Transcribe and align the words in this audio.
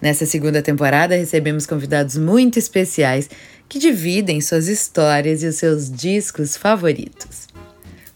Nessa 0.00 0.26
segunda 0.26 0.62
temporada, 0.62 1.16
recebemos 1.16 1.66
convidados 1.66 2.16
muito 2.16 2.58
especiais 2.58 3.28
que 3.68 3.78
dividem 3.78 4.40
suas 4.40 4.68
histórias 4.68 5.42
e 5.42 5.46
os 5.46 5.56
seus 5.56 5.90
discos 5.90 6.56
favoritos. 6.56 7.48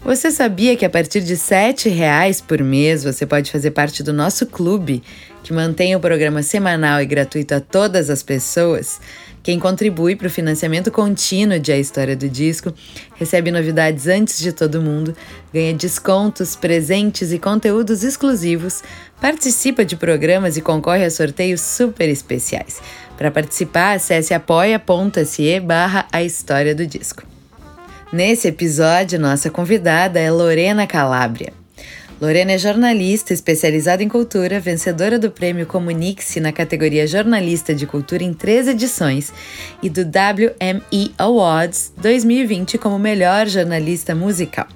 Você 0.05 0.33
sabia 0.33 0.77
que 0.77 0.85
a 0.85 0.91
partir 0.91 1.21
de 1.21 1.35
R$ 1.35 1.91
reais 1.91 2.41
por 2.41 2.61
mês 2.61 3.05
você 3.05 3.25
pode 3.25 3.53
fazer 3.53 3.71
parte 3.71 4.03
do 4.03 4.13
nosso 4.13 4.47
clube, 4.47 5.01
que 5.45 5.53
mantém 5.53 5.95
o 5.95 6.01
programa 6.01 6.43
semanal 6.43 7.01
e 7.01 7.07
gratuito 7.07 7.55
a 7.55 7.61
todas 7.61 8.11
as 8.11 8.21
pessoas? 8.21 9.01
Quem 9.45 9.61
contribui 9.61 10.17
para 10.17 10.27
o 10.27 10.31
financiamento 10.31 10.91
contínuo 10.91 11.59
de 11.59 11.73
A 11.73 11.79
História 11.79 12.17
do 12.17 12.29
Disco 12.29 12.75
recebe 13.15 13.53
novidades 13.53 14.09
antes 14.09 14.39
de 14.39 14.53
todo 14.53 14.83
mundo, 14.83 15.17
ganha 15.53 15.75
descontos, 15.75 16.57
presentes 16.57 17.33
e 17.33 17.39
conteúdos 17.39 18.03
exclusivos, 18.03 18.83
participa 19.23 19.85
de 19.85 19.95
programas 19.95 20.57
e 20.57 20.61
concorre 20.61 21.05
a 21.05 21.11
sorteios 21.11 21.61
super 21.61 22.09
especiais. 22.09 22.83
Para 23.17 23.31
participar, 23.31 23.93
acesse 23.93 24.35
apoia.se 24.35 25.61
barra 25.61 26.09
A 26.11 26.25
História 26.25 26.75
do 26.75 26.85
Disco. 26.85 27.23
Nesse 28.13 28.49
episódio, 28.49 29.21
nossa 29.21 29.49
convidada 29.49 30.19
é 30.19 30.29
Lorena 30.29 30.89
Calabria. 30.89 31.53
Lorena 32.21 32.53
é 32.53 32.59
jornalista 32.59 33.33
especializada 33.33 34.03
em 34.03 34.09
cultura, 34.09 34.59
vencedora 34.59 35.21
do 35.21 35.31
prêmio 35.31 35.67
Comunique-se 35.67 36.41
na 36.41 36.53
categoria 36.53 37.07
Jornalista 37.07 37.73
de 37.73 37.87
Cultura 37.87 38.25
em 38.25 38.35
três 38.35 38.67
edições 38.67 39.33
e 39.81 39.89
do 39.89 40.03
WME 40.03 41.15
Awards 41.17 41.93
2020 41.97 42.77
como 42.77 42.99
melhor 42.99 43.47
jornalista 43.47 44.17
musical. 44.17 44.67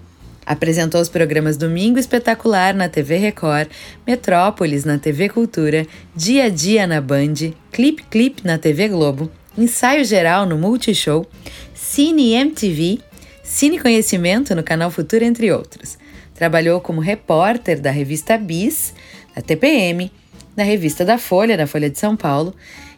Apresentou 0.46 1.00
os 1.00 1.08
programas 1.08 1.56
Domingo 1.56 1.98
Espetacular 1.98 2.72
na 2.72 2.88
TV 2.88 3.16
Record, 3.16 3.68
Metrópolis 4.06 4.84
na 4.84 4.96
TV 4.96 5.28
Cultura, 5.28 5.84
Dia 6.14 6.44
a 6.44 6.48
Dia 6.48 6.86
na 6.86 7.00
Band, 7.00 7.34
Clip 7.72 8.04
Clip 8.04 8.46
na 8.46 8.56
TV 8.56 8.86
Globo, 8.88 9.28
Ensaio 9.58 10.04
Geral 10.04 10.46
no 10.46 10.56
Multishow, 10.56 11.26
Cine 11.74 12.34
MTV, 12.34 13.00
Cine 13.42 13.80
Conhecimento 13.80 14.54
no 14.54 14.62
Canal 14.62 14.88
Futura, 14.88 15.24
entre 15.24 15.50
outros. 15.50 15.98
Trabalhou 16.32 16.80
como 16.80 17.00
repórter 17.00 17.80
da 17.80 17.90
revista 17.90 18.38
Bis, 18.38 18.94
da 19.34 19.42
TPM, 19.42 20.12
da 20.54 20.62
revista 20.62 21.04
da 21.04 21.18
Folha, 21.18 21.56
da 21.56 21.66
Folha 21.66 21.90
de 21.90 21.98
São 21.98 22.14
Paulo, 22.14 22.54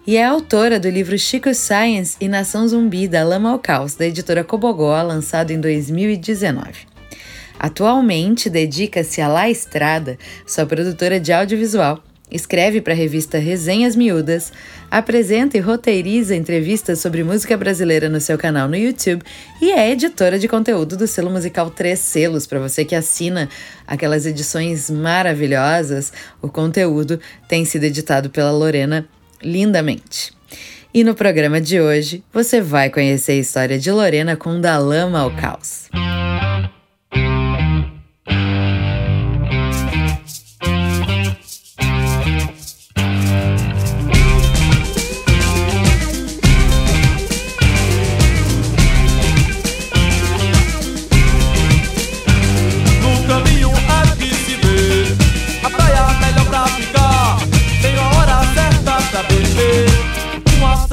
e 0.07 0.17
é 0.17 0.25
autora 0.25 0.79
do 0.79 0.89
livro 0.91 1.19
Chico 1.19 1.55
Science 1.55 2.17
e 2.21 2.29
Nação 2.29 2.69
Zumbi, 2.69 3.09
da 3.09 3.25
Lama 3.25 3.51
ao 3.51 3.59
Caos, 3.59 3.95
da 3.95 4.07
editora 4.07 4.45
Cobogó, 4.45 5.01
lançado 5.01 5.51
em 5.51 5.61
2019. 5.61 6.98
Atualmente 7.59 8.49
dedica-se 8.49 9.21
a 9.21 9.29
La 9.29 9.51
Estrada, 9.51 10.17
sua 10.47 10.65
produtora 10.65 11.19
de 11.19 11.33
audiovisual, 11.33 12.03
Escreve 12.31 12.83
para 12.83 12.93
a 12.93 12.97
revista 12.97 13.39
Resenhas 13.39 13.97
Miúdas, 13.97 14.53
apresenta 14.91 15.57
e 15.57 15.61
roteiriza 15.61 16.37
entrevistas 16.37 17.01
sobre 17.01 17.25
música 17.25 17.57
brasileira 17.57 18.09
no 18.09 18.21
seu 18.21 18.37
canal 18.37 18.69
no 18.69 18.77
YouTube 18.77 19.23
e 19.63 19.73
é 19.73 19.91
editora 19.91 20.39
de 20.39 20.47
conteúdo 20.47 20.95
do 20.95 21.07
selo 21.07 21.31
musical 21.31 21.71
Três 21.71 22.01
Selos. 22.01 22.47
Para 22.47 22.61
você 22.61 22.85
que 22.85 22.95
assina 22.95 23.49
aquelas 23.87 24.27
edições 24.27 24.91
maravilhosas, 24.91 26.13
o 26.43 26.49
conteúdo 26.51 27.19
tem 27.49 27.65
sido 27.65 27.85
editado 27.85 28.29
pela 28.29 28.51
Lorena 28.51 29.09
lindamente. 29.43 30.33
E 30.93 31.03
no 31.05 31.15
programa 31.15 31.61
de 31.61 31.81
hoje, 31.81 32.23
você 32.33 32.61
vai 32.61 32.91
conhecer 32.91 33.33
a 33.33 33.37
história 33.37 33.79
de 33.79 33.91
Lorena 33.91 34.37
com 34.37 34.61
Da 34.61 34.77
Lama 34.77 35.21
ao 35.21 35.31
Caos. 35.31 35.89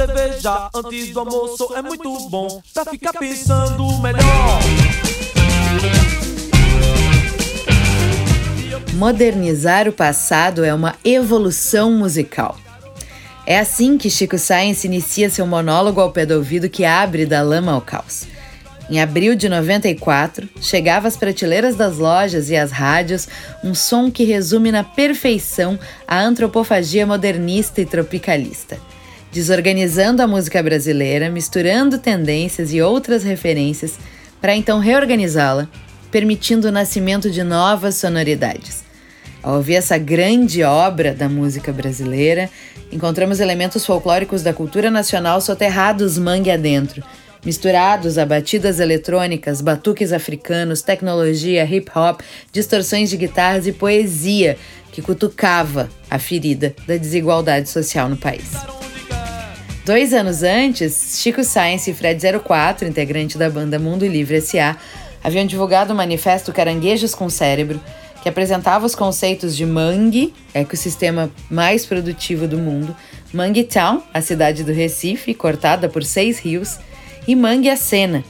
Cerveja 0.06 0.70
antes 0.74 1.10
do 1.12 1.20
almoço 1.20 1.74
é 1.76 1.82
muito 1.82 2.30
bom 2.30 2.62
pra 2.74 2.86
ficar 2.86 3.14
pensando 3.14 4.00
melhor. 4.00 4.60
Modernizar 8.94 9.88
o 9.88 9.94
passado 9.94 10.64
é 10.64 10.74
uma 10.74 10.96
evolução 11.04 11.92
musical. 11.92 12.58
É 13.46 13.60
assim 13.60 13.98
que 13.98 14.10
Chico 14.10 14.38
Science 14.38 14.88
inicia 14.88 15.30
seu 15.30 15.46
monólogo 15.46 16.00
ao 16.00 16.12
pé 16.12 16.26
do 16.26 16.36
ouvido 16.36 16.70
que 16.70 16.86
abre 16.86 17.26
da 17.26 17.42
lama 17.42 17.74
ao 17.74 17.82
caos. 17.82 18.28
Em 18.90 19.02
abril 19.02 19.36
de 19.36 19.50
94, 19.50 20.48
chegava 20.62 21.08
às 21.08 21.18
prateleiras 21.18 21.76
das 21.76 21.98
lojas 21.98 22.52
e 22.52 22.56
às 22.56 22.72
rádios 22.72 23.28
um 23.64 23.74
som 23.74 24.12
que 24.12 24.24
resume 24.24 24.72
na 24.72 24.84
perfeição 24.84 25.80
a 26.08 26.20
antropofagia 26.22 27.06
modernista 27.06 27.82
e 27.82 27.86
tropicalista 27.86 28.80
desorganizando 29.36 30.22
a 30.22 30.28
música 30.28 30.64
brasileira, 30.64 31.30
misturando 31.30 31.98
tendências 31.98 32.72
e 32.72 32.82
outras 32.82 33.22
referências 33.22 34.00
para 34.40 34.56
então 34.56 34.80
reorganizá-la, 34.80 35.68
permitindo 36.10 36.70
o 36.70 36.72
nascimento 36.72 37.30
de 37.30 37.44
novas 37.44 37.96
sonoridades. 37.96 38.86
Ao 39.44 39.56
ouvir 39.56 39.76
essa 39.76 39.98
grande 39.98 40.64
obra 40.64 41.14
da 41.14 41.28
música 41.28 41.74
brasileira, 41.74 42.50
encontramos 42.90 43.42
elementos 43.42 43.86
folclóricos 43.86 44.42
da 44.42 44.54
cultura 44.54 44.90
nacional 44.90 45.42
soterrados 45.42 46.18
mangue 46.18 46.50
adentro, 46.50 47.04
misturados 47.46 48.18
a 48.18 48.26
batidas 48.26 48.80
eletrônicas, 48.80 49.60
batuques 49.60 50.14
africanos, 50.14 50.82
tecnologia, 50.82 51.66
hip 51.66 51.92
hop, 51.94 52.22
distorções 52.54 53.10
de 53.10 53.18
guitarras 53.18 53.68
e 53.68 53.74
poesia 53.74 54.58
que 54.94 55.02
cutucava 55.02 55.90
a 56.10 56.18
ferida 56.18 56.74
da 56.88 56.96
desigualdade 56.96 57.68
social 57.68 58.08
no 58.08 58.16
país. 58.16 58.54
Dois 59.86 60.16
anos 60.16 60.42
antes, 60.42 61.20
Chico 61.22 61.44
Science 61.44 61.92
e 61.92 61.94
Fred 61.94 62.20
04, 62.44 62.88
integrante 62.88 63.38
da 63.38 63.48
banda 63.52 63.78
Mundo 63.78 64.04
Livre 64.04 64.38
S.A., 64.38 64.76
haviam 65.24 65.46
divulgado 65.46 65.94
o 65.94 65.96
manifesto 65.96 66.52
Caranguejos 66.52 67.14
com 67.14 67.30
Cérebro, 67.30 67.80
que 68.24 68.28
apresentava 68.28 68.84
os 68.84 68.96
conceitos 68.96 69.56
de 69.56 69.64
Mangue, 69.64 70.34
ecossistema 70.56 71.30
mais 71.52 71.86
produtivo 71.86 72.48
do 72.48 72.58
mundo, 72.58 72.96
Mangue 73.32 73.64
Town, 73.64 74.02
a 74.12 74.22
cidade 74.22 74.64
do 74.64 74.74
Recife, 74.74 75.36
cortada 75.36 75.88
por 75.88 76.04
seis 76.04 76.40
rios, 76.40 76.80
e 77.28 77.36
Mangue 77.36 77.70
a 77.70 77.78
Sena, 77.78 78.24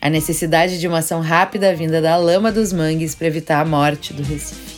a 0.00 0.08
necessidade 0.08 0.80
de 0.80 0.88
uma 0.88 1.00
ação 1.00 1.20
rápida 1.20 1.74
vinda 1.74 2.00
da 2.00 2.16
lama 2.16 2.50
dos 2.50 2.72
mangues 2.72 3.14
para 3.14 3.26
evitar 3.26 3.60
a 3.60 3.64
morte 3.66 4.14
do 4.14 4.22
Recife. 4.22 4.73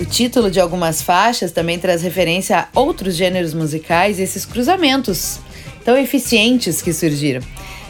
O 0.00 0.04
título 0.04 0.48
de 0.48 0.60
algumas 0.60 1.02
faixas 1.02 1.50
também 1.50 1.76
traz 1.76 2.02
referência 2.02 2.56
a 2.72 2.80
outros 2.80 3.16
gêneros 3.16 3.52
musicais 3.52 4.20
e 4.20 4.22
esses 4.22 4.46
cruzamentos 4.46 5.40
tão 5.84 5.98
eficientes 5.98 6.80
que 6.80 6.92
surgiram. 6.92 7.42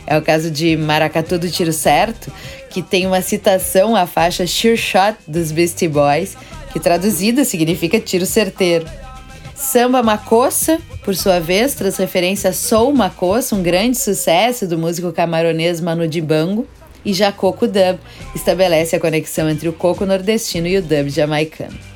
É 0.07 0.17
o 0.17 0.23
caso 0.23 0.51
de 0.51 0.75
Maracatu 0.75 1.39
do 1.39 1.51
Tiro 1.51 1.73
Certo, 1.73 2.33
que 2.71 2.81
tem 2.81 3.07
uma 3.07 3.21
citação 3.21 3.95
à 3.95 4.07
faixa 4.07 4.47
Sure 4.47 4.75
Shot 4.75 5.19
dos 5.27 5.53
Beastie 5.53 5.87
Boys, 5.87 6.35
que 6.73 6.81
traduzida 6.81 7.45
significa 7.45 8.01
tiro 8.01 8.25
certeiro. 8.25 8.87
Samba 9.55 10.03
Macossa, 10.03 10.79
por 11.05 11.15
sua 11.15 11.41
vez, 11.41 11.75
traz 11.75 11.99
referência 11.99 12.49
a 12.49 12.55
Soul 12.55 12.95
Macossa, 12.95 13.55
um 13.55 13.63
grande 13.63 13.99
sucesso 13.99 14.67
do 14.67 14.79
músico 14.79 15.13
camaronês 15.13 15.79
Manu 15.79 16.09
Dibango. 16.09 16.67
E 17.05 17.13
já 17.13 17.31
Coco 17.31 17.67
Dub 17.67 17.99
estabelece 18.35 18.97
a 18.97 19.01
conexão 19.01 19.49
entre 19.49 19.69
o 19.69 19.73
coco 19.73 20.05
nordestino 20.05 20.67
e 20.67 20.79
o 20.79 20.83
dub 20.83 21.09
jamaicano. 21.09 21.88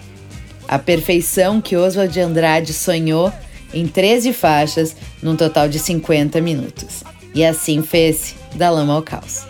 A 0.68 0.78
perfeição 0.78 1.60
que 1.60 1.76
Oswald 1.76 2.12
de 2.12 2.20
Andrade 2.20 2.72
sonhou 2.72 3.32
em 3.72 3.86
13 3.86 4.32
faixas, 4.32 4.94
num 5.22 5.36
total 5.36 5.68
de 5.68 5.78
50 5.78 6.40
minutos. 6.40 7.02
E 7.34 7.44
assim 7.44 7.82
fez 7.82 8.34
da 8.54 8.70
lama 8.70 8.94
ao 8.94 9.02
caos. 9.02 9.46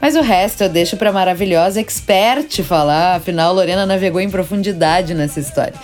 Mas 0.00 0.14
o 0.14 0.20
resto 0.20 0.62
eu 0.62 0.68
deixo 0.68 0.96
pra 0.96 1.12
maravilhosa 1.12 1.80
expert 1.80 2.62
falar, 2.62 3.16
afinal 3.16 3.52
Lorena 3.54 3.86
navegou 3.86 4.20
em 4.20 4.30
profundidade 4.30 5.14
nessa 5.14 5.40
história. 5.40 5.74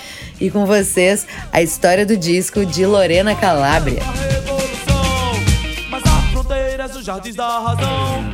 E 0.41 0.51
com 0.51 0.67
vocês, 0.67 1.27
a 1.53 1.63
história 1.63 2.05
do 2.05 2.17
disco 2.17 2.65
de 2.67 2.85
Lorena 2.85 3.35
Calabria. 3.35 4.03
Mas 5.91 6.03
há 6.05 6.33
fronteiras 6.33 6.91
dos 6.93 7.05
jardins 7.05 7.35
da 7.35 7.59
razão. 7.59 8.32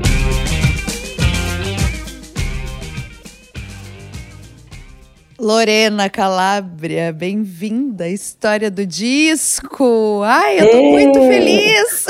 Lorena 5.40 6.10
Calabria, 6.10 7.12
bem-vinda 7.12 8.04
à 8.04 8.08
história 8.08 8.68
do 8.68 8.84
disco. 8.84 10.20
Ai, 10.24 10.58
eu 10.58 10.68
tô 10.68 10.76
Ei. 10.78 10.90
muito 10.90 11.20
feliz. 11.20 12.06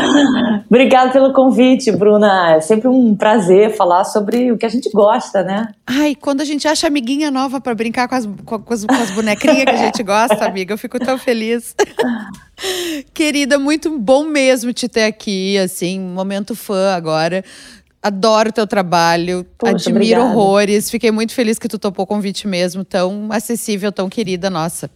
Obrigada 0.66 1.12
pelo 1.12 1.34
convite, 1.34 1.92
Bruna. 1.92 2.54
É 2.54 2.60
sempre 2.62 2.88
um 2.88 3.14
prazer 3.14 3.76
falar 3.76 4.04
sobre 4.04 4.50
o 4.50 4.56
que 4.56 4.64
a 4.64 4.68
gente 4.70 4.88
gosta, 4.88 5.42
né? 5.42 5.68
Ai, 5.86 6.14
quando 6.14 6.40
a 6.40 6.44
gente 6.46 6.66
acha 6.66 6.86
amiguinha 6.86 7.30
nova 7.30 7.60
para 7.60 7.74
brincar 7.74 8.08
com 8.08 8.14
as, 8.14 8.26
com, 8.46 8.54
as, 8.72 8.84
com 8.86 8.94
as 8.94 9.10
bonequinhas 9.10 9.64
que 9.64 9.70
a 9.70 9.76
gente 9.76 10.02
gosta, 10.02 10.42
amiga, 10.48 10.72
eu 10.72 10.78
fico 10.78 10.98
tão 10.98 11.18
feliz. 11.18 11.74
Querida, 13.12 13.58
muito 13.58 13.98
bom 13.98 14.24
mesmo 14.24 14.72
te 14.72 14.88
ter 14.88 15.04
aqui, 15.04 15.58
assim, 15.58 16.00
momento 16.00 16.56
fã 16.56 16.94
agora. 16.94 17.44
Adoro 18.04 18.52
teu 18.52 18.66
trabalho, 18.66 19.46
Poxa, 19.56 19.72
admiro 19.72 20.20
obrigada. 20.20 20.24
horrores. 20.24 20.90
Fiquei 20.90 21.10
muito 21.10 21.32
feliz 21.32 21.58
que 21.58 21.66
tu 21.66 21.78
topou 21.78 22.04
o 22.04 22.06
convite 22.06 22.46
mesmo, 22.46 22.84
tão 22.84 23.28
acessível, 23.30 23.90
tão 23.90 24.10
querida 24.10 24.50
nossa. 24.50 24.90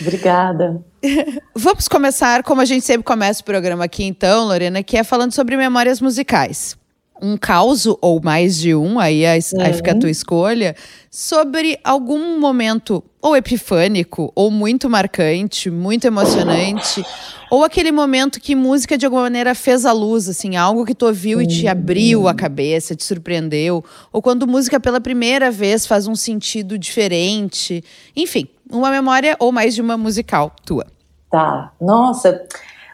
Obrigada. 0.00 0.80
Vamos 1.52 1.88
começar 1.88 2.44
como 2.44 2.60
a 2.60 2.64
gente 2.64 2.84
sempre 2.84 3.02
começa 3.02 3.40
o 3.40 3.44
programa 3.44 3.84
aqui, 3.84 4.04
então, 4.04 4.44
Lorena, 4.44 4.84
que 4.84 4.96
é 4.96 5.02
falando 5.02 5.32
sobre 5.32 5.56
memórias 5.56 6.00
musicais 6.00 6.76
um 7.22 7.36
caos 7.36 7.86
ou 7.86 8.20
mais 8.22 8.56
de 8.56 8.74
um, 8.74 8.98
aí, 8.98 9.24
aí 9.24 9.40
fica 9.40 9.92
a 9.92 9.98
tua 9.98 10.10
escolha, 10.10 10.74
sobre 11.10 11.78
algum 11.84 12.38
momento 12.38 13.02
ou 13.22 13.34
epifânico, 13.36 14.30
ou 14.34 14.50
muito 14.50 14.90
marcante, 14.90 15.70
muito 15.70 16.04
emocionante, 16.06 17.02
ou 17.50 17.64
aquele 17.64 17.90
momento 17.90 18.38
que 18.38 18.54
música 18.54 18.98
de 18.98 19.06
alguma 19.06 19.22
maneira 19.22 19.54
fez 19.54 19.86
a 19.86 19.92
luz, 19.92 20.28
assim, 20.28 20.56
algo 20.56 20.84
que 20.84 20.94
tu 20.94 21.06
ouviu 21.06 21.40
e 21.40 21.46
te 21.46 21.66
abriu 21.66 22.28
a 22.28 22.34
cabeça, 22.34 22.94
te 22.94 23.02
surpreendeu, 23.02 23.82
ou 24.12 24.20
quando 24.20 24.46
música 24.46 24.78
pela 24.78 25.00
primeira 25.00 25.50
vez 25.50 25.86
faz 25.86 26.06
um 26.06 26.14
sentido 26.14 26.76
diferente, 26.76 27.82
enfim, 28.14 28.46
uma 28.70 28.90
memória 28.90 29.36
ou 29.38 29.50
mais 29.50 29.74
de 29.74 29.80
uma 29.80 29.96
musical 29.96 30.52
tua. 30.66 30.86
Tá, 31.30 31.72
nossa. 31.80 32.44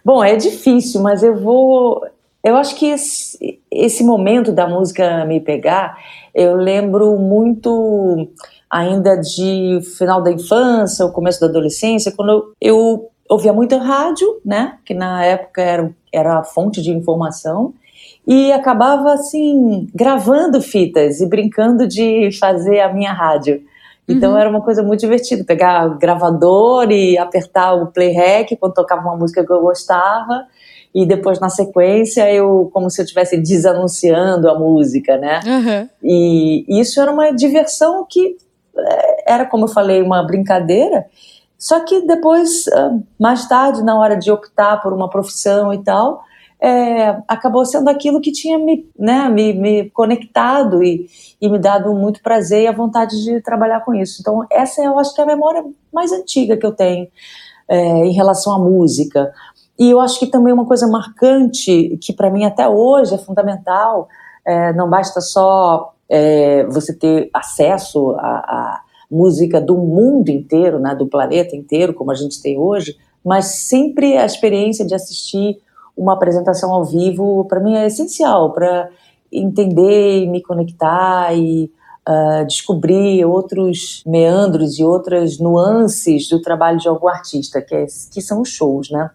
Bom, 0.05 0.23
é 0.23 0.37
difícil, 0.37 1.03
mas 1.03 1.23
eu 1.23 1.37
vou 1.37 2.07
eu 2.43 2.57
acho 2.57 2.75
que 2.77 2.87
esse, 2.87 3.61
esse 3.71 4.03
momento 4.03 4.53
da 4.53 4.67
música 4.67 5.25
me 5.25 5.41
pegar, 5.41 5.99
eu 6.35 6.57
lembro 6.57 7.19
muito 7.19 8.29
ainda 8.71 9.17
de 9.17 9.81
final 9.99 10.23
da 10.23 10.31
infância, 10.31 11.05
o 11.05 11.13
começo 11.13 11.41
da 11.41 11.47
adolescência, 11.47 12.13
quando 12.13 12.31
eu, 12.31 12.55
eu 12.61 13.11
ouvia 13.29 13.53
muito 13.53 13.77
rádio, 13.77 14.41
né, 14.45 14.79
que 14.85 14.95
na 14.95 15.25
época 15.25 15.61
era, 15.61 15.95
era 16.13 16.39
a 16.39 16.45
fonte 16.45 16.81
de 16.81 16.91
informação, 16.91 17.75
e 18.27 18.53
acabava 18.53 19.13
assim 19.13 19.89
gravando 19.95 20.61
fitas 20.63 21.21
e 21.21 21.27
brincando 21.27 21.87
de 21.87 22.31
fazer 22.39 22.81
a 22.81 22.93
minha 22.93 23.13
rádio. 23.13 23.63
Então 24.09 24.33
uhum. 24.33 24.39
era 24.39 24.49
uma 24.49 24.61
coisa 24.61 24.83
muito 24.83 25.01
divertida, 25.01 25.45
pegar 25.45 25.89
gravador 25.99 26.91
e 26.91 27.19
apertar 27.19 27.75
o 27.75 27.89
play 27.89 28.11
rec 28.11 28.57
quando 28.59 28.75
tocava 28.75 29.03
uma 29.03 29.17
música 29.17 29.45
que 29.45 29.53
eu 29.53 29.61
gostava 29.61 30.47
e 30.95 31.07
depois 31.07 31.39
na 31.39 31.49
sequência 31.49 32.31
eu 32.33 32.71
como 32.73 32.91
se 32.91 33.01
eu 33.01 33.05
estivesse 33.05 33.37
desanunciando 33.37 34.49
a 34.49 34.59
música, 34.59 35.17
né? 35.17 35.41
Uhum. 35.47 35.89
E 36.03 36.81
isso 36.81 37.01
era 37.01 37.11
uma 37.13 37.31
diversão 37.31 38.07
que 38.09 38.37
é, 38.77 39.35
era, 39.35 39.47
como 39.47 39.65
eu 39.65 39.69
falei, 39.69 40.03
uma 40.03 40.23
brincadeira. 40.23 41.07
Só 41.59 41.81
que 41.81 42.07
depois, 42.07 42.67
ah, 42.69 42.99
mais 43.19 43.47
tarde, 43.47 43.85
na 43.85 43.99
hora 43.99 44.17
de 44.17 44.31
optar 44.31 44.81
por 44.81 44.93
uma 44.93 45.11
profissão 45.11 45.73
e 45.75 45.83
tal, 45.83 46.23
é, 46.61 47.17
acabou 47.27 47.65
sendo 47.65 47.89
aquilo 47.89 48.21
que 48.21 48.33
tinha 48.33 48.59
me, 48.59 48.87
né, 48.99 49.29
me, 49.29 49.53
me 49.53 49.91
conectado 49.91 50.83
e, 50.83 51.09
e, 51.41 51.49
me 51.49 51.59
dado 51.59 51.95
muito 51.95 52.23
prazer 52.23 52.65
e 52.65 52.67
a 52.67 52.73
vontade 52.73 53.23
de 53.25 53.41
trabalhar 53.41 53.81
com 53.81 53.95
isso. 53.95 54.19
Então, 54.21 54.45
essa 54.51 54.83
eu 54.83 54.99
acho 54.99 55.15
que 55.15 55.21
é 55.21 55.25
a 55.25 55.27
memória 55.27 55.65
mais 55.93 56.13
antiga 56.13 56.57
que 56.57 56.67
eu 56.67 56.73
tenho 56.73 57.09
é, 57.67 58.07
em 58.07 58.13
relação 58.13 58.53
à 58.53 58.59
música. 58.59 59.33
E 59.81 59.91
eu 59.91 59.99
acho 59.99 60.19
que 60.19 60.27
também 60.27 60.53
uma 60.53 60.67
coisa 60.67 60.87
marcante, 60.87 61.99
que 62.03 62.13
para 62.13 62.29
mim 62.29 62.45
até 62.45 62.69
hoje 62.69 63.15
é 63.15 63.19
fundamental, 63.19 64.11
é, 64.45 64.75
não 64.75 64.91
basta 64.91 65.23
só 65.23 65.95
é, 66.07 66.65
você 66.67 66.95
ter 66.95 67.31
acesso 67.33 68.11
à, 68.19 68.83
música 69.11 69.59
do 69.61 69.77
mundo 69.77 70.29
inteiro, 70.29 70.79
né, 70.79 70.95
do 70.95 71.07
planeta 71.07 71.57
inteiro, 71.57 71.95
como 71.95 72.13
a 72.13 72.15
gente 72.15 72.41
tem 72.41 72.57
hoje, 72.59 72.97
mas 73.25 73.47
sempre 73.47 74.17
a 74.17 74.25
experiência 74.25 74.85
de 74.85 74.95
assistir 74.95 75.59
uma 75.97 76.13
apresentação 76.13 76.73
ao 76.73 76.85
vivo, 76.85 77.45
para 77.47 77.59
mim 77.59 77.75
é 77.75 77.87
essencial 77.87 78.53
para 78.53 78.89
entender 79.33 80.23
e 80.23 80.29
me 80.29 80.43
conectar 80.43 81.35
e 81.35 81.73
uh, 82.09 82.47
descobrir 82.47 83.25
outros 83.25 84.03
meandros 84.07 84.79
e 84.79 84.85
outras 84.85 85.39
nuances 85.39 86.29
do 86.29 86.41
trabalho 86.41 86.79
de 86.79 86.89
algum 86.89 87.09
artista, 87.09 87.61
que, 87.61 87.75
é, 87.75 87.87
que 88.13 88.21
são 88.21 88.41
os 88.41 88.49
shows, 88.49 88.91
né? 88.91 89.11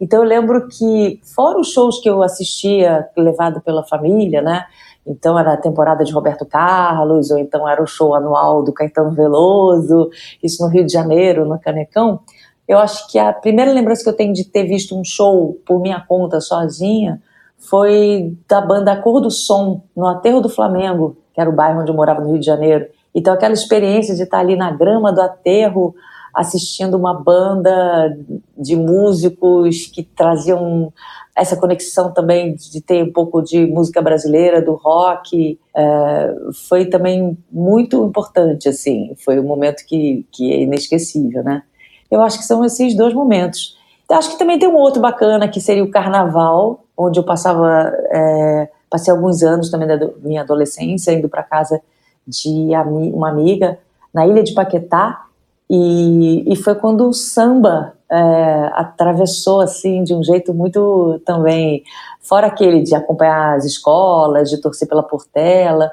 Então 0.00 0.22
eu 0.22 0.28
lembro 0.28 0.68
que, 0.68 1.20
fora 1.34 1.58
os 1.58 1.72
shows 1.72 2.00
que 2.00 2.08
eu 2.08 2.22
assistia, 2.22 3.08
levado 3.16 3.60
pela 3.60 3.84
família, 3.84 4.42
né? 4.42 4.64
Então 5.06 5.38
era 5.38 5.54
a 5.54 5.56
temporada 5.56 6.04
de 6.04 6.12
Roberto 6.12 6.44
Carlos, 6.44 7.30
ou 7.30 7.38
então 7.38 7.68
era 7.68 7.82
o 7.82 7.86
show 7.86 8.14
anual 8.14 8.62
do 8.62 8.72
Caetano 8.72 9.12
Veloso, 9.12 10.10
isso 10.42 10.62
no 10.62 10.68
Rio 10.68 10.84
de 10.84 10.92
Janeiro, 10.92 11.46
no 11.46 11.58
Canecão. 11.58 12.20
Eu 12.68 12.78
acho 12.78 13.10
que 13.10 13.18
a 13.18 13.32
primeira 13.32 13.72
lembrança 13.72 14.04
que 14.04 14.08
eu 14.08 14.16
tenho 14.16 14.32
de 14.32 14.44
ter 14.44 14.64
visto 14.64 14.96
um 14.96 15.02
show 15.02 15.58
por 15.66 15.80
minha 15.80 16.00
conta 16.06 16.40
sozinha 16.40 17.20
foi 17.58 18.36
da 18.48 18.60
banda 18.60 18.96
Cor 18.96 19.20
do 19.20 19.30
Som, 19.30 19.82
no 19.94 20.06
Aterro 20.06 20.40
do 20.40 20.48
Flamengo, 20.48 21.16
que 21.32 21.40
era 21.40 21.48
o 21.48 21.54
bairro 21.54 21.80
onde 21.80 21.90
eu 21.90 21.96
morava 21.96 22.20
no 22.20 22.30
Rio 22.30 22.40
de 22.40 22.46
Janeiro. 22.46 22.86
Então, 23.14 23.34
aquela 23.34 23.54
experiência 23.54 24.14
de 24.14 24.22
estar 24.22 24.38
ali 24.38 24.56
na 24.56 24.70
grama 24.70 25.12
do 25.12 25.20
aterro, 25.20 25.94
assistindo 26.34 26.96
uma 26.96 27.14
banda 27.14 28.16
de 28.56 28.76
músicos 28.76 29.86
que 29.86 30.02
traziam 30.02 30.92
essa 31.34 31.56
conexão 31.56 32.12
também 32.12 32.54
de 32.54 32.80
ter 32.80 33.02
um 33.02 33.12
pouco 33.12 33.42
de 33.42 33.66
música 33.66 34.02
brasileira, 34.02 34.60
do 34.60 34.74
rock, 34.74 35.58
é, 35.74 36.34
foi 36.68 36.86
também 36.86 37.36
muito 37.50 38.04
importante, 38.04 38.68
assim, 38.68 39.14
foi 39.24 39.40
um 39.40 39.44
momento 39.44 39.84
que, 39.86 40.26
que 40.30 40.52
é 40.52 40.60
inesquecível, 40.60 41.42
né? 41.42 41.62
Eu 42.10 42.20
acho 42.22 42.38
que 42.38 42.44
são 42.44 42.64
esses 42.64 42.94
dois 42.94 43.14
momentos. 43.14 43.78
Acho 44.10 44.30
que 44.30 44.38
também 44.38 44.58
tem 44.58 44.68
um 44.68 44.76
outro 44.76 45.00
bacana, 45.00 45.48
que 45.48 45.60
seria 45.60 45.84
o 45.84 45.90
carnaval, 45.90 46.84
onde 46.96 47.18
eu 47.18 47.24
passava 47.24 47.92
é, 48.10 48.68
Passei 48.90 49.12
alguns 49.12 49.42
anos 49.42 49.70
também 49.70 49.86
da 49.86 50.10
minha 50.22 50.42
adolescência 50.42 51.12
indo 51.12 51.28
para 51.28 51.42
casa 51.42 51.80
de 52.26 52.70
uma 52.76 53.28
amiga 53.28 53.78
na 54.12 54.26
ilha 54.26 54.42
de 54.42 54.52
Paquetá 54.52 55.24
e, 55.68 56.52
e 56.52 56.56
foi 56.56 56.74
quando 56.74 57.08
o 57.08 57.12
samba 57.12 57.94
é, 58.10 58.70
atravessou 58.74 59.60
assim 59.60 60.02
de 60.02 60.12
um 60.12 60.22
jeito 60.22 60.52
muito 60.52 61.20
também 61.24 61.84
fora 62.20 62.48
aquele 62.48 62.82
de 62.82 62.94
acompanhar 62.94 63.56
as 63.56 63.64
escolas, 63.64 64.50
de 64.50 64.60
torcer 64.60 64.88
pela 64.88 65.02
Portela, 65.02 65.92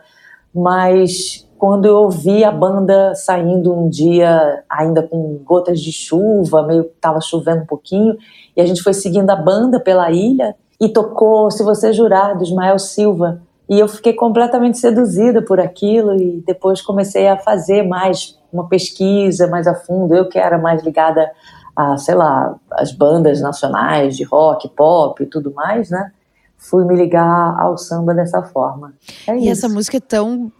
mas 0.53 1.47
quando 1.59 1.85
eu 1.85 1.95
ouvi 1.97 2.43
a 2.43 2.51
banda 2.51 3.13
saindo 3.15 3.73
um 3.73 3.89
dia 3.89 4.63
ainda 4.67 5.03
com 5.03 5.39
gotas 5.43 5.79
de 5.79 5.91
chuva, 5.91 6.63
meio 6.63 6.85
que 6.85 6.95
estava 6.95 7.21
chovendo 7.21 7.61
um 7.61 7.65
pouquinho, 7.65 8.17
e 8.55 8.61
a 8.61 8.65
gente 8.65 8.81
foi 8.81 8.93
seguindo 8.93 9.29
a 9.29 9.35
banda 9.35 9.79
pela 9.79 10.11
ilha 10.11 10.55
e 10.79 10.89
tocou 10.89 11.49
Se 11.51 11.63
Você 11.63 11.91
Jurar, 11.93 12.37
do 12.37 12.43
Ismael 12.43 12.77
Silva. 12.79 13.41
E 13.69 13.79
eu 13.79 13.87
fiquei 13.87 14.13
completamente 14.13 14.77
seduzida 14.77 15.41
por 15.41 15.59
aquilo 15.59 16.15
e 16.15 16.41
depois 16.45 16.81
comecei 16.81 17.27
a 17.27 17.37
fazer 17.37 17.83
mais 17.83 18.37
uma 18.51 18.67
pesquisa 18.67 19.47
mais 19.47 19.67
a 19.67 19.75
fundo. 19.75 20.15
Eu 20.15 20.29
que 20.29 20.39
era 20.39 20.57
mais 20.57 20.81
ligada 20.83 21.29
a, 21.75 21.97
sei 21.97 22.15
lá, 22.15 22.55
as 22.71 22.91
bandas 22.91 23.41
nacionais 23.41 24.15
de 24.15 24.23
rock, 24.23 24.69
pop 24.69 25.21
e 25.21 25.25
tudo 25.25 25.53
mais, 25.53 25.89
né? 25.89 26.11
Fui 26.57 26.85
me 26.85 26.95
ligar 26.95 27.59
ao 27.59 27.77
samba 27.77 28.13
dessa 28.13 28.41
forma. 28.41 28.93
É 29.27 29.35
e 29.35 29.41
isso. 29.41 29.49
essa 29.49 29.69
música 29.69 29.97
é 29.97 29.99
tão 29.99 30.51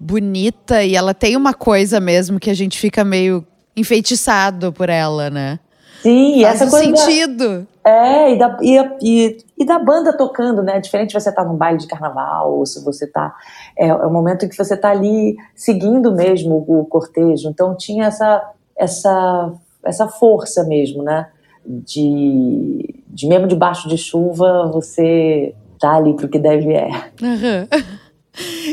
bonita 0.00 0.82
e 0.82 0.96
ela 0.96 1.14
tem 1.14 1.36
uma 1.36 1.54
coisa 1.54 2.00
mesmo 2.00 2.40
que 2.40 2.50
a 2.50 2.54
gente 2.54 2.78
fica 2.78 3.04
meio 3.04 3.46
enfeitiçado 3.76 4.72
por 4.72 4.88
ela, 4.88 5.30
né? 5.30 5.58
Sim, 6.04 6.42
Faz 6.42 6.60
essa 6.60 6.70
coisa. 6.70 6.96
sentido. 6.98 7.66
Da, 7.82 7.90
é, 7.90 8.34
e 8.34 8.38
da, 8.38 8.58
e, 8.60 8.78
e, 9.02 9.38
e, 9.58 9.64
da 9.64 9.78
banda 9.78 10.14
tocando, 10.14 10.62
né? 10.62 10.78
Diferente 10.78 11.08
de 11.08 11.14
você 11.14 11.30
estar 11.30 11.42
tá 11.42 11.48
num 11.48 11.56
baile 11.56 11.78
de 11.78 11.86
carnaval, 11.86 12.58
ou 12.58 12.66
se 12.66 12.84
você 12.84 13.06
está 13.06 13.34
É, 13.74 13.88
é 13.88 13.94
o 13.94 14.12
momento 14.12 14.44
em 14.44 14.48
que 14.50 14.56
você 14.56 14.74
está 14.74 14.90
ali 14.90 15.34
seguindo 15.54 16.14
mesmo 16.14 16.62
o 16.68 16.84
cortejo. 16.84 17.48
Então 17.48 17.74
tinha 17.74 18.04
essa, 18.04 18.52
essa, 18.76 19.52
essa 19.82 20.06
força 20.06 20.62
mesmo, 20.64 21.02
né? 21.02 21.26
De, 21.64 23.02
de 23.08 23.26
mesmo 23.26 23.46
debaixo 23.46 23.88
de 23.88 23.96
chuva, 23.96 24.70
você 24.70 25.54
tá 25.80 25.96
ali 25.96 26.14
pro 26.14 26.28
que 26.28 26.38
deve 26.38 26.74
é. 26.74 26.90
Uhum. 27.22 27.66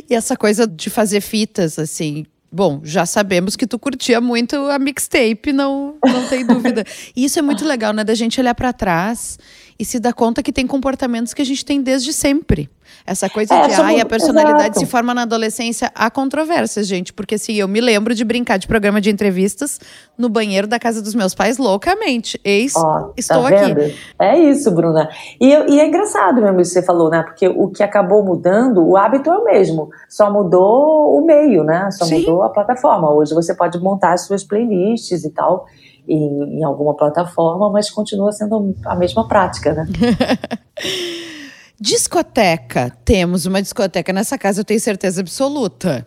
E 0.10 0.16
essa 0.16 0.36
coisa 0.36 0.66
de 0.66 0.90
fazer 0.90 1.22
fitas, 1.22 1.78
assim, 1.78 2.26
Bom, 2.52 2.82
já 2.84 3.06
sabemos 3.06 3.56
que 3.56 3.66
tu 3.66 3.80
curtia 3.80 4.20
muito 4.20 4.56
a 4.56 4.78
mixtape, 4.78 5.54
não, 5.54 5.96
não 6.06 6.28
tem 6.28 6.46
dúvida. 6.46 6.84
E 7.16 7.24
isso 7.24 7.40
é 7.40 7.42
muito 7.42 7.66
legal, 7.66 7.94
né? 7.94 8.04
Da 8.04 8.14
gente 8.14 8.40
olhar 8.40 8.54
para 8.54 8.74
trás 8.74 9.38
e 9.82 9.86
se 9.86 10.00
dar 10.00 10.14
conta 10.14 10.44
que 10.44 10.54
tem 10.54 10.68
comportamentos 10.68 11.34
que 11.34 11.42
a 11.42 11.46
gente 11.46 11.66
tem 11.66 11.82
desde 11.82 12.14
sempre. 12.14 12.70
Essa 13.04 13.28
coisa 13.28 13.56
é, 13.56 13.68
de, 13.68 13.74
ai, 13.82 14.00
a 14.00 14.06
personalidade 14.06 14.66
exato. 14.66 14.80
se 14.80 14.86
forma 14.86 15.12
na 15.12 15.24
adolescência. 15.24 15.92
Há 15.96 16.12
controvérsias, 16.12 16.86
gente, 16.86 17.12
porque 17.12 17.34
assim, 17.34 17.54
eu 17.56 17.68
me 17.68 17.82
lembro 17.82 18.14
de 18.14 18.24
brincar 18.24 18.58
de 18.58 18.68
programa 18.68 19.02
de 19.02 19.10
entrevistas 19.10 19.80
no 20.16 20.30
banheiro 20.30 20.68
da 20.68 20.78
casa 20.78 21.02
dos 21.02 21.16
meus 21.16 21.34
pais 21.34 21.58
loucamente. 21.58 22.40
Eis, 22.44 22.76
oh, 22.76 23.12
estou 23.18 23.42
tá 23.42 23.50
aqui. 23.50 23.96
É 24.20 24.38
isso, 24.38 24.70
Bruna. 24.70 25.10
E, 25.40 25.48
e, 25.48 25.80
é 25.80 25.88
engraçado 25.88 26.44
mesmo 26.44 26.62
isso 26.62 26.74
que 26.74 26.80
você 26.80 26.86
falou, 26.86 27.10
né? 27.10 27.24
Porque 27.24 27.48
o 27.48 27.68
que 27.70 27.82
acabou 27.82 28.24
mudando, 28.24 28.88
o 28.88 28.96
hábito 28.96 29.32
é 29.32 29.36
o 29.36 29.44
mesmo. 29.44 29.90
Só 30.08 30.32
mudou 30.32 31.18
o 31.18 31.26
meio, 31.26 31.64
né? 31.64 31.90
Só 31.90 32.06
Sim. 32.06 32.20
mudou 32.20 32.44
a 32.44 32.50
plataforma. 32.50 33.12
Hoje 33.12 33.34
você 33.34 33.56
pode 33.56 33.80
montar 33.80 34.14
as 34.14 34.28
suas 34.28 34.44
playlists 34.44 35.24
e 35.24 35.32
tal 35.32 35.66
em, 36.08 36.60
em 36.60 36.64
alguma 36.64 36.96
plataforma, 36.96 37.70
mas 37.70 37.90
continua 37.90 38.32
sendo 38.32 38.76
a 38.86 38.96
mesma 38.96 39.28
prática, 39.28 39.74
né? 39.74 39.88
discoteca. 41.80 42.96
Temos 43.04 43.46
uma 43.46 43.62
discoteca 43.62 44.14
nessa 44.14 44.38
casa, 44.38 44.62
eu 44.62 44.66
tenho 44.66 44.80
certeza 44.80 45.22
absoluta. 45.22 46.06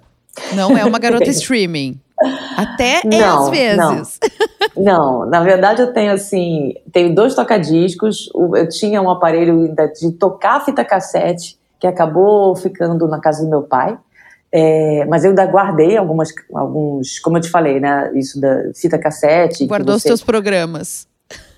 Não 0.54 0.76
é 0.76 0.84
uma 0.84 0.98
garota 0.98 1.28
streaming. 1.30 2.00
Até 2.56 3.00
é 3.00 3.04
não, 3.04 3.44
às 3.44 3.50
vezes. 3.50 4.18
Não. 4.76 4.84
não, 5.24 5.26
na 5.26 5.40
verdade 5.42 5.82
eu 5.82 5.92
tenho 5.92 6.12
assim, 6.12 6.74
tenho 6.92 7.14
dois 7.14 7.34
tocadiscos, 7.34 8.30
eu 8.34 8.68
tinha 8.68 9.02
um 9.02 9.10
aparelho 9.10 9.74
de 9.98 10.12
tocar 10.12 10.64
fita 10.64 10.84
cassete, 10.84 11.58
que 11.80 11.86
acabou 11.86 12.54
ficando 12.54 13.08
na 13.08 13.20
casa 13.20 13.42
do 13.42 13.50
meu 13.50 13.62
pai. 13.62 13.98
É, 14.56 15.04
mas 15.06 15.25
eu 15.25 15.30
ainda 15.30 15.44
guardei 15.46 15.96
algumas, 15.96 16.28
alguns, 16.54 17.18
como 17.18 17.37
eu 17.37 17.40
te 17.40 17.50
falei, 17.50 17.80
né? 17.80 18.12
Isso 18.14 18.40
da 18.40 18.73
fita 18.73 18.96
cassete. 18.96 19.66
Guardou 19.66 19.94
você... 19.94 19.96
os 19.96 20.04
teus 20.04 20.23
programas. 20.23 21.08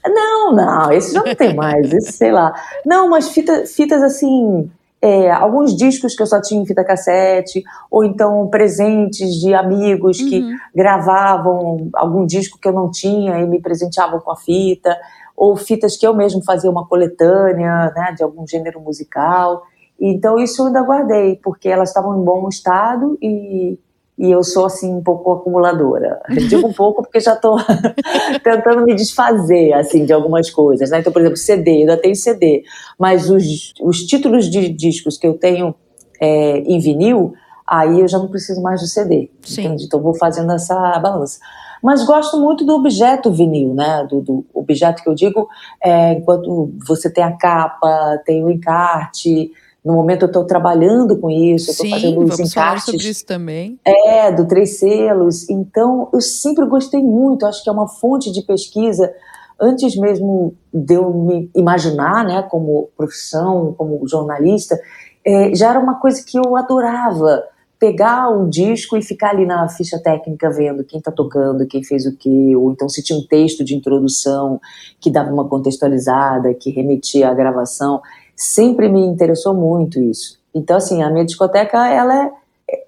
Não, 0.02 0.54
não, 0.54 0.90
esse 0.90 1.12
já 1.12 1.22
não 1.22 1.34
tem 1.34 1.54
mais, 1.54 1.92
esse 1.92 2.12
sei 2.12 2.32
lá. 2.32 2.54
Não, 2.86 3.10
mas 3.10 3.28
fita, 3.28 3.66
fitas 3.66 4.02
assim, 4.02 4.70
é, 5.02 5.30
alguns 5.30 5.76
discos 5.76 6.14
que 6.14 6.22
eu 6.22 6.26
só 6.26 6.40
tinha 6.40 6.62
em 6.62 6.64
fita 6.64 6.82
cassete, 6.82 7.62
ou 7.90 8.02
então 8.02 8.48
presentes 8.48 9.34
de 9.34 9.52
amigos 9.52 10.16
que 10.16 10.38
uhum. 10.38 10.56
gravavam 10.74 11.90
algum 11.92 12.24
disco 12.24 12.58
que 12.58 12.66
eu 12.66 12.72
não 12.72 12.90
tinha 12.90 13.38
e 13.40 13.46
me 13.46 13.60
presenteavam 13.60 14.20
com 14.20 14.30
a 14.30 14.36
fita, 14.36 14.96
ou 15.36 15.54
fitas 15.54 15.98
que 15.98 16.06
eu 16.06 16.14
mesmo 16.14 16.42
fazia 16.42 16.70
uma 16.70 16.86
coletânea, 16.86 17.92
né, 17.94 18.14
de 18.16 18.22
algum 18.22 18.46
gênero 18.46 18.80
musical. 18.80 19.64
Então 20.00 20.38
isso 20.38 20.62
eu 20.62 20.66
ainda 20.66 20.82
guardei, 20.82 21.36
porque 21.42 21.68
elas 21.68 21.88
estavam 21.88 22.20
em 22.20 22.24
bom 22.24 22.48
estado 22.48 23.18
e, 23.22 23.78
e 24.18 24.30
eu 24.30 24.42
sou 24.42 24.66
assim 24.66 24.92
um 24.94 25.02
pouco 25.02 25.32
acumuladora. 25.32 26.20
Eu 26.28 26.48
digo 26.48 26.66
um 26.66 26.72
pouco 26.74 27.02
porque 27.02 27.20
já 27.20 27.34
estou 27.34 27.56
tentando 28.44 28.84
me 28.84 28.94
desfazer 28.94 29.72
assim 29.72 30.04
de 30.04 30.12
algumas 30.12 30.50
coisas, 30.50 30.90
né? 30.90 31.00
Então, 31.00 31.12
por 31.12 31.20
exemplo, 31.20 31.36
CD, 31.36 31.70
eu 31.70 31.80
ainda 31.80 31.96
tenho 31.96 32.14
CD, 32.14 32.62
mas 32.98 33.30
os, 33.30 33.72
os 33.80 34.00
títulos 34.00 34.50
de 34.50 34.68
discos 34.68 35.16
que 35.16 35.26
eu 35.26 35.34
tenho 35.34 35.74
é, 36.20 36.58
em 36.58 36.78
vinil, 36.78 37.34
aí 37.66 38.00
eu 38.00 38.08
já 38.08 38.18
não 38.18 38.28
preciso 38.28 38.62
mais 38.62 38.80
do 38.80 38.86
CD. 38.86 39.30
Sim. 39.42 39.62
Entende? 39.62 39.84
Então 39.84 40.00
vou 40.00 40.14
fazendo 40.14 40.52
essa 40.52 40.98
balança. 40.98 41.38
Mas 41.82 42.04
gosto 42.04 42.38
muito 42.40 42.64
do 42.64 42.74
objeto 42.74 43.30
vinil, 43.30 43.74
né? 43.74 44.06
Do, 44.08 44.20
do 44.20 44.46
objeto 44.54 45.02
que 45.02 45.08
eu 45.08 45.14
digo, 45.14 45.48
é, 45.82 46.14
enquanto 46.14 46.72
você 46.86 47.10
tem 47.10 47.22
a 47.22 47.36
capa, 47.36 48.20
tem 48.24 48.44
o 48.44 48.50
encarte, 48.50 49.52
no 49.86 49.92
momento 49.92 50.22
eu 50.22 50.26
estou 50.26 50.44
trabalhando 50.44 51.16
com 51.20 51.30
isso, 51.30 51.70
estou 51.70 51.88
fazendo 51.88 52.18
os 52.22 52.30
vamos 52.30 52.50
encartes. 52.50 52.86
Sobre 52.86 53.08
isso 53.08 53.24
também. 53.24 53.78
É, 53.84 54.32
do 54.32 54.44
Três 54.44 54.80
Selos. 54.80 55.48
Então, 55.48 56.08
eu 56.12 56.20
sempre 56.20 56.66
gostei 56.66 57.00
muito, 57.00 57.46
acho 57.46 57.62
que 57.62 57.70
é 57.70 57.72
uma 57.72 57.86
fonte 57.86 58.32
de 58.32 58.42
pesquisa. 58.42 59.14
Antes 59.60 59.96
mesmo 59.96 60.54
de 60.74 60.94
eu 60.94 61.14
me 61.14 61.48
imaginar, 61.54 62.24
né, 62.24 62.42
como 62.42 62.88
profissão, 62.96 63.76
como 63.78 64.04
jornalista, 64.08 64.76
é, 65.24 65.54
já 65.54 65.70
era 65.70 65.78
uma 65.78 66.00
coisa 66.00 66.20
que 66.26 66.36
eu 66.36 66.56
adorava 66.56 67.44
pegar 67.78 68.28
o 68.30 68.48
disco 68.48 68.96
e 68.96 69.02
ficar 69.02 69.30
ali 69.30 69.46
na 69.46 69.68
ficha 69.68 70.00
técnica 70.00 70.50
vendo 70.50 70.82
quem 70.82 70.98
está 70.98 71.12
tocando, 71.12 71.66
quem 71.66 71.84
fez 71.84 72.06
o 72.06 72.16
quê, 72.16 72.56
ou 72.56 72.72
então 72.72 72.88
se 72.88 73.04
tinha 73.04 73.16
um 73.16 73.24
texto 73.24 73.62
de 73.62 73.76
introdução 73.76 74.60
que 74.98 75.10
dava 75.10 75.32
uma 75.32 75.48
contextualizada, 75.48 76.52
que 76.54 76.70
remetia 76.70 77.28
à 77.28 77.34
gravação 77.34 78.00
sempre 78.36 78.88
me 78.88 79.00
interessou 79.00 79.54
muito 79.54 79.98
isso. 80.00 80.38
Então, 80.54 80.76
assim, 80.76 81.02
a 81.02 81.10
minha 81.10 81.24
discoteca, 81.24 81.88
ela 81.88 82.24
é. 82.24 82.30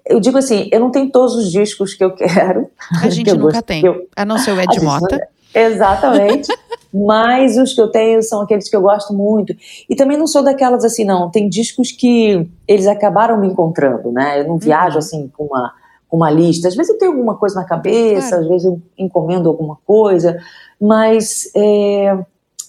Eu 0.05 0.19
digo 0.19 0.37
assim, 0.37 0.67
eu 0.71 0.79
não 0.79 0.91
tenho 0.91 1.09
todos 1.09 1.35
os 1.35 1.51
discos 1.51 1.93
que 1.93 2.03
eu 2.03 2.13
quero. 2.13 2.69
A 3.01 3.09
gente 3.09 3.31
nunca 3.31 3.53
gosto, 3.53 3.61
tem, 3.63 3.85
eu, 3.85 4.07
a 4.15 4.25
não 4.25 4.37
ser 4.37 4.51
o 4.51 4.59
Ed 4.61 4.81
Mota. 4.81 5.27
Exatamente. 5.53 6.47
mas 6.93 7.57
os 7.57 7.73
que 7.73 7.81
eu 7.81 7.87
tenho 7.87 8.21
são 8.23 8.41
aqueles 8.41 8.69
que 8.69 8.75
eu 8.75 8.81
gosto 8.81 9.13
muito. 9.13 9.55
E 9.89 9.95
também 9.95 10.17
não 10.17 10.27
sou 10.27 10.43
daquelas 10.43 10.83
assim, 10.83 11.05
não. 11.05 11.29
Tem 11.29 11.47
discos 11.47 11.91
que 11.91 12.47
eles 12.67 12.87
acabaram 12.87 13.39
me 13.39 13.47
encontrando, 13.47 14.11
né? 14.11 14.41
Eu 14.41 14.47
não 14.47 14.57
viajo 14.57 14.93
uhum. 14.93 14.99
assim 14.99 15.31
com 15.35 15.45
uma, 15.45 15.73
com 16.07 16.17
uma 16.17 16.31
lista. 16.31 16.67
Às 16.67 16.75
vezes 16.75 16.91
eu 16.91 16.97
tenho 16.97 17.11
alguma 17.11 17.35
coisa 17.35 17.55
na 17.55 17.65
cabeça, 17.65 18.37
às 18.37 18.47
vezes 18.47 18.65
eu 18.65 18.81
encomendo 18.97 19.47
alguma 19.47 19.77
coisa, 19.85 20.37
mas 20.81 21.51
é, 21.55 22.17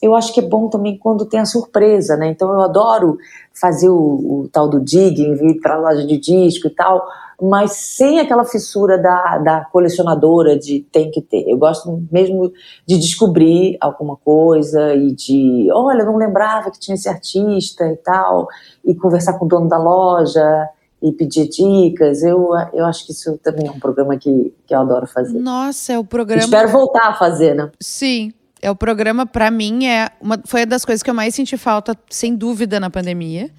eu 0.02 0.14
acho 0.14 0.32
que 0.32 0.40
é 0.40 0.42
bom 0.42 0.68
também 0.68 0.96
quando 0.96 1.26
tem 1.26 1.40
a 1.40 1.44
surpresa, 1.44 2.16
né? 2.16 2.28
Então 2.28 2.52
eu 2.52 2.60
adoro 2.60 3.18
fazer 3.52 3.90
o, 3.90 3.94
o 3.96 4.48
tal 4.50 4.68
do 4.68 4.80
digging, 4.80 5.34
vir 5.34 5.60
para 5.60 5.74
a 5.74 5.78
loja 5.78 6.06
de 6.06 6.18
disco 6.18 6.68
e 6.68 6.70
tal, 6.70 7.06
mas 7.40 7.72
sem 7.72 8.18
aquela 8.18 8.44
fissura 8.44 8.98
da, 8.98 9.38
da 9.38 9.64
colecionadora 9.66 10.58
de 10.58 10.80
tem 10.92 11.10
que 11.10 11.20
ter. 11.20 11.44
Eu 11.48 11.58
gosto 11.58 12.02
mesmo 12.10 12.52
de 12.86 12.98
descobrir 12.98 13.76
alguma 13.80 14.16
coisa 14.16 14.94
e 14.94 15.12
de, 15.12 15.68
olha, 15.72 16.04
não 16.04 16.16
lembrava 16.16 16.70
que 16.70 16.78
tinha 16.78 16.94
esse 16.94 17.08
artista 17.08 17.86
e 17.86 17.96
tal, 17.96 18.48
e 18.84 18.94
conversar 18.94 19.38
com 19.38 19.44
o 19.44 19.48
dono 19.48 19.68
da 19.68 19.78
loja 19.78 20.68
e 21.02 21.12
pedir 21.12 21.48
dicas. 21.48 22.22
Eu, 22.22 22.50
eu 22.72 22.84
acho 22.84 23.06
que 23.06 23.12
isso 23.12 23.38
também 23.38 23.66
é 23.66 23.70
um 23.70 23.80
programa 23.80 24.16
que, 24.16 24.54
que 24.66 24.74
eu 24.74 24.80
adoro 24.80 25.06
fazer. 25.06 25.38
Nossa, 25.38 25.94
é 25.94 25.98
o 25.98 26.04
programa. 26.04 26.42
Espero 26.42 26.68
voltar 26.68 27.08
a 27.08 27.14
fazer, 27.14 27.54
né? 27.54 27.70
Sim, 27.80 28.32
é 28.62 28.70
o 28.70 28.76
programa, 28.76 29.26
para 29.26 29.50
mim, 29.50 29.86
é 29.86 30.10
uma, 30.20 30.40
foi 30.44 30.60
uma 30.60 30.66
das 30.66 30.84
coisas 30.84 31.02
que 31.02 31.10
eu 31.10 31.14
mais 31.14 31.34
senti 31.34 31.56
falta, 31.56 31.96
sem 32.08 32.34
dúvida, 32.34 32.78
na 32.78 32.90
pandemia. 32.90 33.50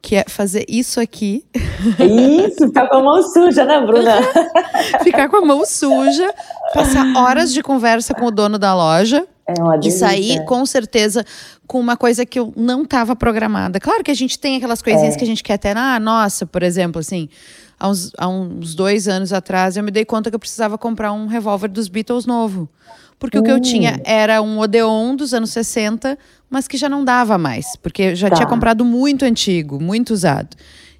Que 0.00 0.14
é 0.14 0.24
fazer 0.28 0.64
isso 0.68 1.00
aqui. 1.00 1.44
Isso, 1.98 2.68
ficar 2.68 2.88
com 2.88 2.96
a 2.98 3.02
mão 3.02 3.20
suja, 3.20 3.64
né, 3.64 3.84
Bruna? 3.84 4.20
ficar 5.02 5.28
com 5.28 5.38
a 5.38 5.40
mão 5.40 5.66
suja, 5.66 6.32
passar 6.72 7.04
horas 7.16 7.52
de 7.52 7.62
conversa 7.64 8.14
com 8.14 8.26
o 8.26 8.30
dono 8.30 8.58
da 8.58 8.74
loja. 8.74 9.26
É 9.44 9.60
uma 9.60 9.80
e 9.82 9.90
sair, 9.90 10.44
com 10.44 10.64
certeza, 10.64 11.24
com 11.66 11.80
uma 11.80 11.96
coisa 11.96 12.24
que 12.24 12.38
eu 12.38 12.52
não 12.54 12.82
estava 12.82 13.16
programada. 13.16 13.80
Claro 13.80 14.04
que 14.04 14.10
a 14.10 14.14
gente 14.14 14.38
tem 14.38 14.56
aquelas 14.56 14.82
coisinhas 14.82 15.14
é. 15.14 15.18
que 15.18 15.24
a 15.24 15.26
gente 15.26 15.42
quer 15.42 15.54
até, 15.54 15.72
ah, 15.72 15.98
nossa, 15.98 16.46
por 16.46 16.62
exemplo, 16.62 17.00
assim, 17.00 17.28
há 17.80 17.88
uns, 17.88 18.12
há 18.18 18.28
uns 18.28 18.74
dois 18.74 19.08
anos 19.08 19.32
atrás, 19.32 19.76
eu 19.76 19.82
me 19.82 19.90
dei 19.90 20.04
conta 20.04 20.30
que 20.30 20.36
eu 20.36 20.40
precisava 20.40 20.78
comprar 20.78 21.12
um 21.12 21.26
revólver 21.26 21.68
dos 21.68 21.88
Beatles 21.88 22.24
novo. 22.24 22.68
Porque 23.18 23.38
uh. 23.38 23.40
o 23.40 23.44
que 23.44 23.50
eu 23.50 23.60
tinha 23.60 23.92
hum. 23.92 24.02
era 24.04 24.40
um 24.40 24.58
Odeon 24.58 25.16
dos 25.16 25.34
anos 25.34 25.50
60, 25.50 26.18
mas 26.48 26.68
que 26.68 26.76
já 26.76 26.88
não 26.88 27.04
dava 27.04 27.36
mais. 27.36 27.76
Porque 27.76 28.02
eu 28.02 28.16
já 28.16 28.30
tá. 28.30 28.36
tinha 28.36 28.48
comprado 28.48 28.84
muito 28.84 29.24
antigo, 29.24 29.82
muito 29.82 30.12
usado. 30.12 30.56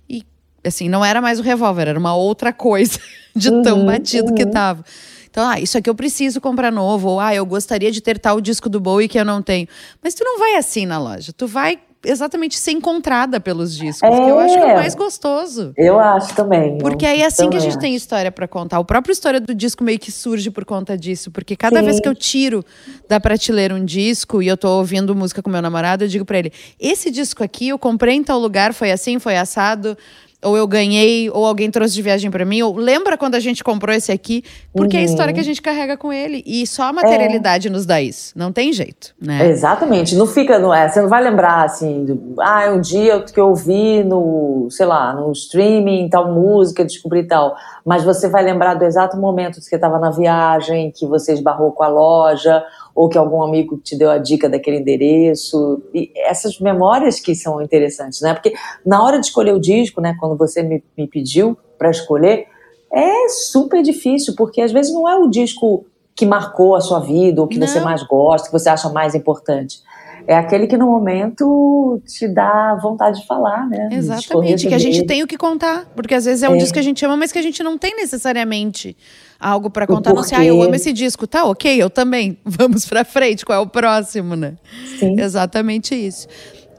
E, 0.09 0.25
assim, 0.65 0.89
não 0.89 1.05
era 1.05 1.21
mais 1.21 1.39
o 1.39 1.43
revólver, 1.43 1.89
era 1.89 1.99
uma 1.99 2.15
outra 2.15 2.53
coisa 2.53 2.99
de 3.35 3.51
uhum, 3.51 3.63
tão 3.63 3.87
batido 3.87 4.29
uhum. 4.29 4.35
que 4.35 4.47
tava. 4.47 4.85
Então, 5.31 5.49
ah, 5.49 5.61
isso 5.61 5.79
aqui 5.79 5.89
eu 5.89 5.95
preciso 5.95 6.41
comprar 6.41 6.73
novo. 6.73 7.11
Ou, 7.11 7.21
ah, 7.21 7.35
eu 7.35 7.47
gostaria 7.47 7.93
de 7.93 8.01
ter 8.01 8.19
tal 8.19 8.41
disco 8.41 8.69
do 8.69 8.81
Bowie 8.81 9.09
que 9.09 9.19
eu 9.19 9.25
não 9.25 9.41
tenho. 9.41 9.69
Mas 10.03 10.15
tu 10.15 10.25
não 10.25 10.39
vai 10.39 10.57
assim 10.57 10.87
na 10.87 10.99
loja. 10.99 11.33
Tu 11.33 11.47
vai 11.47 11.79
exatamente 12.05 12.57
ser 12.57 12.73
encontrada 12.73 13.41
pelos 13.41 13.77
discos, 13.77 14.09
é, 14.09 14.15
que 14.15 14.31
eu 14.31 14.39
acho 14.39 14.55
que 14.55 14.61
é 14.61 14.73
o 14.73 14.77
mais 14.77 14.95
gostoso. 14.95 15.73
Eu 15.77 15.99
acho 15.99 16.35
também. 16.35 16.79
Porque 16.79 17.05
aí 17.05 17.23
é 17.23 17.27
assim 17.27 17.51
que 17.51 17.57
a 17.57 17.61
gente 17.61 17.79
tem 17.79 17.95
história 17.95 18.31
para 18.31 18.47
contar. 18.47 18.79
O 18.79 18.85
próprio 18.85 19.13
história 19.13 19.41
do 19.41 19.55
disco 19.55 19.83
meio 19.83 19.99
que 19.99 20.13
surge 20.13 20.51
por 20.51 20.65
conta 20.65 20.97
disso, 20.97 21.31
porque 21.31 21.57
cada 21.57 21.81
Sim. 21.81 21.85
vez 21.85 22.01
que 22.01 22.09
eu 22.09 22.15
tiro 22.15 22.65
da 23.09 23.19
prateleira 23.19 23.75
um 23.75 23.85
disco 23.85 24.43
e 24.43 24.49
eu 24.49 24.57
tô 24.57 24.69
ouvindo 24.79 25.15
música 25.15 25.43
com 25.43 25.51
meu 25.51 25.63
namorado, 25.63 26.05
eu 26.05 26.09
digo 26.09 26.25
para 26.25 26.39
ele: 26.39 26.53
"Esse 26.79 27.11
disco 27.11 27.43
aqui 27.43 27.69
eu 27.69 27.79
comprei 27.79 28.15
em 28.15 28.23
tal 28.23 28.39
lugar, 28.39 28.73
foi 28.73 28.93
assim, 28.93 29.19
foi 29.19 29.37
assado, 29.37 29.97
ou 30.43 30.57
eu 30.57 30.67
ganhei, 30.67 31.29
ou 31.31 31.45
alguém 31.45 31.71
trouxe 31.71 31.95
de 31.95 32.03
viagem 32.03 32.31
para 32.31 32.45
mim, 32.45 32.63
ou 32.63 32.77
lembra 32.77 33.19
quando 33.19 33.35
a 33.35 33.41
gente 33.41 33.65
comprou 33.65 33.95
esse 33.95 34.13
aqui? 34.13 34.45
Porque 34.73 34.97
uhum. 34.97 35.03
é 35.03 35.05
a 35.05 35.07
história 35.07 35.33
que 35.33 35.41
a 35.41 35.43
uhum. 35.43 35.47
gente 35.47 35.61
carrega 35.61 35.97
com 35.97 36.13
ele. 36.13 36.45
E 36.47 36.65
só 36.67 36.85
a 36.85 36.93
materialidade 36.93 37.67
é. 37.67 37.71
nos 37.71 37.85
dá 37.85 38.01
isso. 38.01 38.33
Não 38.37 38.53
tem 38.53 38.73
jeito, 38.73 39.15
né? 39.21 39.49
Exatamente. 39.49 40.15
Não 40.15 40.27
fica, 40.27 40.59
não 40.59 40.73
é? 40.73 40.89
Você 40.89 41.01
não 41.01 41.09
vai 41.09 41.23
lembrar 41.23 41.65
assim, 41.65 42.05
do, 42.05 42.35
ah, 42.41 42.71
um 42.71 42.81
dia 42.81 43.21
que 43.21 43.39
eu 43.39 43.49
ouvi 43.49 44.05
no, 44.05 44.69
sei 44.71 44.87
lá, 44.87 45.13
no 45.13 45.33
streaming, 45.33 46.09
tal 46.09 46.33
música, 46.33 46.85
descobri 46.85 47.25
tal. 47.25 47.57
Mas 47.85 48.05
você 48.05 48.29
vai 48.29 48.45
lembrar 48.45 48.75
do 48.75 48.85
exato 48.85 49.17
momento 49.17 49.57
que 49.57 49.63
você 49.63 49.75
estava 49.75 49.99
na 49.99 50.11
viagem, 50.11 50.93
que 50.95 51.05
você 51.05 51.33
esbarrou 51.33 51.73
com 51.73 51.83
a 51.83 51.89
loja, 51.89 52.65
ou 52.99 53.09
que 53.09 53.17
algum 53.17 53.41
amigo 53.45 53.79
te 53.79 53.97
deu 53.97 54.11
a 54.11 54.19
dica 54.19 54.49
daquele 54.49 54.79
endereço. 54.79 55.81
E 55.95 56.11
essas 56.17 56.59
memórias 56.59 57.21
que 57.21 57.33
são 57.33 57.63
interessantes, 57.63 58.21
né? 58.21 58.35
Porque 58.35 58.53
na 58.85 59.01
hora 59.05 59.21
de 59.21 59.27
escolher 59.27 59.53
o 59.53 59.61
disco, 59.61 60.01
né, 60.01 60.17
quando 60.29 60.39
você 60.39 60.63
me, 60.63 60.83
me 60.97 61.07
pediu 61.07 61.57
para 61.79 61.91
escolher, 61.91 62.47
é 62.93 63.29
super 63.29 63.83
difícil, 63.83 64.35
porque 64.37 64.61
às 64.61 64.73
vezes 64.73 64.93
não 64.93 65.09
é 65.09 65.17
o 65.17 65.29
disco 65.29 65.85
que 66.15 66.27
marcou 66.27 66.75
a 66.75 66.81
sua 66.81 67.01
vida, 67.01 67.41
ou 67.41 67.47
que 67.47 67.59
não. 67.59 67.67
você 67.67 67.81
mais 67.81 68.03
gosta, 68.03 68.49
que 68.49 68.53
você 68.53 68.69
acha 68.69 68.89
mais 68.89 69.15
importante 69.15 69.83
é 70.29 70.37
aquele 70.37 70.67
que 70.67 70.77
no 70.77 70.87
momento 70.87 72.03
te 72.07 72.29
dá 72.29 72.75
vontade 72.75 73.19
de 73.19 73.27
falar, 73.27 73.67
né? 73.67 73.89
Exatamente, 73.91 74.69
que 74.69 74.75
a 74.75 74.79
gente 74.79 75.07
tem 75.07 75.23
o 75.23 75.27
que 75.27 75.39
contar, 75.39 75.91
porque 75.97 76.15
às 76.15 76.27
vezes 76.27 76.43
é 76.43 76.49
um 76.51 76.55
é. 76.55 76.59
disco 76.59 76.75
que 76.75 76.79
a 76.79 76.83
gente 76.83 77.03
ama, 77.03 77.17
mas 77.17 77.33
que 77.33 77.39
a 77.39 77.43
gente 77.43 77.63
não 77.63 77.79
tem 77.79 77.97
necessariamente 77.97 78.95
algo 79.41 79.71
para 79.71 79.87
contar. 79.87 80.13
Não 80.13 80.23
sei, 80.23 80.37
ah, 80.37 80.45
eu 80.45 80.63
amo 80.63 80.75
esse 80.75 80.93
disco, 80.93 81.27
tá? 81.27 81.47
Ok, 81.47 81.83
eu 81.83 81.89
também. 81.89 82.39
Vamos 82.45 82.85
para 82.85 83.07
frente, 83.07 83.43
qual 83.43 83.59
é 83.59 83.63
o 83.63 83.67
próximo, 83.67 84.37
né? 84.37 84.57
Sim. 84.99 85.19
Exatamente 85.19 85.95
isso. 85.95 86.29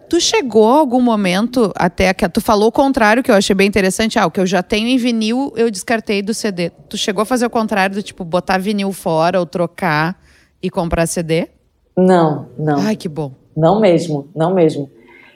Tu 0.10 0.20
chegou 0.20 0.68
a 0.68 0.80
algum 0.80 1.00
momento 1.00 1.72
até 1.76 2.12
que 2.16 2.28
tu 2.28 2.42
falou 2.42 2.70
o 2.70 2.72
contrário, 2.72 3.22
que 3.22 3.30
eu 3.30 3.36
achei 3.36 3.56
bem 3.56 3.68
interessante. 3.68 4.18
Ah, 4.18 4.26
o 4.26 4.32
que 4.32 4.40
eu 4.40 4.46
já 4.46 4.64
tenho 4.64 4.88
em 4.88 4.98
vinil, 4.98 5.54
eu 5.56 5.70
descartei 5.70 6.24
do 6.24 6.34
CD. 6.34 6.72
Tu 6.90 6.98
chegou 6.98 7.22
a 7.22 7.26
fazer 7.26 7.46
o 7.46 7.50
contrário 7.50 7.96
do 7.96 8.02
tipo 8.02 8.26
botar 8.26 8.58
vinil 8.58 8.92
fora 8.92 9.40
ou 9.40 9.46
trocar 9.46 10.20
e 10.64 10.70
comprar 10.70 11.06
CD? 11.06 11.50
Não, 11.96 12.50
não. 12.58 12.80
Ai, 12.80 12.96
que 12.96 13.08
bom. 13.08 13.34
Não 13.56 13.80
mesmo, 13.80 14.28
não 14.36 14.52
mesmo. 14.52 14.90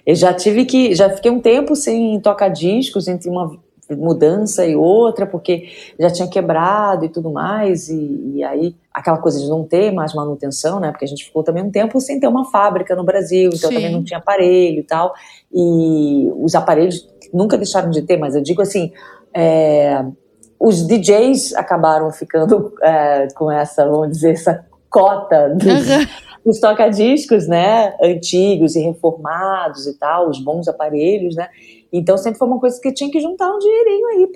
Eu 0.05 0.15
já 0.15 0.33
tive 0.33 0.65
que, 0.65 0.95
já 0.95 1.09
fiquei 1.09 1.29
um 1.29 1.39
tempo 1.39 1.75
sem 1.75 2.19
tocar 2.19 2.49
discos 2.49 3.07
entre 3.07 3.29
uma 3.29 3.55
mudança 3.91 4.65
e 4.65 4.75
outra, 4.75 5.25
porque 5.25 5.67
já 5.99 6.09
tinha 6.09 6.27
quebrado 6.27 7.05
e 7.05 7.09
tudo 7.09 7.31
mais, 7.31 7.89
e, 7.89 8.35
e, 8.35 8.43
aí 8.43 8.75
aquela 8.93 9.17
coisa 9.17 9.39
de 9.39 9.47
não 9.47 9.63
ter 9.63 9.91
mais 9.91 10.13
manutenção, 10.13 10.79
né? 10.79 10.91
Porque 10.91 11.05
a 11.05 11.07
gente 11.07 11.25
ficou 11.25 11.43
também 11.43 11.63
um 11.63 11.71
tempo 11.71 11.99
sem 11.99 12.19
ter 12.19 12.27
uma 12.27 12.45
fábrica 12.45 12.95
no 12.95 13.03
Brasil, 13.03 13.49
então 13.53 13.69
Sim. 13.69 13.75
também 13.75 13.91
não 13.91 14.03
tinha 14.03 14.19
aparelho 14.19 14.79
e 14.79 14.83
tal, 14.83 15.13
e 15.51 16.31
os 16.37 16.55
aparelhos 16.55 17.07
nunca 17.33 17.57
deixaram 17.57 17.89
de 17.89 18.01
ter, 18.01 18.17
mas 18.17 18.35
eu 18.35 18.41
digo 18.41 18.61
assim, 18.61 18.91
é, 19.33 20.05
os 20.59 20.85
DJs 20.85 21.55
acabaram 21.55 22.11
ficando 22.11 22.73
é, 22.81 23.27
com 23.35 23.51
essa, 23.51 23.85
vamos 23.85 24.11
dizer, 24.11 24.33
essa 24.33 24.65
cota 24.89 25.49
dos, 25.49 25.89
uhum 25.89 26.05
os 26.45 26.59
tocadiscos, 26.59 27.47
né, 27.47 27.95
antigos 28.01 28.75
e 28.75 28.81
reformados 28.81 29.87
e 29.87 29.97
tal, 29.97 30.29
os 30.29 30.39
bons 30.39 30.67
aparelhos, 30.67 31.35
né? 31.35 31.47
Então 31.93 32.17
sempre 32.17 32.39
foi 32.39 32.47
uma 32.47 32.59
coisa 32.59 32.81
que 32.81 32.91
tinha 32.91 33.11
que 33.11 33.21
juntar 33.21 33.47
um 33.53 33.59
dinheirinho 33.59 34.07
aí 34.07 34.27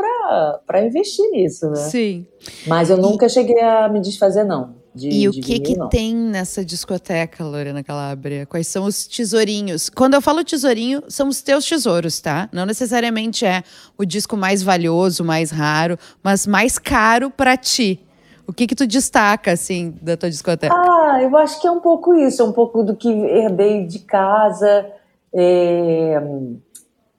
para 0.64 0.86
investir 0.86 1.28
nisso, 1.32 1.68
né? 1.72 1.76
Sim. 1.76 2.28
Mas 2.68 2.92
eu 2.92 2.98
nunca 2.98 3.26
e... 3.26 3.30
cheguei 3.30 3.60
a 3.60 3.90
me 3.90 4.00
desfazer, 4.00 4.44
não. 4.44 4.76
De, 4.94 5.10
e 5.10 5.28
o 5.28 5.32
que 5.32 5.42
vinil, 5.42 5.64
que 5.64 5.76
não. 5.76 5.90
tem 5.90 6.16
nessa 6.16 6.64
discoteca, 6.64 7.44
Lorena 7.44 7.84
Calabria? 7.84 8.46
Quais 8.46 8.68
são 8.68 8.86
os 8.86 9.08
tesourinhos? 9.08 9.90
Quando 9.90 10.14
eu 10.14 10.22
falo 10.22 10.44
tesourinho, 10.44 11.04
são 11.08 11.28
os 11.28 11.42
teus 11.42 11.68
tesouros, 11.68 12.20
tá? 12.20 12.48
Não 12.52 12.66
necessariamente 12.66 13.46
é 13.46 13.64
o 13.98 14.06
disco 14.06 14.38
mais 14.38 14.62
valioso, 14.62 15.24
mais 15.24 15.50
raro, 15.50 15.98
mas 16.24 16.46
mais 16.46 16.78
caro 16.78 17.30
para 17.32 17.58
ti. 17.58 18.00
O 18.48 18.54
que 18.54 18.66
que 18.66 18.76
tu 18.76 18.88
destaca, 18.88 19.52
assim, 19.52 19.94
da 20.02 20.16
tua 20.16 20.30
discoteca? 20.30 20.74
Ah, 20.74 21.20
eu 21.22 21.36
acho 21.38 21.60
que 21.60 21.68
é 21.68 21.72
um 21.72 21.80
pouco 21.80 22.16
isso, 22.16 22.42
é 22.42 22.46
um 22.46 22.54
pouco 22.54 22.82
do 22.84 22.96
que 22.96 23.10
herdei 23.10 23.86
de 23.86 24.00
casa. 24.00 24.88
É, 25.34 26.20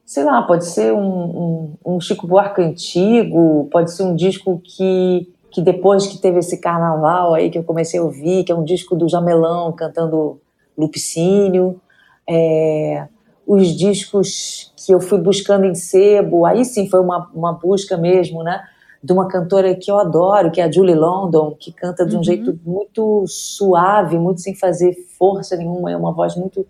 sei 0.08 0.24
lá, 0.24 0.40
pode 0.40 0.64
ser 0.64 0.90
um, 0.90 1.02
um, 1.04 1.74
um, 1.84 2.00
Chico 2.00 2.26
Buarque 2.26 2.62
antigo, 2.62 3.68
pode 3.70 3.92
ser 3.92 4.04
um 4.04 4.16
disco 4.16 4.58
que, 4.64 5.30
que 5.50 5.60
depois 5.60 6.06
que 6.06 6.16
teve 6.16 6.38
esse 6.38 6.56
carnaval 6.56 7.34
aí 7.34 7.50
que 7.50 7.58
eu 7.58 7.62
comecei 7.62 8.00
a 8.00 8.02
ouvir, 8.02 8.42
que 8.42 8.50
é 8.50 8.54
um 8.54 8.64
disco 8.64 8.96
do 8.96 9.06
Jamelão 9.06 9.70
cantando 9.70 10.40
Lupicínio. 10.78 11.78
É, 12.26 13.06
os 13.46 13.76
discos 13.76 14.72
que 14.78 14.94
eu 14.94 14.98
fui 14.98 15.18
buscando 15.18 15.66
em 15.66 15.74
sebo, 15.74 16.46
aí 16.46 16.64
sim 16.64 16.88
foi 16.88 17.00
uma, 17.00 17.30
uma 17.34 17.52
busca 17.52 17.98
mesmo, 17.98 18.42
né? 18.42 18.62
de 19.04 19.12
uma 19.12 19.28
cantora 19.28 19.74
que 19.74 19.90
eu 19.90 19.98
adoro, 19.98 20.50
que 20.50 20.60
é 20.60 20.64
a 20.64 20.72
Julie 20.72 20.94
London, 20.94 21.54
que 21.60 21.70
canta 21.70 22.06
de 22.06 22.14
um 22.14 22.18
uhum. 22.18 22.24
jeito 22.24 22.58
muito 22.64 23.26
suave, 23.26 24.18
muito 24.18 24.40
sem 24.40 24.54
fazer 24.54 24.94
força 25.18 25.54
nenhuma, 25.54 25.92
é 25.92 25.96
uma 25.96 26.12
voz 26.12 26.34
muito 26.34 26.66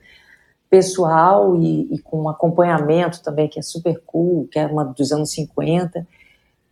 pessoal 0.70 1.57
e, 1.57 1.94
e, 1.94 1.98
com 1.98 2.22
um 2.22 2.28
acompanhamento 2.28 3.22
também 3.22 3.48
que 3.48 3.59
é 3.59 3.62
super 3.62 4.00
cool, 4.07 4.46
que 4.50 4.59
é 4.59 4.66
uma 4.66 4.85
dos 4.85 5.12
anos 5.12 5.31
50. 5.31 6.07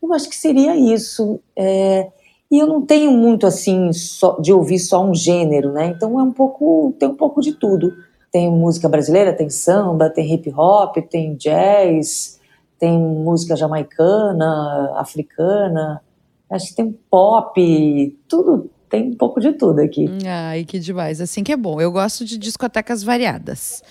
Eu 0.02 0.12
acho 0.12 0.28
que 0.28 0.36
seria 0.36 0.76
isso. 0.76 1.40
É, 1.56 2.08
e 2.50 2.58
eu 2.58 2.66
não 2.66 2.82
tenho 2.82 3.10
muito 3.10 3.46
assim 3.46 3.92
só, 3.92 4.38
de 4.40 4.52
ouvir 4.52 4.78
só 4.78 5.04
um 5.04 5.14
gênero, 5.14 5.72
né? 5.72 5.86
Então 5.88 6.18
é 6.20 6.22
um 6.22 6.32
pouco, 6.32 6.94
tem 6.98 7.08
um 7.08 7.14
pouco 7.14 7.40
de 7.40 7.52
tudo. 7.52 7.92
Tem 8.30 8.50
música 8.50 8.88
brasileira, 8.88 9.32
tem 9.32 9.48
samba, 9.48 10.10
tem 10.10 10.32
hip 10.34 10.52
hop, 10.54 10.96
tem 11.10 11.34
jazz, 11.34 12.38
tem 12.78 12.98
música 12.98 13.56
jamaicana, 13.56 14.92
africana, 14.96 16.02
acho 16.50 16.68
que 16.68 16.74
tem 16.74 16.92
pop, 17.10 18.18
tudo, 18.28 18.70
tem 18.96 19.10
um 19.10 19.14
pouco 19.14 19.40
de 19.40 19.52
tudo 19.52 19.80
aqui. 19.80 20.06
Ai, 20.26 20.64
que 20.64 20.78
demais. 20.78 21.20
Assim 21.20 21.44
que 21.44 21.52
é 21.52 21.56
bom. 21.56 21.80
Eu 21.80 21.92
gosto 21.92 22.24
de 22.24 22.38
discotecas 22.38 23.02
variadas. 23.02 23.82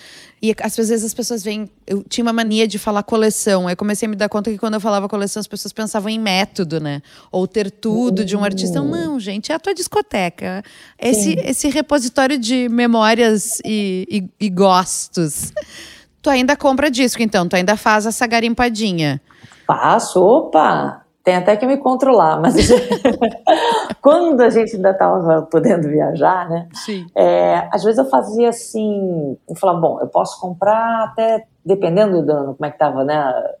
E 0.42 0.54
às 0.60 0.76
vezes 0.76 1.04
as 1.04 1.14
pessoas 1.14 1.42
vêm. 1.42 1.70
Eu 1.86 2.02
tinha 2.02 2.24
uma 2.24 2.32
mania 2.32 2.66
de 2.66 2.78
falar 2.78 3.02
coleção. 3.02 3.68
Aí 3.68 3.76
comecei 3.76 4.06
a 4.06 4.10
me 4.10 4.16
dar 4.16 4.28
conta 4.28 4.50
que 4.50 4.58
quando 4.58 4.74
eu 4.74 4.80
falava 4.80 5.08
coleção, 5.08 5.40
as 5.40 5.46
pessoas 5.46 5.72
pensavam 5.72 6.10
em 6.10 6.18
método, 6.18 6.80
né? 6.80 7.00
Ou 7.30 7.46
ter 7.46 7.70
tudo 7.70 8.24
de 8.24 8.36
um 8.36 8.44
artista. 8.44 8.82
Hum. 8.82 8.90
Não, 8.90 9.20
gente, 9.20 9.52
é 9.52 9.54
a 9.54 9.58
tua 9.58 9.72
discoteca. 9.72 10.62
Esse, 10.98 11.34
esse 11.40 11.68
repositório 11.68 12.38
de 12.38 12.68
memórias 12.68 13.60
e, 13.64 14.06
e, 14.40 14.46
e 14.46 14.50
gostos. 14.50 15.52
Tu 16.20 16.28
ainda 16.28 16.56
compra 16.56 16.90
disco, 16.90 17.22
então? 17.22 17.48
Tu 17.48 17.54
ainda 17.54 17.76
faz 17.76 18.04
essa 18.04 18.26
garimpadinha? 18.26 19.20
Faço, 19.66 20.20
opa! 20.20 21.05
Tem 21.26 21.34
até 21.34 21.56
que 21.56 21.66
me 21.66 21.76
controlar, 21.76 22.40
mas 22.40 22.54
quando 24.00 24.42
a 24.42 24.48
gente 24.48 24.76
ainda 24.76 24.92
estava 24.92 25.42
podendo 25.42 25.88
viajar, 25.88 26.48
né? 26.48 26.68
Sim. 26.72 27.04
É, 27.16 27.68
às 27.72 27.82
vezes 27.82 27.98
eu 27.98 28.08
fazia 28.08 28.50
assim, 28.50 29.36
eu 29.50 29.56
falava, 29.56 29.80
bom, 29.80 30.00
eu 30.00 30.06
posso 30.06 30.40
comprar 30.40 31.02
até, 31.02 31.44
dependendo 31.64 32.24
do 32.24 32.30
ano, 32.30 32.54
como 32.54 32.64
é 32.64 32.68
que 32.68 32.76
estava, 32.76 33.02
né? 33.02 33.16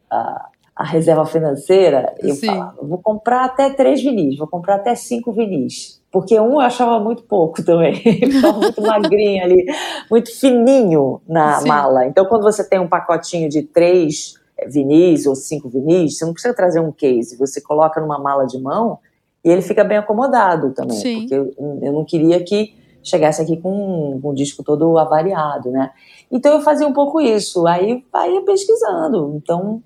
A, 0.08 0.48
a, 0.76 0.84
reserva 0.84 1.26
financeira, 1.26 2.14
eu 2.20 2.36
Sim. 2.36 2.46
falava, 2.46 2.76
vou 2.80 2.98
comprar 2.98 3.46
até 3.46 3.68
três 3.70 4.00
vinis, 4.00 4.38
vou 4.38 4.46
comprar 4.46 4.76
até 4.76 4.94
cinco 4.94 5.32
vinis 5.32 6.00
porque 6.12 6.38
um 6.40 6.52
eu 6.52 6.60
achava 6.60 6.98
muito 6.98 7.24
pouco 7.24 7.62
também, 7.62 7.96
ficava 8.32 8.58
muito 8.58 8.80
magrinho 8.80 9.42
ali, 9.44 9.66
muito 10.10 10.34
fininho 10.34 11.20
na 11.28 11.60
Sim. 11.60 11.68
mala. 11.68 12.06
Então, 12.06 12.24
quando 12.24 12.42
você 12.42 12.66
tem 12.66 12.78
um 12.78 12.88
pacotinho 12.88 13.50
de 13.50 13.62
três 13.62 14.38
vinis 14.68 15.26
ou 15.26 15.34
cinco 15.34 15.68
vinis, 15.68 16.16
você 16.16 16.24
não 16.24 16.32
precisa 16.32 16.54
trazer 16.54 16.80
um 16.80 16.90
case, 16.90 17.36
você 17.36 17.60
coloca 17.60 18.00
numa 18.00 18.18
mala 18.18 18.46
de 18.46 18.58
mão 18.58 18.98
e 19.44 19.50
ele 19.50 19.62
fica 19.62 19.84
bem 19.84 19.98
acomodado 19.98 20.72
também, 20.72 20.96
Sim. 20.96 21.20
porque 21.20 21.34
eu, 21.34 21.54
eu, 21.82 21.92
não 21.92 22.04
queria 22.04 22.42
que 22.42 22.74
chegasse 23.02 23.40
aqui 23.40 23.56
com 23.56 24.20
um, 24.22 24.34
disco 24.34 24.64
todo 24.64 24.98
avariado, 24.98 25.70
né? 25.70 25.92
Então 26.30 26.54
eu 26.54 26.60
fazia 26.60 26.86
um 26.86 26.92
pouco 26.92 27.20
isso, 27.20 27.66
aí 27.66 28.02
ia 28.28 28.42
pesquisando. 28.42 29.34
Então 29.36 29.80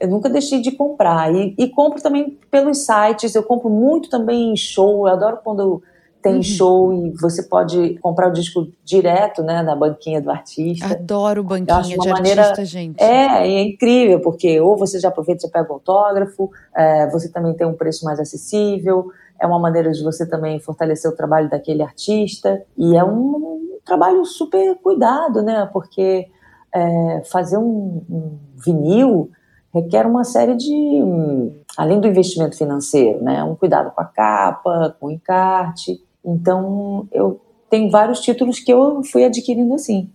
eu 0.00 0.08
nunca 0.08 0.30
deixei 0.30 0.62
de 0.62 0.72
comprar. 0.72 1.32
E, 1.34 1.54
e, 1.58 1.68
compro 1.68 2.02
também 2.02 2.38
pelos 2.50 2.86
sites, 2.86 3.34
eu 3.34 3.42
compro 3.42 3.68
muito 3.68 4.08
também 4.08 4.52
em 4.52 4.56
show, 4.56 5.06
eu 5.06 5.12
adoro 5.12 5.40
quando 5.44 5.82
tem 6.22 6.36
uhum. 6.36 6.42
show 6.42 6.92
e 6.92 7.10
você 7.20 7.42
pode 7.42 7.98
comprar 7.98 8.28
o 8.28 8.32
disco 8.32 8.68
direto, 8.84 9.42
né, 9.42 9.62
na 9.62 9.74
banquinha 9.74 10.20
do 10.20 10.30
artista. 10.30 10.86
Adoro 10.86 11.42
banquinha 11.42 11.98
de 11.98 12.08
maneira, 12.08 12.42
artista, 12.42 12.64
gente. 12.64 13.02
É, 13.02 13.46
é 13.46 13.62
incrível, 13.62 14.20
porque 14.20 14.60
ou 14.60 14.76
você 14.76 15.00
já 15.00 15.08
aproveita 15.08 15.46
e 15.46 15.50
pega 15.50 15.70
o 15.70 15.74
autógrafo, 15.74 16.50
é, 16.74 17.10
você 17.10 17.28
também 17.28 17.54
tem 17.54 17.66
um 17.66 17.74
preço 17.74 18.04
mais 18.04 18.20
acessível, 18.20 19.10
é 19.40 19.46
uma 19.46 19.58
maneira 19.58 19.90
de 19.90 20.02
você 20.02 20.24
também 20.26 20.60
fortalecer 20.60 21.10
o 21.10 21.16
trabalho 21.16 21.50
daquele 21.50 21.82
artista, 21.82 22.62
e 22.78 22.96
é 22.96 23.04
um, 23.04 23.60
trabalho 23.84 24.24
super 24.24 24.76
cuidado, 24.76 25.42
né, 25.42 25.68
porque 25.72 26.28
é, 26.74 27.22
fazer 27.30 27.58
um, 27.58 28.02
um 28.08 28.38
vinil 28.56 29.30
requer 29.74 30.06
uma 30.06 30.22
série 30.22 30.54
de, 30.54 31.02
além 31.76 32.00
do 32.00 32.06
investimento 32.06 32.56
financeiro, 32.56 33.22
né, 33.22 33.42
um 33.42 33.54
cuidado 33.54 33.90
com 33.90 34.00
a 34.00 34.04
capa, 34.04 34.94
com 35.00 35.06
o 35.06 35.10
encarte. 35.10 36.00
Então, 36.24 37.06
eu 37.12 37.40
tenho 37.70 37.90
vários 37.90 38.20
títulos 38.20 38.60
que 38.60 38.72
eu 38.72 39.02
fui 39.04 39.24
adquirindo 39.24 39.74
assim. 39.74 40.08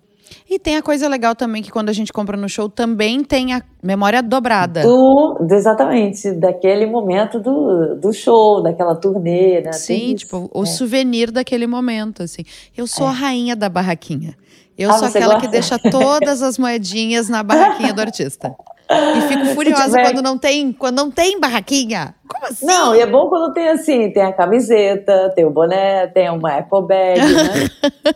E 0.49 0.59
tem 0.59 0.75
a 0.75 0.81
coisa 0.81 1.07
legal 1.07 1.35
também 1.35 1.61
que 1.61 1.71
quando 1.71 1.89
a 1.89 1.93
gente 1.93 2.11
compra 2.11 2.37
no 2.37 2.47
show 2.49 2.69
também 2.69 3.23
tem 3.23 3.53
a 3.53 3.61
memória 3.81 4.21
dobrada. 4.21 4.83
Do, 4.83 5.37
exatamente, 5.51 6.31
daquele 6.33 6.85
momento 6.85 7.39
do, 7.39 7.95
do 7.95 8.13
show, 8.13 8.61
daquela 8.61 8.95
turnê, 8.95 9.61
né? 9.61 9.71
Sim, 9.73 10.15
tipo, 10.15 10.49
o 10.53 10.63
é. 10.63 10.65
souvenir 10.65 11.31
daquele 11.31 11.67
momento, 11.67 12.23
assim. 12.23 12.43
Eu 12.75 12.87
sou 12.87 13.07
é. 13.07 13.09
a 13.09 13.13
rainha 13.13 13.55
da 13.55 13.69
barraquinha. 13.69 14.35
Eu 14.77 14.91
ah, 14.91 14.93
sou 14.93 15.07
aquela 15.07 15.33
gosta? 15.35 15.41
que 15.41 15.47
deixa 15.51 15.79
todas 15.79 16.41
as 16.41 16.57
moedinhas 16.57 17.27
na 17.27 17.41
barraquinha 17.41 17.93
do 17.93 18.01
artista. 18.01 18.53
E 18.89 19.21
fico 19.27 19.45
furiosa 19.55 20.01
quando 20.01 20.21
não 20.21 20.37
tem, 20.37 20.71
quando 20.71 20.95
não 20.95 21.11
tem 21.11 21.39
barraquinha. 21.39 22.15
Como 22.27 22.45
assim? 22.45 22.65
Não, 22.65 22.95
e 22.95 22.99
é 22.99 23.05
bom 23.05 23.27
quando 23.27 23.53
tem 23.53 23.67
assim, 23.69 24.11
tem 24.11 24.23
a 24.23 24.33
camiseta, 24.33 25.31
tem 25.35 25.45
o 25.45 25.49
boné, 25.49 26.07
tem 26.07 26.29
uma 26.29 26.53
eco 26.53 26.81
bag, 26.81 27.19
né? 27.19 28.13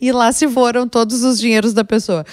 e 0.00 0.12
lá 0.12 0.30
se 0.32 0.46
foram 0.48 0.86
todos 0.88 1.24
os 1.24 1.38
dinheiros 1.38 1.72
da 1.72 1.84
pessoa. 1.84 2.24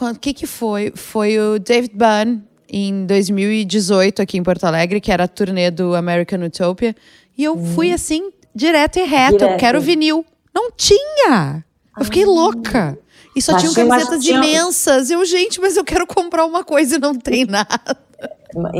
O 0.00 0.14
que 0.14 0.32
que 0.32 0.46
foi? 0.46 0.92
Foi 0.94 1.38
o 1.38 1.58
David 1.58 1.92
Byrne 1.94 2.42
em 2.70 3.06
2018 3.06 4.22
aqui 4.22 4.38
em 4.38 4.42
Porto 4.42 4.64
Alegre, 4.64 5.00
que 5.00 5.10
era 5.10 5.24
a 5.24 5.28
turnê 5.28 5.70
do 5.70 5.94
American 5.94 6.40
Utopia. 6.44 6.94
E 7.36 7.44
eu 7.44 7.56
fui 7.56 7.92
assim, 7.92 8.30
direto 8.54 8.98
e 8.98 9.04
reto. 9.04 9.34
Eu 9.34 9.38
Direto. 9.38 9.60
quero 9.60 9.80
vinil. 9.80 10.24
Não 10.54 10.70
tinha! 10.70 11.64
Eu 11.98 12.04
fiquei 12.04 12.24
louca. 12.24 12.98
E 13.38 13.42
só 13.42 13.56
tinham 13.56 13.72
camisetas 13.74 14.22
tinha- 14.24 14.36
imensas. 14.36 15.10
Eu, 15.10 15.24
gente, 15.24 15.60
mas 15.60 15.76
eu 15.76 15.84
quero 15.84 16.06
comprar 16.06 16.44
uma 16.44 16.64
coisa 16.64 16.96
e 16.96 16.98
não 16.98 17.14
tem 17.14 17.44
nada. 17.48 17.96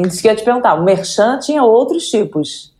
Isso 0.07 0.21
que 0.21 0.29
eu 0.29 0.33
ia 0.33 0.37
te 0.37 0.45
perguntar. 0.45 0.75
O 0.75 0.85
Merchan 0.85 1.39
tinha 1.39 1.63
outros 1.63 2.09
tipos. 2.09 2.73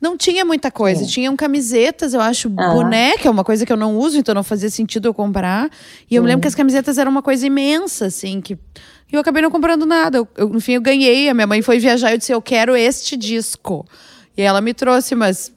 Não 0.00 0.16
tinha 0.16 0.44
muita 0.44 0.70
coisa. 0.70 1.04
Tinham 1.04 1.36
camisetas, 1.36 2.14
eu 2.14 2.20
acho, 2.20 2.50
Ah. 2.56 2.70
boné, 2.72 3.16
que 3.18 3.28
é 3.28 3.30
uma 3.30 3.44
coisa 3.44 3.64
que 3.66 3.72
eu 3.72 3.76
não 3.76 3.96
uso, 3.98 4.18
então 4.18 4.34
não 4.34 4.42
fazia 4.42 4.70
sentido 4.70 5.06
eu 5.08 5.14
comprar. 5.14 5.68
E 6.10 6.14
eu 6.16 6.22
me 6.22 6.28
lembro 6.28 6.42
que 6.42 6.48
as 6.48 6.54
camisetas 6.54 6.96
eram 6.98 7.10
uma 7.10 7.22
coisa 7.22 7.46
imensa, 7.46 8.06
assim, 8.06 8.40
que. 8.40 8.54
E 8.54 9.14
eu 9.14 9.20
acabei 9.20 9.42
não 9.42 9.50
comprando 9.50 9.84
nada. 9.86 10.18
Eu, 10.18 10.28
eu, 10.36 10.48
no 10.48 10.60
fim, 10.60 10.72
eu 10.72 10.80
ganhei. 10.80 11.28
A 11.28 11.34
minha 11.34 11.46
mãe 11.46 11.62
foi 11.62 11.78
viajar 11.78 12.10
e 12.10 12.14
eu 12.14 12.18
disse: 12.18 12.32
Eu 12.32 12.40
quero 12.42 12.74
este 12.74 13.16
disco. 13.16 13.86
E 14.36 14.42
ela 14.42 14.60
me 14.60 14.72
trouxe, 14.74 15.14
mas. 15.14 15.52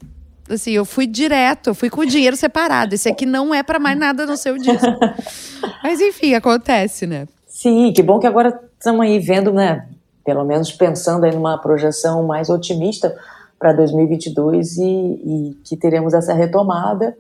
Assim, 0.50 0.72
eu 0.72 0.86
fui 0.86 1.06
direto, 1.08 1.68
eu 1.72 1.76
fui 1.76 1.90
com 1.90 2.02
o 2.02 2.06
dinheiro 2.06 2.36
separado. 2.36 2.96
Esse 2.96 3.08
aqui 3.10 3.26
não 3.26 3.54
é 3.54 3.62
pra 3.64 3.80
mais 3.80 3.98
nada 3.98 4.26
no 4.26 4.36
seu 4.38 4.58
disco. 4.58 4.88
mas 5.84 6.00
enfim, 6.02 6.34
acontece, 6.34 7.06
né? 7.06 7.28
Sim, 7.48 7.92
que 7.94 8.02
bom 8.02 8.20
que 8.20 8.28
agora 8.28 8.60
estamos 8.78 9.02
aí 9.02 9.20
vendo, 9.20 9.52
né? 9.54 9.86
Pelo 10.24 10.44
menos 10.46 10.72
pensando 10.72 11.26
aí 11.26 11.34
numa 11.34 11.58
projeção 11.58 12.24
mais 12.26 12.50
otimista 12.50 13.16
para 13.58 13.74
2022 13.74 14.78
e, 14.78 14.82
e 14.84 15.58
que 15.66 15.76
teremos 15.76 16.14
essa 16.14 16.34
retomada 16.34 17.16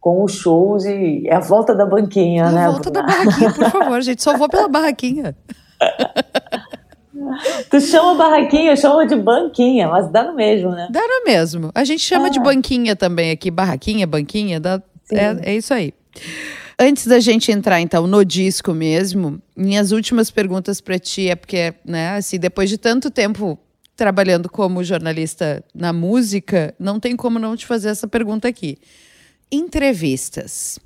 com 0.00 0.22
os 0.22 0.32
shows 0.32 0.84
e 0.84 1.22
é 1.26 1.34
a 1.34 1.40
volta 1.40 1.74
da 1.74 1.86
banquinha, 1.86 2.46
A 2.46 2.50
né? 2.52 2.66
volta 2.68 2.90
da 2.90 3.02
Bruna? 3.02 3.16
barraquinha, 3.24 3.52
por 3.52 3.70
favor, 3.72 4.00
gente. 4.02 4.22
Só 4.22 4.36
vou 4.36 4.48
pela 4.48 4.68
barraquinha. 4.68 5.34
Tu 7.70 7.80
chama 7.80 8.14
barraquinha, 8.14 8.72
eu 8.72 8.76
chamo 8.76 9.04
de 9.06 9.16
banquinha, 9.16 9.88
mas 9.88 10.10
dá 10.10 10.24
no 10.24 10.34
mesmo, 10.34 10.70
né? 10.70 10.88
Dá 10.90 11.00
no 11.00 11.24
mesmo. 11.24 11.70
A 11.74 11.84
gente 11.84 12.02
chama 12.02 12.30
de 12.30 12.38
Ah. 12.38 12.42
banquinha 12.42 12.94
também 12.96 13.30
aqui, 13.30 13.50
barraquinha, 13.50 14.06
banquinha, 14.06 14.58
dá, 14.60 14.82
é, 15.10 15.50
é 15.52 15.56
isso 15.56 15.72
aí. 15.74 15.92
Antes 16.78 17.06
da 17.06 17.20
gente 17.20 17.52
entrar, 17.52 17.80
então, 17.80 18.06
no 18.06 18.24
disco 18.24 18.72
mesmo, 18.74 19.40
minhas 19.56 19.92
últimas 19.92 20.30
perguntas 20.30 20.80
para 20.80 20.98
ti 20.98 21.28
é 21.30 21.36
porque, 21.36 21.72
né, 21.84 22.16
assim, 22.16 22.38
depois 22.38 22.68
de 22.68 22.76
tanto 22.78 23.10
tempo 23.10 23.58
trabalhando 23.96 24.48
como 24.50 24.82
jornalista 24.82 25.62
na 25.72 25.92
música, 25.92 26.74
não 26.80 26.98
tem 26.98 27.14
como 27.14 27.38
não 27.38 27.56
te 27.56 27.64
fazer 27.64 27.90
essa 27.90 28.08
pergunta 28.08 28.48
aqui. 28.48 28.76
Entrevistas. 29.52 30.80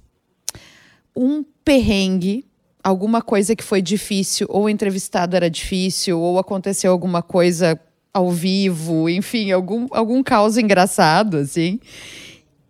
Um 1.16 1.42
perrengue, 1.64 2.44
alguma 2.82 3.20
coisa 3.22 3.54
que 3.54 3.64
foi 3.64 3.82
difícil, 3.82 4.46
ou 4.50 4.64
o 4.64 4.68
entrevistado 4.68 5.36
era 5.36 5.50
difícil, 5.50 6.20
ou 6.20 6.38
aconteceu 6.38 6.92
alguma 6.92 7.22
coisa 7.22 7.78
ao 8.12 8.30
vivo, 8.30 9.08
enfim, 9.08 9.52
algum, 9.52 9.86
algum 9.90 10.22
caos 10.22 10.56
engraçado, 10.56 11.38
assim. 11.38 11.78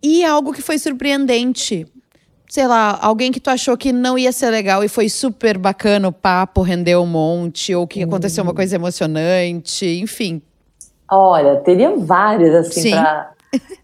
E 0.01 0.23
algo 0.23 0.53
que 0.53 0.61
foi 0.61 0.77
surpreendente. 0.77 1.85
Sei 2.47 2.67
lá, 2.67 2.97
alguém 3.01 3.31
que 3.31 3.39
tu 3.39 3.49
achou 3.49 3.77
que 3.77 3.91
não 3.91 4.17
ia 4.17 4.31
ser 4.31 4.49
legal 4.49 4.83
e 4.83 4.87
foi 4.87 5.07
super 5.07 5.57
bacana, 5.57 6.07
o 6.07 6.11
papo 6.11 6.61
rendeu 6.61 7.03
um 7.03 7.05
monte, 7.05 7.75
ou 7.75 7.85
que 7.87 8.01
aconteceu 8.01 8.43
uma 8.43 8.53
coisa 8.53 8.75
emocionante, 8.75 9.85
enfim. 9.85 10.41
Olha, 11.11 11.57
teria 11.57 11.95
várias, 11.95 12.53
assim, 12.53 12.81
Sim. 12.81 12.91
pra. 12.91 13.31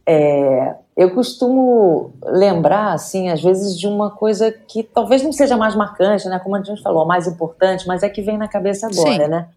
é, 0.06 0.76
eu 0.95 1.12
costumo 1.13 2.13
lembrar, 2.23 2.93
assim, 2.93 3.29
às 3.29 3.41
vezes, 3.41 3.77
de 3.77 3.88
uma 3.88 4.12
coisa 4.12 4.51
que 4.51 4.81
talvez 4.84 5.21
não 5.23 5.31
seja 5.34 5.58
mais 5.58 5.75
marcante, 5.75 6.27
né? 6.29 6.39
Como 6.39 6.55
a 6.55 6.63
gente 6.63 6.81
falou, 6.81 7.05
mais 7.05 7.27
importante, 7.27 7.86
mas 7.86 8.01
é 8.03 8.10
que 8.10 8.21
vem 8.21 8.38
na 8.38 8.47
cabeça 8.47 8.88
agora, 8.88 9.25
Sim. 9.25 9.29
né? 9.29 9.47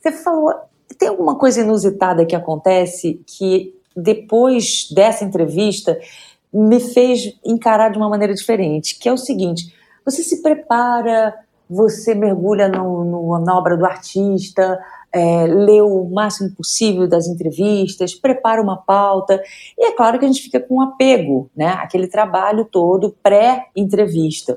Você 0.00 0.12
falou, 0.12 0.52
tem 0.98 1.08
alguma 1.08 1.36
coisa 1.36 1.60
inusitada 1.62 2.26
que 2.26 2.36
acontece 2.36 3.20
que 3.26 3.74
depois 3.96 4.88
dessa 4.94 5.24
entrevista 5.24 5.98
me 6.52 6.78
fez 6.80 7.34
encarar 7.44 7.90
de 7.90 7.96
uma 7.96 8.08
maneira 8.08 8.34
diferente, 8.34 8.98
que 8.98 9.08
é 9.08 9.12
o 9.12 9.16
seguinte: 9.16 9.74
você 10.04 10.22
se 10.22 10.42
prepara, 10.42 11.34
você 11.70 12.14
mergulha 12.14 12.68
no, 12.68 13.04
no- 13.04 13.38
na 13.38 13.56
obra 13.56 13.76
do 13.78 13.86
artista, 13.86 14.78
é, 15.12 15.46
lê 15.46 15.80
o 15.80 16.04
máximo 16.04 16.50
possível 16.54 17.06
das 17.06 17.26
entrevistas, 17.26 18.14
prepara 18.14 18.62
uma 18.62 18.76
pauta, 18.76 19.42
e 19.78 19.86
é 19.86 19.92
claro 19.92 20.18
que 20.18 20.24
a 20.24 20.28
gente 20.28 20.42
fica 20.42 20.58
com 20.58 20.80
apego, 20.80 21.50
né? 21.54 21.68
Aquele 21.68 22.06
trabalho 22.06 22.64
todo 22.64 23.14
pré-entrevista. 23.22 24.56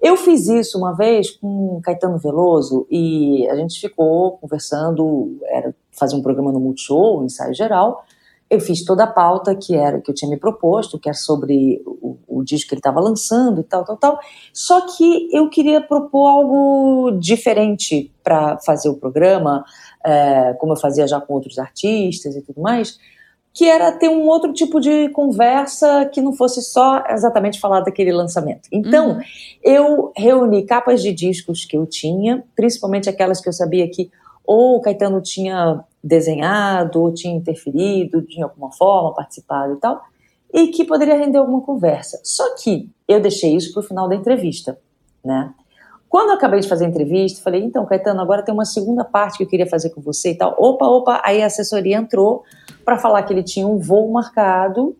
Eu 0.00 0.16
fiz 0.16 0.48
isso 0.48 0.78
uma 0.78 0.94
vez 0.94 1.30
com 1.30 1.76
o 1.76 1.80
Caetano 1.82 2.18
Veloso 2.18 2.86
e 2.90 3.46
a 3.48 3.56
gente 3.56 3.78
ficou 3.78 4.38
conversando, 4.38 5.38
era 5.44 5.74
fazer 5.92 6.16
um 6.16 6.22
programa 6.22 6.50
no 6.50 6.58
Multishow, 6.58 7.20
um 7.20 7.26
ensaio 7.26 7.54
geral. 7.54 8.02
Eu 8.48 8.60
fiz 8.60 8.82
toda 8.82 9.04
a 9.04 9.06
pauta 9.06 9.54
que 9.54 9.76
era 9.76 10.00
que 10.00 10.10
eu 10.10 10.14
tinha 10.14 10.30
me 10.30 10.38
proposto, 10.38 10.98
que 10.98 11.08
era 11.08 11.16
sobre 11.16 11.82
o, 11.84 12.16
o 12.40 12.44
disco 12.44 12.68
que 12.68 12.74
ele 12.74 12.80
estava 12.80 13.00
lançando 13.00 13.60
e 13.60 13.64
tal, 13.64 13.84
tal, 13.84 13.96
tal. 13.96 14.18
Só 14.52 14.80
que 14.82 15.28
eu 15.32 15.48
queria 15.48 15.80
propor 15.80 16.28
algo 16.28 17.10
diferente 17.18 18.12
para 18.22 18.58
fazer 18.58 18.88
o 18.88 18.96
programa, 18.96 19.64
é, 20.04 20.54
como 20.54 20.72
eu 20.72 20.76
fazia 20.76 21.06
já 21.06 21.20
com 21.20 21.34
outros 21.34 21.58
artistas 21.58 22.34
e 22.36 22.42
tudo 22.42 22.60
mais, 22.60 22.98
que 23.52 23.68
era 23.68 23.90
ter 23.92 24.08
um 24.08 24.28
outro 24.28 24.52
tipo 24.52 24.80
de 24.80 25.08
conversa 25.10 26.04
que 26.12 26.20
não 26.20 26.32
fosse 26.32 26.62
só 26.62 27.04
exatamente 27.10 27.58
falar 27.58 27.80
daquele 27.80 28.12
lançamento. 28.12 28.68
Então, 28.72 29.10
Uhum. 29.10 29.20
eu 29.62 30.12
reuni 30.16 30.64
capas 30.64 31.02
de 31.02 31.12
discos 31.12 31.64
que 31.64 31.76
eu 31.76 31.84
tinha, 31.84 32.44
principalmente 32.54 33.08
aquelas 33.08 33.40
que 33.40 33.48
eu 33.48 33.52
sabia 33.52 33.88
que 33.90 34.08
ou 34.46 34.76
o 34.76 34.80
Caetano 34.80 35.20
tinha 35.20 35.84
desenhado, 36.02 37.00
ou 37.00 37.12
tinha 37.12 37.34
interferido 37.34 38.22
de 38.22 38.42
alguma 38.42 38.72
forma, 38.72 39.14
participado 39.14 39.74
e 39.74 39.76
tal, 39.76 40.00
e 40.52 40.68
que 40.68 40.84
poderia 40.84 41.16
render 41.16 41.38
alguma 41.38 41.60
conversa. 41.60 42.20
Só 42.24 42.54
que 42.56 42.90
eu 43.06 43.20
deixei 43.20 43.54
isso 43.54 43.72
para 43.72 43.80
o 43.80 43.82
final 43.82 44.08
da 44.08 44.14
entrevista, 44.14 44.78
né? 45.24 45.52
Quando 46.08 46.30
eu 46.30 46.34
acabei 46.34 46.58
de 46.58 46.68
fazer 46.68 46.86
a 46.86 46.88
entrevista, 46.88 47.40
falei, 47.40 47.62
então, 47.62 47.86
Caetano, 47.86 48.20
agora 48.20 48.42
tem 48.42 48.52
uma 48.52 48.64
segunda 48.64 49.04
parte 49.04 49.38
que 49.38 49.44
eu 49.44 49.48
queria 49.48 49.66
fazer 49.66 49.90
com 49.90 50.00
você 50.00 50.32
e 50.32 50.34
tal. 50.34 50.56
Opa, 50.58 50.84
opa, 50.84 51.22
aí 51.24 51.40
a 51.40 51.46
assessoria 51.46 51.96
entrou 51.96 52.42
para 52.84 52.98
falar 52.98 53.22
que 53.22 53.32
ele 53.32 53.44
tinha 53.44 53.64
um 53.64 53.78
voo 53.78 54.10
marcado 54.10 54.96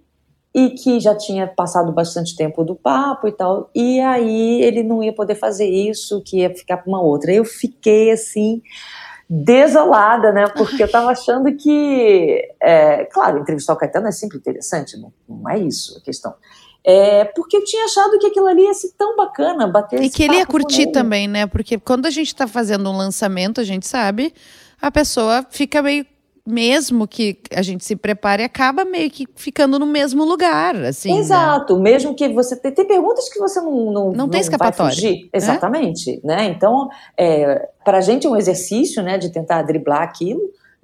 e 0.55 0.71
que 0.71 1.01
já 1.01 1.15
tinha 1.15 1.49
passado 1.49 1.93
bastante 1.93 2.37
tempo 2.37 2.63
do 2.65 2.77
papo 2.77 3.27
e 3.27 3.33
tal, 3.33 3.71
e 3.75 4.01
aí 4.01 4.63
ele 4.63 4.83
não 4.83 5.03
ia 5.03 5.13
poder 5.13 5.37
fazer 5.37 5.69
isso, 5.69 6.23
que 6.25 6.39
ia 6.39 6.55
ficar 6.55 6.79
para 6.79 6.89
uma 6.89 7.01
outra. 7.01 7.33
Eu 7.33 7.45
fiquei 7.45 8.11
assim 8.11 8.63
desolada, 9.33 10.33
né? 10.33 10.49
Porque 10.49 10.83
eu 10.83 10.91
tava 10.91 11.11
achando 11.11 11.55
que, 11.55 12.43
é, 12.61 13.05
claro, 13.05 13.39
entrevistar 13.39 13.75
o 13.75 13.77
Caetano 13.77 14.09
é 14.09 14.11
sempre 14.11 14.39
interessante, 14.39 14.97
não, 14.99 15.13
não 15.29 15.49
é 15.49 15.57
isso 15.57 15.97
a 15.97 16.01
questão. 16.01 16.35
É, 16.83 17.27
porque 17.27 17.59
eu 17.59 17.65
tinha 17.65 17.85
achado 17.85 18.19
que 18.19 18.27
aquilo 18.27 18.49
ali 18.49 18.63
ia 18.63 18.75
ser 18.75 18.91
tão 18.99 19.15
bacana, 19.15 19.69
bater 19.69 20.03
E 20.03 20.11
que 20.11 20.25
ele 20.25 20.37
ia 20.37 20.47
curtir 20.47 20.83
ele. 20.83 20.93
também, 20.93 21.29
né? 21.29 21.47
Porque 21.47 21.79
quando 21.79 22.07
a 22.07 22.11
gente 22.11 22.35
tá 22.35 22.49
fazendo 22.49 22.91
um 22.91 22.97
lançamento, 22.97 23.61
a 23.61 23.65
gente 23.65 23.87
sabe, 23.87 24.35
a 24.83 24.91
pessoa 24.91 25.47
fica 25.49 25.81
meio. 25.81 26.05
Mesmo 26.51 27.07
que 27.07 27.39
a 27.55 27.63
gente 27.63 27.85
se 27.85 27.97
prepare, 27.97 28.43
acaba 28.43 28.85
meio 28.85 29.11
que 29.11 29.27
ficando 29.37 29.79
no 29.79 29.87
mesmo 29.87 30.25
lugar, 30.25 30.75
assim. 30.77 31.13
né? 31.15 31.21
Exato, 31.21 31.79
mesmo 31.79 32.15
que 32.15 32.29
você 32.29 32.57
tem, 32.57 32.73
tem 32.73 32.87
perguntas 32.87 33.29
que 33.29 33.39
você 33.39 33.61
não 33.61 33.93
não, 33.93 34.13
Não 34.13 34.29
tem 34.29 34.33
vai 34.33 34.41
escapatória, 34.41 34.95
fugir. 34.95 35.29
Exatamente, 35.33 36.21
né? 36.25 36.47
Então, 36.47 36.89
é, 37.17 37.69
para 37.85 37.99
a 37.99 38.01
gente 38.01 38.27
é 38.27 38.31
um 38.31 38.37
exercício, 38.37 39.03
né, 39.03 39.19
de 39.19 39.31
tentar 39.31 39.63
driblar 39.63 40.03
aquilo, 40.03 40.41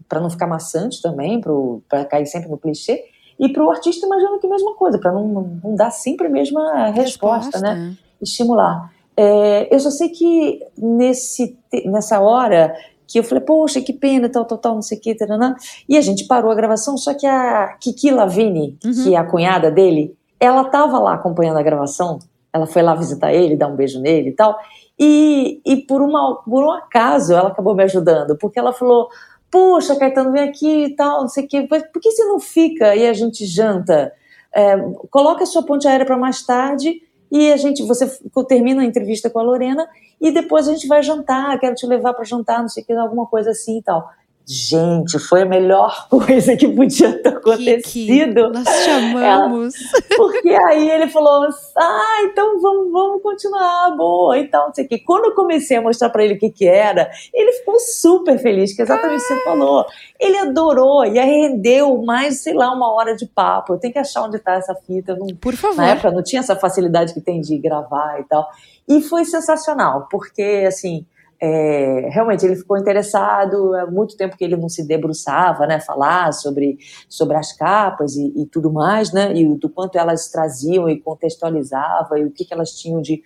para 0.08 0.20
não 0.20 0.30
ficar 0.30 0.46
maçante 0.46 1.02
também, 1.02 1.40
para 1.88 2.04
cair 2.04 2.26
sempre 2.26 2.48
no 2.48 2.58
clichê. 2.58 3.04
E 3.38 3.48
para 3.50 3.64
o 3.64 3.70
artista, 3.70 4.06
imagino 4.06 4.38
que 4.38 4.46
a 4.46 4.50
mesma 4.50 4.74
coisa, 4.74 4.98
para 4.98 5.12
não, 5.12 5.26
não, 5.26 5.60
não 5.62 5.74
dar 5.74 5.90
sempre 5.90 6.26
a 6.26 6.30
mesma 6.30 6.88
resposta, 6.88 7.58
né? 7.60 7.94
Estimular. 8.20 8.90
É, 9.16 9.74
eu 9.74 9.80
só 9.80 9.90
sei 9.90 10.10
que 10.10 10.60
nesse, 10.76 11.58
nessa 11.86 12.20
hora 12.20 12.74
que 13.06 13.18
eu 13.18 13.24
falei, 13.24 13.44
poxa, 13.44 13.80
que 13.80 13.92
pena, 13.92 14.28
tal, 14.28 14.44
tal, 14.44 14.58
tal, 14.58 14.74
não 14.74 14.82
sei 14.82 14.98
o 14.98 15.00
que, 15.00 15.14
taranã. 15.14 15.54
e 15.88 15.96
a 15.96 16.00
gente 16.00 16.26
parou 16.26 16.50
a 16.50 16.54
gravação, 16.54 16.96
só 16.96 17.14
que 17.14 17.26
a 17.26 17.76
Kiki 17.80 18.10
Lavini, 18.10 18.76
Uhum. 18.84 19.04
que 19.04 19.14
é 19.14 19.18
a 19.18 19.24
cunhada 19.24 19.70
dele, 19.70 20.16
ela 20.40 20.62
estava 20.62 20.98
lá 20.98 21.14
acompanhando 21.14 21.58
a 21.58 21.62
gravação, 21.62 22.18
ela 22.52 22.66
foi 22.66 22.82
lá 22.82 22.94
visitar 22.94 23.32
ele, 23.32 23.56
dar 23.56 23.68
um 23.68 23.76
beijo 23.76 24.00
nele 24.00 24.30
e 24.30 24.32
tal, 24.32 24.58
e, 24.98 25.60
e 25.64 25.76
por, 25.76 26.00
uma, 26.00 26.36
por 26.44 26.64
um 26.64 26.70
acaso 26.72 27.32
ela 27.34 27.48
acabou 27.48 27.74
me 27.74 27.84
ajudando, 27.84 28.36
porque 28.36 28.58
ela 28.58 28.72
falou, 28.72 29.08
poxa, 29.50 29.94
Caetano, 29.96 30.32
vem 30.32 30.42
aqui 30.48 30.84
e 30.84 30.96
tal, 30.96 31.20
não 31.22 31.28
sei 31.28 31.44
o 31.44 31.48
que, 31.48 31.62
por 31.62 32.00
que 32.00 32.10
você 32.10 32.24
não 32.24 32.40
fica 32.40 32.94
e 32.96 33.06
a 33.06 33.12
gente 33.12 33.44
janta? 33.46 34.12
É, 34.54 34.74
coloca 35.10 35.42
a 35.42 35.46
sua 35.46 35.62
ponte 35.62 35.86
aérea 35.86 36.06
para 36.06 36.16
mais 36.16 36.42
tarde 36.44 37.02
e 37.30 37.52
a 37.52 37.56
gente, 37.56 37.82
você 37.82 38.06
termina 38.48 38.82
a 38.82 38.84
entrevista 38.84 39.28
com 39.28 39.38
a 39.38 39.42
Lorena 39.42 39.88
e 40.20 40.30
depois 40.30 40.68
a 40.68 40.72
gente 40.72 40.86
vai 40.86 41.02
jantar, 41.02 41.58
quero 41.58 41.74
te 41.74 41.86
levar 41.86 42.14
para 42.14 42.24
jantar, 42.24 42.60
não 42.60 42.68
sei 42.68 42.82
o 42.82 42.86
que, 42.86 42.92
alguma 42.92 43.26
coisa 43.26 43.50
assim 43.50 43.78
e 43.78 43.82
tal. 43.82 44.08
Gente, 44.48 45.18
foi 45.18 45.42
a 45.42 45.44
melhor 45.44 46.06
coisa 46.08 46.56
que 46.56 46.68
podia 46.68 47.20
ter 47.20 47.30
acontecido. 47.30 47.82
Kiki, 47.82 48.34
nós 48.34 48.68
chamamos. 48.84 49.74
Ela, 49.74 50.02
porque 50.16 50.50
aí 50.50 50.88
ele 50.88 51.08
falou: 51.08 51.48
ah, 51.76 52.18
então 52.22 52.60
vamos, 52.60 52.92
vamos 52.92 53.22
continuar, 53.24 53.96
boa 53.96 54.38
e 54.38 54.46
tal, 54.46 54.68
não 54.68 54.74
sei 54.74 54.84
o 54.84 54.88
quê. 54.88 55.00
Quando 55.04 55.24
eu 55.24 55.34
comecei 55.34 55.76
a 55.76 55.82
mostrar 55.82 56.10
para 56.10 56.24
ele 56.24 56.34
o 56.34 56.38
que, 56.38 56.48
que 56.48 56.64
era, 56.64 57.10
ele 57.34 57.54
ficou 57.54 57.80
super 57.80 58.38
feliz, 58.38 58.72
que 58.72 58.82
é 58.82 58.84
exatamente 58.84 59.24
o 59.24 59.26
que 59.26 59.34
você 59.34 59.44
falou. 59.44 59.84
Ele 60.20 60.38
adorou, 60.38 61.04
e 61.04 61.18
aí 61.18 61.48
rendeu 61.48 62.00
mais, 62.02 62.40
sei 62.40 62.54
lá, 62.54 62.72
uma 62.72 62.94
hora 62.94 63.16
de 63.16 63.26
papo. 63.26 63.74
Eu 63.74 63.78
tenho 63.80 63.92
que 63.92 63.98
achar 63.98 64.22
onde 64.22 64.36
está 64.36 64.54
essa 64.54 64.76
fita. 64.76 65.16
Não, 65.16 65.26
Por 65.40 65.56
favor. 65.56 65.76
Na 65.76 65.88
época 65.88 66.12
não 66.12 66.22
tinha 66.22 66.38
essa 66.38 66.54
facilidade 66.54 67.12
que 67.12 67.20
tem 67.20 67.40
de 67.40 67.58
gravar 67.58 68.20
e 68.20 68.24
tal. 68.24 68.48
E 68.88 69.02
foi 69.02 69.24
sensacional, 69.24 70.06
porque 70.08 70.64
assim 70.68 71.04
é, 71.40 72.08
realmente 72.10 72.44
ele 72.44 72.56
ficou 72.56 72.78
interessado 72.78 73.74
há 73.74 73.86
muito 73.86 74.16
tempo 74.16 74.36
que 74.36 74.44
ele 74.44 74.56
não 74.56 74.68
se 74.68 74.86
debruçava, 74.86 75.66
né, 75.66 75.80
falar 75.80 76.32
sobre, 76.32 76.78
sobre 77.08 77.36
as 77.36 77.52
capas 77.52 78.16
e, 78.16 78.32
e 78.36 78.46
tudo 78.46 78.72
mais, 78.72 79.12
né, 79.12 79.34
e 79.34 79.54
do 79.54 79.68
quanto 79.68 79.98
elas 79.98 80.28
traziam 80.28 80.88
e 80.88 80.98
contextualizavam 80.98 82.18
e 82.18 82.24
o 82.24 82.30
que, 82.30 82.44
que 82.44 82.54
elas 82.54 82.70
tinham 82.72 83.02
de, 83.02 83.22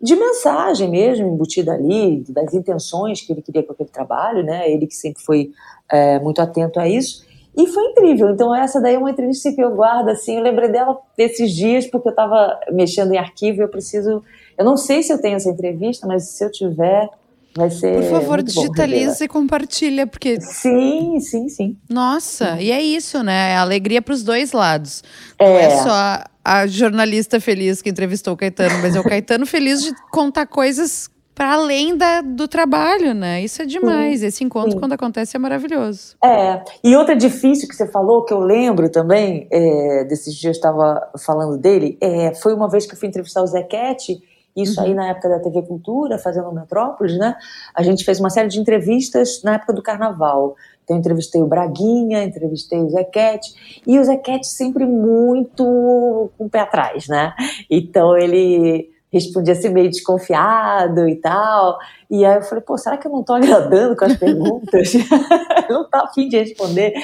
de 0.00 0.16
mensagem 0.16 0.90
mesmo 0.90 1.26
embutida 1.26 1.72
ali, 1.72 2.24
das 2.28 2.54
intenções 2.54 3.20
que 3.20 3.32
ele 3.32 3.42
queria 3.42 3.62
com 3.62 3.72
aquele 3.72 3.90
trabalho, 3.90 4.42
né, 4.42 4.70
ele 4.70 4.86
que 4.86 4.94
sempre 4.94 5.22
foi 5.22 5.50
é, 5.90 6.18
muito 6.18 6.40
atento 6.40 6.80
a 6.80 6.88
isso. 6.88 7.28
E 7.56 7.66
foi 7.66 7.84
incrível. 7.86 8.30
Então, 8.30 8.54
essa 8.54 8.80
daí 8.80 8.94
é 8.94 8.98
uma 8.98 9.10
entrevista 9.10 9.52
que 9.52 9.60
eu 9.60 9.74
guardo, 9.74 10.08
assim. 10.08 10.36
Eu 10.36 10.42
lembrei 10.42 10.68
dela 10.68 10.96
desses 11.16 11.50
dias, 11.52 11.84
porque 11.84 12.08
eu 12.08 12.12
estava 12.12 12.58
mexendo 12.70 13.12
em 13.12 13.18
arquivo 13.18 13.58
e 13.58 13.64
eu 13.64 13.68
preciso. 13.68 14.22
Eu 14.56 14.64
não 14.64 14.76
sei 14.76 15.02
se 15.02 15.12
eu 15.12 15.20
tenho 15.20 15.34
essa 15.34 15.50
entrevista, 15.50 16.06
mas 16.06 16.28
se 16.30 16.44
eu 16.44 16.50
tiver, 16.50 17.10
Vai 17.56 17.70
ser. 17.70 17.94
Por 17.94 18.10
favor, 18.10 18.42
digitaliza 18.42 19.24
e 19.24 19.28
compartilha, 19.28 20.06
porque. 20.06 20.40
Sim, 20.40 21.18
sim, 21.20 21.48
sim. 21.48 21.76
Nossa, 21.88 22.60
e 22.60 22.70
é 22.70 22.80
isso, 22.80 23.22
né? 23.22 23.52
É 23.52 23.56
alegria 23.56 24.00
para 24.00 24.14
os 24.14 24.22
dois 24.22 24.52
lados. 24.52 25.02
É. 25.38 25.44
Não 25.44 25.58
é 25.58 25.82
só 25.82 25.90
a, 25.90 26.30
a 26.44 26.66
jornalista 26.66 27.40
feliz 27.40 27.82
que 27.82 27.90
entrevistou 27.90 28.34
o 28.34 28.36
Caetano, 28.36 28.78
mas 28.80 28.94
é 28.94 29.00
o 29.00 29.04
Caetano 29.04 29.46
feliz 29.46 29.82
de 29.82 29.92
contar 30.10 30.46
coisas 30.46 31.10
para 31.40 31.54
além 31.54 31.96
da, 31.96 32.20
do 32.20 32.46
trabalho, 32.46 33.14
né? 33.14 33.42
Isso 33.42 33.62
é 33.62 33.64
demais. 33.64 34.20
Sim, 34.20 34.26
Esse 34.26 34.44
encontro, 34.44 34.72
sim. 34.72 34.78
quando 34.78 34.92
acontece, 34.92 35.36
é 35.36 35.40
maravilhoso. 35.40 36.14
É. 36.22 36.62
E 36.84 36.94
outra 36.94 37.16
difícil 37.16 37.66
que 37.66 37.74
você 37.74 37.86
falou, 37.90 38.26
que 38.26 38.34
eu 38.34 38.40
lembro 38.40 38.90
também, 38.90 39.48
é, 39.50 40.04
desses 40.04 40.34
dias 40.34 40.44
eu 40.44 40.50
estava 40.50 41.10
falando 41.24 41.56
dele, 41.56 41.96
é, 42.00 42.34
foi 42.34 42.52
uma 42.52 42.68
vez 42.68 42.84
que 42.84 42.92
eu 42.92 42.98
fui 42.98 43.08
entrevistar 43.08 43.42
o 43.42 43.46
Zequete 43.46 44.20
isso 44.56 44.80
uhum. 44.80 44.86
aí 44.86 44.94
na 44.94 45.08
época 45.08 45.28
da 45.28 45.38
TV 45.38 45.62
Cultura, 45.62 46.18
fazendo 46.18 46.52
Metrópolis, 46.52 47.16
né? 47.16 47.36
A 47.74 47.82
gente 47.82 48.04
fez 48.04 48.18
uma 48.18 48.30
série 48.30 48.48
de 48.48 48.58
entrevistas 48.60 49.42
na 49.42 49.54
época 49.54 49.72
do 49.72 49.82
Carnaval. 49.82 50.56
Então, 50.84 50.96
entrevistei 50.96 51.40
o 51.40 51.46
Braguinha, 51.46 52.24
entrevistei 52.24 52.80
o 52.80 52.90
Zequete, 52.90 53.82
e 53.86 53.98
o 53.98 54.04
Zequete 54.04 54.46
sempre 54.46 54.84
muito 54.84 56.30
com 56.36 56.46
o 56.46 56.50
pé 56.50 56.60
atrás, 56.60 57.06
né? 57.06 57.32
Então, 57.70 58.16
ele 58.16 58.90
respondia 59.12 59.54
assim 59.54 59.68
meio 59.68 59.90
desconfiado 59.90 61.08
e 61.08 61.16
tal. 61.16 61.78
E 62.10 62.24
aí 62.24 62.36
eu 62.36 62.42
falei, 62.42 62.62
pô, 62.62 62.78
será 62.78 62.96
que 62.96 63.06
eu 63.06 63.12
não 63.12 63.22
tô 63.22 63.34
agradando 63.34 63.96
com 63.96 64.04
as 64.04 64.16
perguntas? 64.16 64.92
não 65.68 65.88
tá 65.88 66.02
afim 66.04 66.28
de 66.28 66.38
responder. 66.38 66.94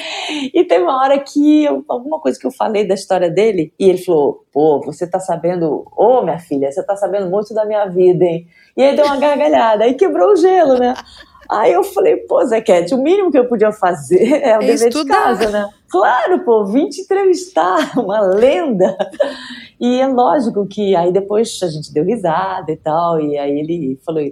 E 0.53 0.65
teve 0.65 0.85
uma 0.85 1.01
hora 1.01 1.19
que 1.19 1.65
eu, 1.65 1.85
alguma 1.89 2.21
coisa 2.21 2.39
que 2.39 2.47
eu 2.47 2.53
falei 2.53 2.87
da 2.87 2.95
história 2.95 3.31
dele, 3.31 3.73
e 3.79 3.89
ele 3.89 3.99
falou, 3.99 4.45
pô, 4.53 4.81
você 4.81 5.07
tá 5.07 5.19
sabendo, 5.19 5.85
ô 5.97 6.19
oh, 6.19 6.23
minha 6.23 6.39
filha, 6.39 6.71
você 6.71 6.83
tá 6.83 6.97
sabendo 6.97 7.29
muito 7.29 7.53
da 7.55 7.65
minha 7.65 7.87
vida, 7.87 8.25
hein? 8.25 8.47
E 8.77 8.83
aí 8.83 8.95
deu 8.95 9.05
uma 9.05 9.17
gargalhada, 9.17 9.85
aí 9.85 9.95
quebrou 9.95 10.33
o 10.33 10.37
gelo, 10.37 10.79
né? 10.79 10.95
Aí 11.49 11.73
eu 11.73 11.85
falei, 11.85 12.17
pô, 12.17 12.45
Zequete, 12.45 12.95
o 12.95 12.99
mínimo 12.99 13.31
que 13.31 13.39
eu 13.39 13.49
podia 13.49 13.73
fazer 13.73 14.43
é 14.43 14.59
o 14.59 14.63
é 14.63 14.67
dever 14.67 14.91
de 14.91 15.05
casa, 15.05 15.51
né? 15.51 15.69
Claro, 15.89 16.45
pô, 16.45 16.65
vim 16.65 16.89
te 16.89 17.03
entrevistar, 17.03 17.93
uma 17.99 18.21
lenda. 18.21 18.97
E 19.81 20.01
é 20.01 20.07
lógico 20.07 20.67
que 20.67 20.97
aí 20.97 21.13
depois 21.13 21.59
a 21.63 21.69
gente 21.69 21.93
deu 21.93 22.05
risada 22.05 22.71
e 22.71 22.77
tal, 22.77 23.21
e 23.21 23.39
aí 23.39 23.59
ele 23.59 24.01
falou, 24.05 24.23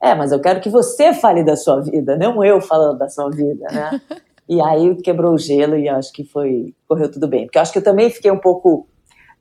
é, 0.00 0.14
mas 0.14 0.32
eu 0.32 0.40
quero 0.40 0.60
que 0.60 0.68
você 0.68 1.12
fale 1.12 1.44
da 1.44 1.56
sua 1.56 1.80
vida, 1.80 2.16
não 2.16 2.44
eu 2.44 2.60
falando 2.60 2.98
da 2.98 3.08
sua 3.08 3.30
vida, 3.30 3.66
né? 3.70 4.00
e 4.48 4.60
aí 4.60 4.96
quebrou 5.02 5.34
o 5.34 5.38
gelo 5.38 5.76
e 5.76 5.88
acho 5.88 6.12
que 6.12 6.24
foi, 6.24 6.74
correu 6.88 7.10
tudo 7.10 7.28
bem. 7.28 7.44
Porque 7.44 7.58
eu 7.58 7.62
acho 7.62 7.72
que 7.72 7.78
eu 7.78 7.84
também 7.84 8.10
fiquei 8.10 8.30
um 8.30 8.38
pouco 8.38 8.86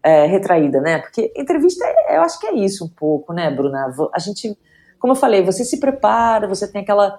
é, 0.03 0.25
retraída, 0.25 0.81
né? 0.81 0.99
Porque 0.99 1.31
entrevista, 1.35 1.85
eu 2.09 2.21
acho 2.21 2.39
que 2.39 2.47
é 2.47 2.53
isso 2.53 2.85
um 2.85 2.89
pouco, 2.89 3.33
né, 3.33 3.49
Bruna? 3.49 3.93
A 4.13 4.19
gente 4.19 4.57
como 4.99 5.13
eu 5.13 5.15
falei, 5.15 5.41
você 5.41 5.63
se 5.63 5.79
prepara, 5.79 6.47
você 6.47 6.67
tem 6.67 6.81
aquela. 6.81 7.17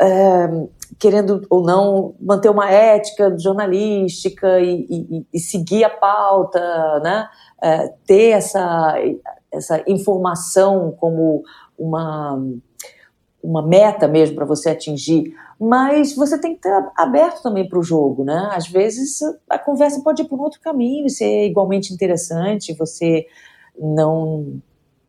É, 0.00 0.48
querendo 0.98 1.42
ou 1.50 1.62
não 1.62 2.14
manter 2.20 2.50
uma 2.50 2.70
ética 2.70 3.36
jornalística 3.38 4.60
e, 4.60 4.86
e, 4.88 5.26
e 5.32 5.38
seguir 5.38 5.84
a 5.84 5.90
pauta, 5.90 7.00
né? 7.00 7.28
É, 7.62 7.88
ter 8.06 8.30
essa, 8.30 8.94
essa 9.52 9.82
informação 9.86 10.94
como 10.98 11.42
uma, 11.78 12.38
uma 13.42 13.62
meta 13.62 14.08
mesmo 14.08 14.36
para 14.36 14.44
você 14.44 14.70
atingir, 14.70 15.34
mas 15.58 16.14
você 16.14 16.38
tem 16.38 16.52
que 16.52 16.66
estar 16.66 16.92
aberto 16.96 17.42
também 17.42 17.68
para 17.68 17.78
o 17.78 17.82
jogo, 17.82 18.24
né? 18.24 18.50
Às 18.52 18.68
vezes 18.68 19.20
a 19.48 19.58
conversa 19.58 20.02
pode 20.02 20.22
ir 20.22 20.26
por 20.26 20.38
um 20.38 20.42
outro 20.42 20.60
caminho 20.60 21.08
ser 21.08 21.46
igualmente 21.46 21.92
interessante, 21.92 22.74
você 22.74 23.26
não 23.78 24.60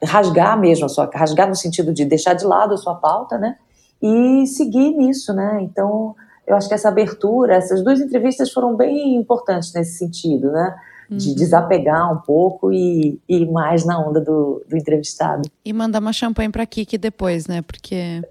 rasgar 0.03 0.59
mesmo 0.59 0.85
a 0.85 0.89
sua 0.89 1.09
rasgar 1.11 1.47
no 1.47 1.55
sentido 1.55 1.93
de 1.93 2.05
deixar 2.05 2.33
de 2.33 2.45
lado 2.45 2.73
a 2.73 2.77
sua 2.77 2.95
pauta, 2.95 3.37
né? 3.37 3.57
E 4.01 4.45
seguir 4.45 4.91
nisso, 4.91 5.33
né? 5.33 5.59
Então, 5.61 6.15
eu 6.47 6.55
acho 6.55 6.67
que 6.67 6.73
essa 6.73 6.89
abertura, 6.89 7.55
essas 7.55 7.83
duas 7.83 7.99
entrevistas 7.99 8.51
foram 8.51 8.75
bem 8.75 9.15
importantes 9.15 9.73
nesse 9.73 9.97
sentido, 9.97 10.51
né? 10.51 10.75
De 11.09 11.29
uhum. 11.29 11.35
desapegar 11.35 12.13
um 12.13 12.17
pouco 12.17 12.71
e, 12.71 13.17
ir 13.29 13.49
mais 13.49 13.85
na 13.85 13.97
onda 13.97 14.19
do, 14.19 14.63
do 14.67 14.77
entrevistado. 14.77 15.49
E 15.63 15.71
mandar 15.71 15.99
uma 15.99 16.11
champanhe 16.11 16.49
para 16.49 16.65
Kiki 16.65 16.97
depois, 16.97 17.47
né? 17.47 17.61
Porque. 17.61 18.21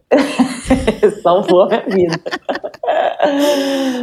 Salvou 1.23 1.63
a 1.63 1.69
minha 1.69 1.85
vida. 1.87 2.21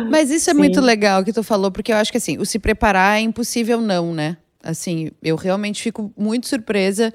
Mas 0.09 0.31
isso 0.31 0.49
é 0.49 0.53
Sim. 0.53 0.59
muito 0.59 0.81
legal 0.81 1.23
que 1.23 1.31
tu 1.31 1.43
falou, 1.43 1.71
porque 1.71 1.91
eu 1.91 1.97
acho 1.97 2.11
que 2.11 2.17
assim, 2.17 2.37
o 2.39 2.45
se 2.45 2.57
preparar 2.57 3.17
é 3.17 3.21
impossível 3.21 3.79
não, 3.79 4.13
né? 4.13 4.37
Assim, 4.63 5.11
eu 5.21 5.35
realmente 5.35 5.81
fico 5.81 6.11
muito 6.17 6.47
surpresa 6.47 7.13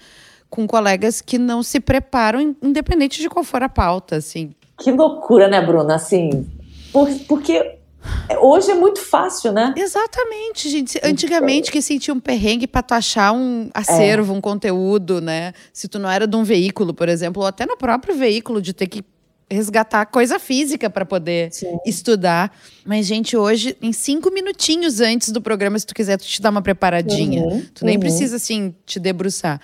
com 0.50 0.66
colegas 0.66 1.20
que 1.20 1.38
não 1.38 1.62
se 1.62 1.80
preparam, 1.80 2.56
independente 2.62 3.20
de 3.20 3.28
qual 3.28 3.44
for 3.44 3.62
a 3.62 3.68
pauta, 3.68 4.16
assim. 4.16 4.52
Que 4.78 4.90
loucura, 4.90 5.48
né, 5.48 5.60
Bruna? 5.60 5.96
Assim, 5.96 6.46
por, 6.92 7.08
porque 7.26 7.78
Hoje 8.40 8.70
é 8.70 8.74
muito 8.74 9.00
fácil, 9.00 9.52
né? 9.52 9.74
Exatamente, 9.76 10.68
gente. 10.68 11.00
Antigamente 11.02 11.70
que 11.70 11.80
sentia 11.82 12.12
um 12.12 12.20
perrengue 12.20 12.66
para 12.66 12.82
tu 12.82 12.94
achar 12.94 13.32
um 13.32 13.70
acervo, 13.74 14.32
é. 14.32 14.36
um 14.36 14.40
conteúdo, 14.40 15.20
né? 15.20 15.52
Se 15.72 15.88
tu 15.88 15.98
não 15.98 16.10
era 16.10 16.26
de 16.26 16.36
um 16.36 16.44
veículo, 16.44 16.92
por 16.94 17.08
exemplo, 17.08 17.42
ou 17.42 17.48
até 17.48 17.66
no 17.66 17.76
próprio 17.76 18.14
veículo 18.14 18.60
de 18.60 18.72
ter 18.72 18.86
que 18.86 19.02
resgatar 19.50 20.06
coisa 20.06 20.38
física 20.38 20.90
para 20.90 21.04
poder 21.04 21.52
Sim. 21.52 21.78
estudar. 21.86 22.56
Mas, 22.84 23.06
gente, 23.06 23.36
hoje, 23.36 23.76
em 23.80 23.92
cinco 23.92 24.30
minutinhos 24.30 25.00
antes 25.00 25.30
do 25.30 25.40
programa, 25.40 25.78
se 25.78 25.86
tu 25.86 25.94
quiser, 25.94 26.18
tu 26.18 26.26
te 26.26 26.40
dá 26.40 26.50
uma 26.50 26.62
preparadinha. 26.62 27.42
Uhum, 27.42 27.64
tu 27.74 27.84
nem 27.84 27.96
uhum. 27.96 28.00
precisa, 28.00 28.36
assim, 28.36 28.74
te 28.84 29.00
debruçar. 29.00 29.60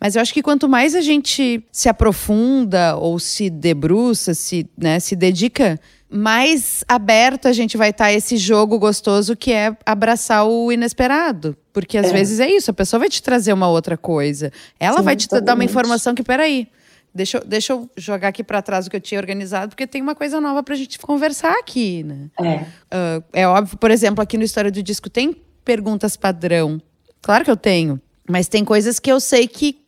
Mas 0.00 0.16
eu 0.16 0.22
acho 0.22 0.34
que 0.34 0.42
quanto 0.42 0.68
mais 0.68 0.94
a 0.94 1.00
gente 1.00 1.64
se 1.72 1.88
aprofunda 1.88 2.96
ou 2.96 3.18
se 3.18 3.48
debruça, 3.48 4.34
se, 4.34 4.68
né, 4.76 5.00
se 5.00 5.16
dedica, 5.16 5.80
mais 6.10 6.84
aberto 6.86 7.48
a 7.48 7.52
gente 7.52 7.76
vai 7.76 7.90
estar 7.90 8.04
tá 8.04 8.10
a 8.10 8.12
esse 8.12 8.36
jogo 8.36 8.78
gostoso 8.78 9.34
que 9.34 9.52
é 9.52 9.76
abraçar 9.84 10.46
o 10.46 10.70
inesperado. 10.70 11.56
Porque 11.72 11.98
às 11.98 12.06
é. 12.06 12.12
vezes 12.12 12.38
é 12.38 12.48
isso, 12.48 12.70
a 12.70 12.74
pessoa 12.74 13.00
vai 13.00 13.08
te 13.08 13.22
trazer 13.22 13.52
uma 13.52 13.68
outra 13.68 13.96
coisa. 13.96 14.52
Ela 14.78 14.98
Sim, 14.98 15.04
vai 15.04 15.16
te 15.16 15.28
dar 15.40 15.54
uma 15.54 15.64
informação 15.64 16.14
que, 16.14 16.22
peraí, 16.22 16.68
deixa 17.14 17.38
eu, 17.38 17.44
deixa 17.44 17.72
eu 17.72 17.88
jogar 17.96 18.28
aqui 18.28 18.42
para 18.42 18.60
trás 18.60 18.86
o 18.86 18.90
que 18.90 18.96
eu 18.96 19.00
tinha 19.00 19.20
organizado, 19.20 19.70
porque 19.70 19.86
tem 19.86 20.02
uma 20.02 20.14
coisa 20.14 20.40
nova 20.40 20.62
pra 20.62 20.74
gente 20.74 20.98
conversar 20.98 21.52
aqui, 21.58 22.02
né? 22.02 22.30
É. 22.38 22.56
Uh, 22.56 23.24
é 23.32 23.48
óbvio, 23.48 23.78
por 23.78 23.90
exemplo, 23.90 24.22
aqui 24.22 24.36
no 24.36 24.44
História 24.44 24.70
do 24.70 24.82
Disco 24.82 25.08
tem 25.08 25.36
perguntas 25.64 26.16
padrão. 26.16 26.80
Claro 27.22 27.44
que 27.44 27.50
eu 27.50 27.56
tenho. 27.56 28.00
Mas 28.28 28.48
tem 28.48 28.64
coisas 28.64 28.98
que 28.98 29.12
eu 29.12 29.20
sei 29.20 29.46
que 29.46 29.84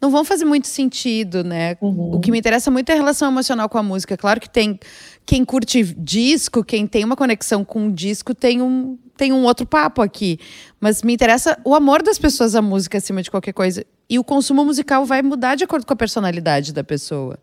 não 0.00 0.10
vão 0.10 0.24
fazer 0.24 0.44
muito 0.44 0.66
sentido, 0.66 1.44
né? 1.44 1.76
Uhum. 1.80 2.14
O 2.14 2.20
que 2.20 2.30
me 2.30 2.38
interessa 2.38 2.70
muito 2.70 2.88
é 2.88 2.92
a 2.92 2.96
relação 2.96 3.30
emocional 3.30 3.68
com 3.68 3.78
a 3.78 3.82
música. 3.82 4.16
Claro 4.16 4.40
que 4.40 4.48
tem 4.48 4.78
quem 5.26 5.44
curte 5.44 5.82
disco, 5.82 6.64
quem 6.64 6.86
tem 6.86 7.04
uma 7.04 7.16
conexão 7.16 7.64
com 7.64 7.88
o 7.88 7.92
disco, 7.92 8.34
tem 8.34 8.62
um, 8.62 8.98
tem 9.16 9.32
um 9.32 9.44
outro 9.44 9.66
papo 9.66 10.00
aqui. 10.00 10.38
Mas 10.80 11.02
me 11.02 11.12
interessa 11.12 11.58
o 11.64 11.74
amor 11.74 12.02
das 12.02 12.18
pessoas 12.18 12.54
à 12.54 12.62
música 12.62 12.98
acima 12.98 13.22
de 13.22 13.30
qualquer 13.30 13.52
coisa. 13.52 13.84
E 14.10 14.18
o 14.18 14.24
consumo 14.24 14.64
musical 14.64 15.06
vai 15.06 15.22
mudar 15.22 15.54
de 15.54 15.64
acordo 15.64 15.86
com 15.86 15.92
a 15.92 15.96
personalidade 15.96 16.72
da 16.72 16.84
pessoa 16.84 17.38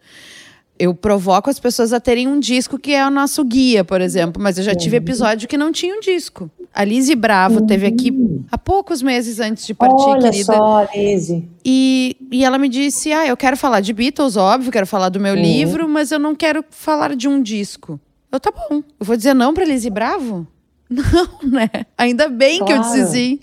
eu 0.79 0.93
provoco 0.93 1.49
as 1.49 1.59
pessoas 1.59 1.91
a 1.91 1.99
terem 1.99 2.27
um 2.27 2.39
disco 2.39 2.77
que 2.77 2.93
é 2.93 3.05
o 3.05 3.09
nosso 3.09 3.43
guia, 3.43 3.83
por 3.83 4.01
exemplo. 4.01 4.41
Mas 4.41 4.57
eu 4.57 4.63
já 4.63 4.75
tive 4.75 4.97
uhum. 4.97 5.03
episódio 5.03 5.47
que 5.47 5.57
não 5.57 5.71
tinha 5.71 5.95
um 5.95 5.99
disco. 5.99 6.49
A 6.73 6.83
Lizzie 6.83 7.15
Bravo 7.15 7.61
uhum. 7.61 7.65
teve 7.65 7.87
aqui 7.87 8.13
há 8.51 8.57
poucos 8.57 9.01
meses 9.01 9.39
antes 9.39 9.65
de 9.65 9.73
partir, 9.73 10.03
Olha 10.03 10.29
querida. 10.29 10.53
Só, 10.53 10.87
Lizzie. 10.93 11.49
E, 11.65 12.15
e 12.31 12.45
ela 12.45 12.57
me 12.57 12.69
disse: 12.69 13.11
Ah, 13.11 13.25
eu 13.25 13.35
quero 13.35 13.57
falar 13.57 13.79
de 13.79 13.93
Beatles, 13.93 14.35
óbvio, 14.37 14.71
quero 14.71 14.87
falar 14.87 15.09
do 15.09 15.19
meu 15.19 15.33
uhum. 15.33 15.41
livro, 15.41 15.89
mas 15.89 16.11
eu 16.11 16.19
não 16.19 16.35
quero 16.35 16.63
falar 16.69 17.15
de 17.15 17.27
um 17.27 17.41
disco. 17.41 17.99
Eu 18.31 18.39
tá 18.39 18.51
bom. 18.51 18.83
Eu 18.99 19.05
vou 19.05 19.15
dizer 19.15 19.33
não 19.33 19.53
pra 19.53 19.65
Lizzie 19.65 19.89
Bravo? 19.89 20.45
Não, 20.89 21.49
né? 21.49 21.69
Ainda 21.97 22.29
bem 22.29 22.59
claro. 22.59 22.73
que 22.73 22.79
eu 22.79 22.81
disse 22.81 23.11
sim. 23.11 23.39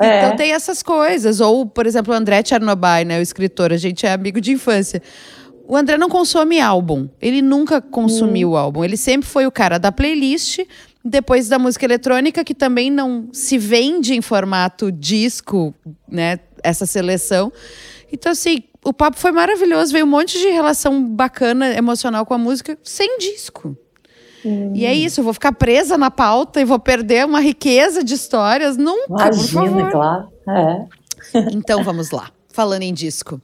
É. 0.00 0.18
Então 0.18 0.36
tem 0.36 0.52
essas 0.52 0.82
coisas. 0.82 1.40
Ou, 1.40 1.66
por 1.66 1.86
exemplo, 1.86 2.14
o 2.14 2.16
André 2.16 2.42
Chernobyl, 2.44 3.04
né? 3.06 3.18
O 3.18 3.22
escritor, 3.22 3.72
a 3.72 3.76
gente 3.76 4.06
é 4.06 4.12
amigo 4.12 4.40
de 4.40 4.52
infância. 4.52 5.02
O 5.66 5.76
André 5.76 5.98
não 5.98 6.08
consome 6.08 6.60
álbum. 6.60 7.08
Ele 7.20 7.42
nunca 7.42 7.80
consumiu 7.80 8.52
hum. 8.52 8.56
álbum. 8.56 8.84
Ele 8.84 8.96
sempre 8.96 9.28
foi 9.28 9.46
o 9.46 9.52
cara 9.52 9.76
da 9.78 9.92
playlist, 9.92 10.60
depois 11.04 11.48
da 11.48 11.58
música 11.58 11.84
eletrônica, 11.84 12.42
que 12.42 12.54
também 12.54 12.90
não 12.90 13.28
se 13.32 13.58
vende 13.58 14.14
em 14.14 14.22
formato 14.22 14.90
disco, 14.90 15.74
né? 16.10 16.40
Essa 16.62 16.86
seleção. 16.86 17.52
Então, 18.10 18.32
assim, 18.32 18.62
o 18.82 18.94
papo 18.94 19.18
foi 19.18 19.30
maravilhoso. 19.30 19.92
Veio 19.92 20.06
um 20.06 20.08
monte 20.08 20.38
de 20.38 20.48
relação 20.48 21.04
bacana, 21.04 21.74
emocional 21.74 22.24
com 22.24 22.32
a 22.32 22.38
música, 22.38 22.78
sem 22.82 23.18
disco. 23.18 23.76
Hum. 24.44 24.72
E 24.74 24.86
é 24.86 24.94
isso, 24.94 25.20
eu 25.20 25.24
vou 25.24 25.32
ficar 25.32 25.52
presa 25.52 25.98
na 25.98 26.10
pauta 26.10 26.60
e 26.60 26.64
vou 26.64 26.78
perder 26.78 27.26
uma 27.26 27.40
riqueza 27.40 28.04
de 28.04 28.14
histórias. 28.14 28.76
Nunca, 28.76 29.30
Imagina, 29.30 29.90
claro. 29.90 30.28
É. 30.48 30.84
Então 31.52 31.82
vamos 31.82 32.10
lá. 32.10 32.30
Falando 32.50 32.82
em 32.82 32.94
disco. 32.94 33.40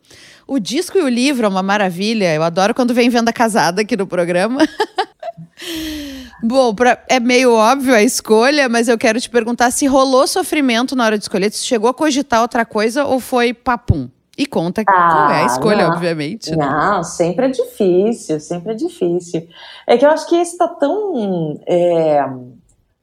O 0.47 0.59
disco 0.59 0.99
e 0.99 1.03
o 1.03 1.09
livro 1.09 1.47
é 1.47 1.49
uma 1.49 1.63
maravilha. 1.63 2.35
Eu 2.35 2.43
adoro 2.43 2.75
quando 2.75 2.95
vem 2.95 3.09
venda 3.09 3.33
casada 3.33 3.83
aqui 3.83 3.97
no 3.97 4.07
programa. 4.07 4.61
Bom, 6.43 6.75
pra, 6.75 7.03
é 7.09 7.19
meio 7.21 7.53
óbvio 7.53 7.95
a 7.95 8.03
escolha, 8.03 8.69
mas 8.69 8.89
eu 8.89 8.99
quero 8.99 9.21
te 9.21 9.31
perguntar 9.31 9.71
se 9.71 9.87
rolou 9.87 10.27
sofrimento 10.27 10.95
na 10.95 11.05
hora 11.05 11.19
de 11.19 11.25
escolher, 11.25 11.51
se 11.51 11.65
chegou 11.65 11.89
a 11.89 11.95
cogitar 11.95 12.43
outra 12.43 12.65
coisa 12.65 13.05
ou 13.05 13.21
foi 13.21 13.55
papum? 13.55 14.09
E 14.37 14.47
conta 14.47 14.83
ah, 14.83 14.85
qual 14.85 15.31
é 15.31 15.43
a 15.43 15.47
escolha, 15.47 15.89
não, 15.89 15.95
obviamente. 15.95 16.51
Né? 16.57 16.67
Não, 16.67 17.05
sempre 17.05 17.47
é 17.47 17.49
difícil, 17.51 18.41
sempre 18.41 18.73
é 18.73 18.75
difícil. 18.75 19.47
É 19.87 19.97
que 19.97 20.05
eu 20.05 20.11
acho 20.11 20.29
que 20.29 20.37
esse 20.37 20.53
está 20.53 20.67
tão 20.69 21.61
é, 21.67 22.25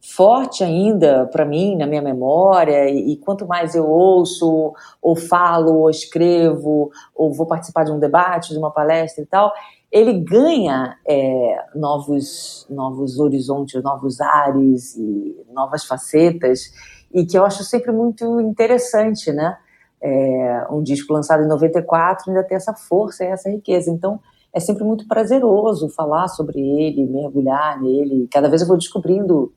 forte 0.01 0.63
ainda 0.63 1.27
para 1.31 1.45
mim, 1.45 1.77
na 1.77 1.85
minha 1.85 2.01
memória, 2.01 2.89
e, 2.89 3.13
e, 3.13 3.17
quanto 3.17 3.47
mais 3.47 3.75
eu 3.75 3.87
ouço, 3.87 4.73
ou 5.01 5.15
falo, 5.15 5.73
ou 5.75 5.89
escrevo, 5.89 6.91
ou 7.15 7.33
vou 7.33 7.45
participar 7.45 7.85
de 7.85 7.91
um 7.91 7.99
debate, 7.99 8.51
de 8.51 8.57
uma 8.57 8.71
palestra 8.71 9.23
e 9.23 9.27
tal, 9.27 9.53
ele 9.91 10.13
ganha 10.19 10.97
é, 11.07 11.65
novos, 11.75 12.65
novos 12.69 13.19
horizontes, 13.19 13.81
novos 13.83 14.19
ares 14.19 14.95
e 14.95 15.35
novas 15.53 15.85
facetas, 15.85 16.73
e 17.13 17.25
que 17.25 17.37
eu 17.37 17.45
acho 17.45 17.63
sempre 17.63 17.91
muito 17.91 18.39
interessante, 18.39 19.31
né? 19.31 19.57
É, 20.03 20.65
um 20.71 20.81
disco 20.81 21.13
lançado 21.13 21.43
em 21.43 21.47
94 21.47 22.31
ainda 22.31 22.43
tem 22.43 22.57
essa 22.57 22.73
força 22.73 23.23
e 23.23 23.27
essa 23.27 23.49
riqueza. 23.49 23.91
Então, 23.91 24.19
é 24.53 24.59
sempre 24.59 24.83
muito 24.83 25.07
prazeroso 25.07 25.89
falar 25.89 26.27
sobre 26.27 26.59
ele, 26.59 27.05
mergulhar 27.05 27.79
nele. 27.81 28.27
Cada 28.31 28.49
vez 28.49 28.61
eu 28.61 28.67
vou 28.67 28.77
descobrindo 28.77 29.53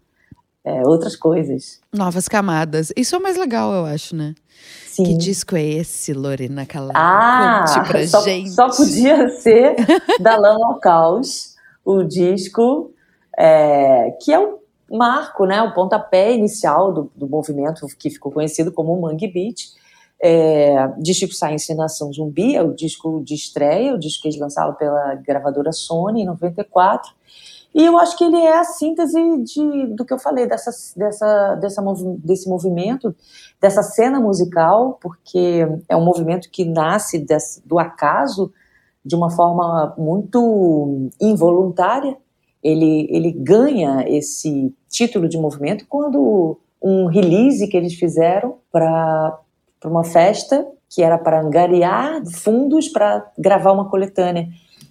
é, 0.65 0.87
outras 0.87 1.17
coisas. 1.17 1.81
Novas 1.93 2.29
camadas. 2.29 2.93
Isso 2.97 3.15
é 3.15 3.19
o 3.19 3.23
mais 3.23 3.37
legal, 3.37 3.73
eu 3.73 3.85
acho, 3.85 4.15
né? 4.15 4.35
Sim. 4.87 5.05
Que 5.05 5.15
disco 5.15 5.57
é 5.57 5.63
esse, 5.63 6.13
Lorena 6.13 6.65
Calado? 6.65 6.93
Ah, 6.95 7.65
Conte 7.67 7.89
pra 7.89 8.07
só, 8.07 8.21
gente. 8.23 8.51
só 8.51 8.69
podia 8.69 9.29
ser 9.29 9.75
da 10.21 10.37
Lama 10.39 10.67
ao 10.67 10.79
Caos, 10.79 11.57
o 11.85 12.05
disco 12.05 12.93
é, 13.37 14.13
que 14.23 14.33
é 14.33 14.39
o 14.39 14.61
marco, 14.91 15.45
né, 15.45 15.61
o 15.63 15.75
pontapé 15.75 16.33
inicial 16.33 16.93
do, 16.93 17.11
do 17.17 17.27
movimento 17.27 17.87
que 17.99 18.09
ficou 18.11 18.31
conhecido 18.31 18.71
como 18.71 18.99
Mangue 19.01 19.27
Beat 19.27 19.73
é, 20.23 20.89
de 20.99 21.13
Science 21.15 21.71
e 21.71 21.75
Nação 21.75 22.13
Zumbi, 22.13 22.57
é 22.57 22.63
o 22.63 22.75
disco 22.75 23.23
de 23.25 23.35
estreia, 23.35 23.95
o 23.95 23.99
disco 23.99 24.23
que 24.23 24.29
eles 24.29 24.41
lançaram 24.41 24.75
pela 24.75 25.15
gravadora 25.17 25.73
Sony 25.73 26.23
em 26.23 26.27
94. 26.27 27.13
E 27.75 27.85
eu 27.85 27.99
acho 27.99 28.17
que 28.17 28.23
ele 28.23 28.37
é 28.37 28.57
a 28.57 28.65
síntese 28.65 29.19
de, 29.43 29.87
do 29.89 30.05
que 30.05 30.15
eu 30.15 30.19
falei, 30.19 30.47
dessa, 30.47 30.71
dessa, 30.97 31.57
dessa 31.57 31.83
desse 32.19 32.49
movimento, 32.49 33.15
dessa 33.61 33.83
cena 33.83 34.21
musical, 34.21 34.97
porque 35.03 35.67
é 35.89 35.97
um 35.97 36.05
movimento 36.05 36.49
que 36.51 36.65
nasce 36.65 37.19
desse, 37.19 37.67
do 37.67 37.79
acaso, 37.79 38.53
de 39.05 39.17
uma 39.17 39.29
forma 39.29 39.93
muito 39.99 41.11
involuntária. 41.21 42.17
Ele, 42.63 43.09
ele 43.11 43.33
ganha 43.33 44.05
esse 44.09 44.73
título 44.89 45.29
de 45.29 45.37
movimento 45.37 45.85
quando 45.89 46.57
um 46.81 47.07
release 47.07 47.67
que 47.67 47.77
eles 47.77 47.95
fizeram 47.95 48.59
para 48.71 49.37
para 49.85 49.91
uma 49.91 50.03
festa 50.03 50.67
que 50.89 51.03
era 51.03 51.19
para 51.19 51.43
angariar 51.43 52.25
fundos 52.25 52.89
para 52.89 53.31
gravar 53.39 53.73
uma 53.73 53.91
coletânea. 53.91 54.49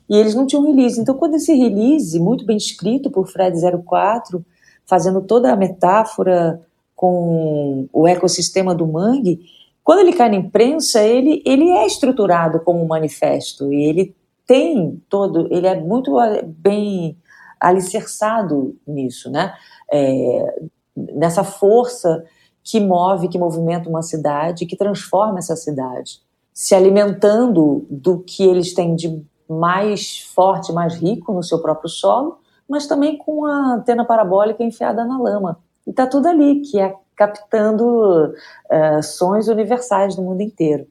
E 0.08 0.16
eles 0.16 0.36
não 0.36 0.46
tinham 0.46 0.64
release. 0.64 1.02
Então, 1.02 1.16
quando 1.16 1.36
esse 1.36 1.52
release, 1.52 2.20
muito 2.20 2.46
bem 2.46 2.58
escrito 2.58 3.10
por 3.10 3.28
Fred 3.28 3.58
04, 3.84 4.46
fazendo 4.86 5.22
toda 5.22 5.52
a 5.52 5.56
metáfora 5.56 6.62
com 6.96 7.88
o 7.92 8.08
ecossistema 8.08 8.76
do 8.76 8.86
mangue, 8.86 9.40
quando 9.84 10.00
ele 10.00 10.14
cai 10.14 10.30
na 10.30 10.36
imprensa, 10.36 11.02
ele, 11.02 11.42
ele 11.44 11.70
é 11.72 11.88
estruturado 11.88 12.60
como 12.60 12.84
um 12.84 12.88
manifesto 12.88 13.74
e 13.74 13.86
ele 13.86 14.16
tem 14.46 15.02
todo, 15.10 15.48
ele 15.52 15.66
é 15.66 15.80
muito 15.80 16.20
eh, 16.22 16.44
bem 16.44 17.18
alicerçado 17.60 18.78
nisso, 18.86 19.32
né? 19.32 19.54
É, 19.92 20.56
nessa 20.96 21.44
força 21.44 22.24
que 22.64 22.80
move, 22.80 23.28
que 23.28 23.38
movimenta 23.38 23.90
uma 23.90 24.02
cidade, 24.02 24.66
que 24.66 24.78
transforma 24.78 25.40
essa 25.40 25.56
cidade, 25.56 26.22
se 26.54 26.74
alimentando 26.74 27.86
do 27.90 28.20
que 28.20 28.44
eles 28.44 28.74
têm 28.74 28.96
de 28.96 29.22
mais 29.50 30.20
forte, 30.34 30.72
mais 30.72 30.96
rico 30.96 31.34
no 31.34 31.44
seu 31.44 31.62
próprio 31.62 31.90
solo, 31.90 32.38
mas 32.70 32.88
também 32.88 33.18
com 33.18 33.46
a 33.46 33.76
antena 33.76 34.06
parabólica 34.06 34.64
enfiada 34.64 35.04
na 35.04 35.20
lama. 35.20 35.60
E 35.86 35.90
está 35.90 36.08
tudo 36.08 36.28
ali, 36.28 36.62
que 36.62 36.80
é 36.80 36.96
captando 37.16 38.34
uh, 38.34 39.04
sons 39.04 39.48
universais 39.48 40.16
do 40.16 40.22
mundo 40.22 40.42
inteiro. 40.42 40.88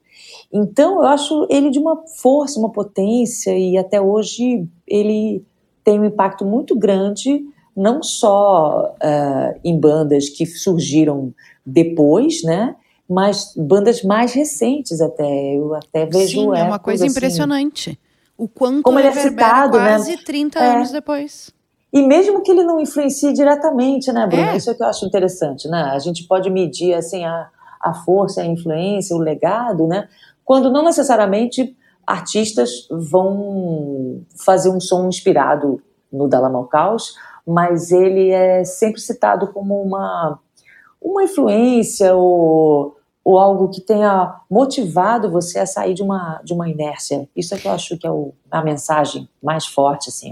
Então, 0.51 1.01
eu 1.01 1.07
acho 1.07 1.47
ele 1.49 1.69
de 1.69 1.79
uma 1.79 2.03
força, 2.21 2.59
uma 2.59 2.71
potência, 2.71 3.57
e 3.57 3.77
até 3.77 3.99
hoje 3.99 4.67
ele 4.87 5.43
tem 5.83 5.99
um 5.99 6.05
impacto 6.05 6.45
muito 6.45 6.77
grande, 6.77 7.43
não 7.75 8.03
só 8.03 8.95
uh, 8.95 9.59
em 9.63 9.79
bandas 9.79 10.29
que 10.29 10.45
surgiram 10.45 11.33
depois, 11.65 12.43
né? 12.43 12.75
Mas 13.09 13.53
bandas 13.55 14.03
mais 14.03 14.33
recentes 14.33 15.01
até, 15.01 15.55
eu 15.55 15.75
até 15.75 16.05
vejo 16.05 16.41
Sim, 16.41 16.57
é 16.57 16.63
uma 16.63 16.79
coisa 16.79 17.05
assim, 17.05 17.11
impressionante. 17.11 17.99
O 18.37 18.47
quanto 18.47 18.83
como 18.83 18.99
ele 18.99 19.09
é 19.09 19.11
citado, 19.11 19.77
né? 19.77 19.89
quase 19.89 20.11
né? 20.11 20.21
30 20.25 20.59
é. 20.59 20.75
anos 20.75 20.91
depois. 20.91 21.51
E 21.91 22.01
mesmo 22.01 22.41
que 22.41 22.51
ele 22.51 22.63
não 22.63 22.79
influencie 22.79 23.33
diretamente, 23.33 24.11
né, 24.11 24.25
Bruno? 24.25 24.43
É. 24.43 24.57
Isso 24.57 24.71
é 24.71 24.73
que 24.73 24.81
eu 24.81 24.87
acho 24.87 25.05
interessante, 25.05 25.67
né? 25.67 25.91
A 25.93 25.99
gente 25.99 26.23
pode 26.23 26.49
medir 26.49 26.93
assim 26.95 27.23
a, 27.23 27.49
a 27.79 27.93
força, 27.93 28.41
a 28.41 28.45
influência, 28.45 29.15
o 29.15 29.19
legado, 29.19 29.85
né? 29.85 30.07
Quando 30.43 30.71
não 30.71 30.83
necessariamente 30.83 31.75
artistas 32.05 32.87
vão 32.89 34.21
fazer 34.43 34.69
um 34.69 34.79
som 34.79 35.07
inspirado 35.07 35.81
no 36.11 36.27
Dalamal 36.27 36.65
Caos, 36.65 37.13
mas 37.45 37.91
ele 37.91 38.29
é 38.29 38.63
sempre 38.63 39.01
citado 39.01 39.47
como 39.47 39.81
uma 39.81 40.39
uma 41.03 41.23
influência 41.23 42.15
ou, 42.15 42.97
ou 43.23 43.37
algo 43.37 43.69
que 43.69 43.81
tenha 43.81 44.35
motivado 44.49 45.29
você 45.29 45.59
a 45.59 45.65
sair 45.65 45.93
de 45.93 46.01
uma, 46.01 46.39
de 46.43 46.53
uma 46.53 46.69
inércia. 46.69 47.27
Isso 47.35 47.53
é 47.53 47.57
que 47.57 47.67
eu 47.67 47.73
acho 47.73 47.97
que 47.97 48.07
é 48.07 48.11
o, 48.11 48.33
a 48.49 48.63
mensagem 48.63 49.27
mais 49.41 49.65
forte, 49.65 50.09
assim, 50.09 50.31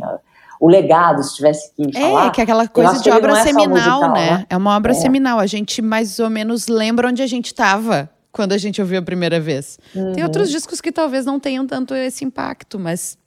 o 0.59 0.69
legado, 0.69 1.21
se 1.23 1.35
tivesse 1.35 1.73
que 1.75 1.97
é, 1.97 2.01
falar. 2.01 2.27
É, 2.27 2.29
que 2.29 2.39
é 2.39 2.43
aquela 2.43 2.67
coisa 2.67 3.01
de 3.01 3.09
obra 3.09 3.39
é 3.39 3.43
seminal, 3.43 3.69
musical, 3.69 4.13
né? 4.13 4.31
né? 4.31 4.45
É 4.49 4.55
uma 4.55 4.75
obra 4.75 4.91
é. 4.91 4.95
seminal. 4.95 5.39
A 5.39 5.47
gente 5.47 5.81
mais 5.81 6.19
ou 6.19 6.29
menos 6.29 6.67
lembra 6.67 7.09
onde 7.09 7.21
a 7.21 7.27
gente 7.27 7.47
estava 7.47 8.09
quando 8.31 8.53
a 8.53 8.57
gente 8.57 8.79
ouviu 8.79 8.99
a 8.99 9.01
primeira 9.01 9.39
vez. 9.39 9.77
Uhum. 9.93 10.13
Tem 10.13 10.23
outros 10.23 10.49
discos 10.49 10.79
que 10.79 10.91
talvez 10.91 11.25
não 11.25 11.39
tenham 11.39 11.67
tanto 11.67 11.93
esse 11.93 12.23
impacto, 12.23 12.79
mas 12.79 13.17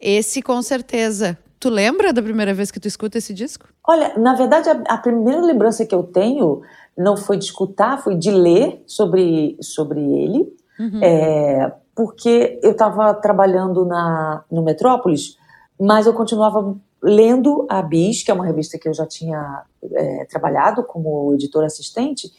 esse 0.00 0.40
com 0.40 0.62
certeza. 0.62 1.36
Tu 1.58 1.68
lembra 1.70 2.12
da 2.12 2.22
primeira 2.22 2.52
vez 2.52 2.70
que 2.70 2.78
tu 2.78 2.86
escuta 2.86 3.18
esse 3.18 3.32
disco? 3.32 3.66
Olha, 3.86 4.16
na 4.18 4.34
verdade, 4.34 4.68
a, 4.68 4.82
a, 4.88 4.98
primeira 4.98 5.40
lembrança 5.40 5.86
que 5.86 5.94
eu 5.94 6.02
tenho 6.02 6.62
não 6.96 7.16
foi 7.16 7.38
de 7.38 7.44
escutar, 7.44 8.02
foi 8.02 8.14
de 8.14 8.30
ler 8.30 8.82
sobre, 8.86 9.56
sobre 9.60 10.00
ele, 10.00 10.54
uhum. 10.78 11.00
é, 11.02 11.72
porque 11.94 12.58
eu 12.62 12.72
estava 12.72 13.14
trabalhando 13.14 13.84
na, 13.84 14.44
no 14.50 14.62
Metrópolis, 14.62 15.36
mas 15.80 16.06
eu 16.06 16.12
continuava 16.12 16.76
lendo 17.02 17.66
a 17.68 17.80
Bis, 17.82 18.22
que 18.22 18.30
é 18.30 18.34
uma 18.34 18.44
revista 18.44 18.78
que 18.78 18.88
eu 18.88 18.94
já 18.94 19.06
tinha 19.06 19.62
é, 19.92 20.24
trabalhado 20.26 20.82
como 20.84 21.32
editor 21.34 21.64
assistente, 21.64 22.30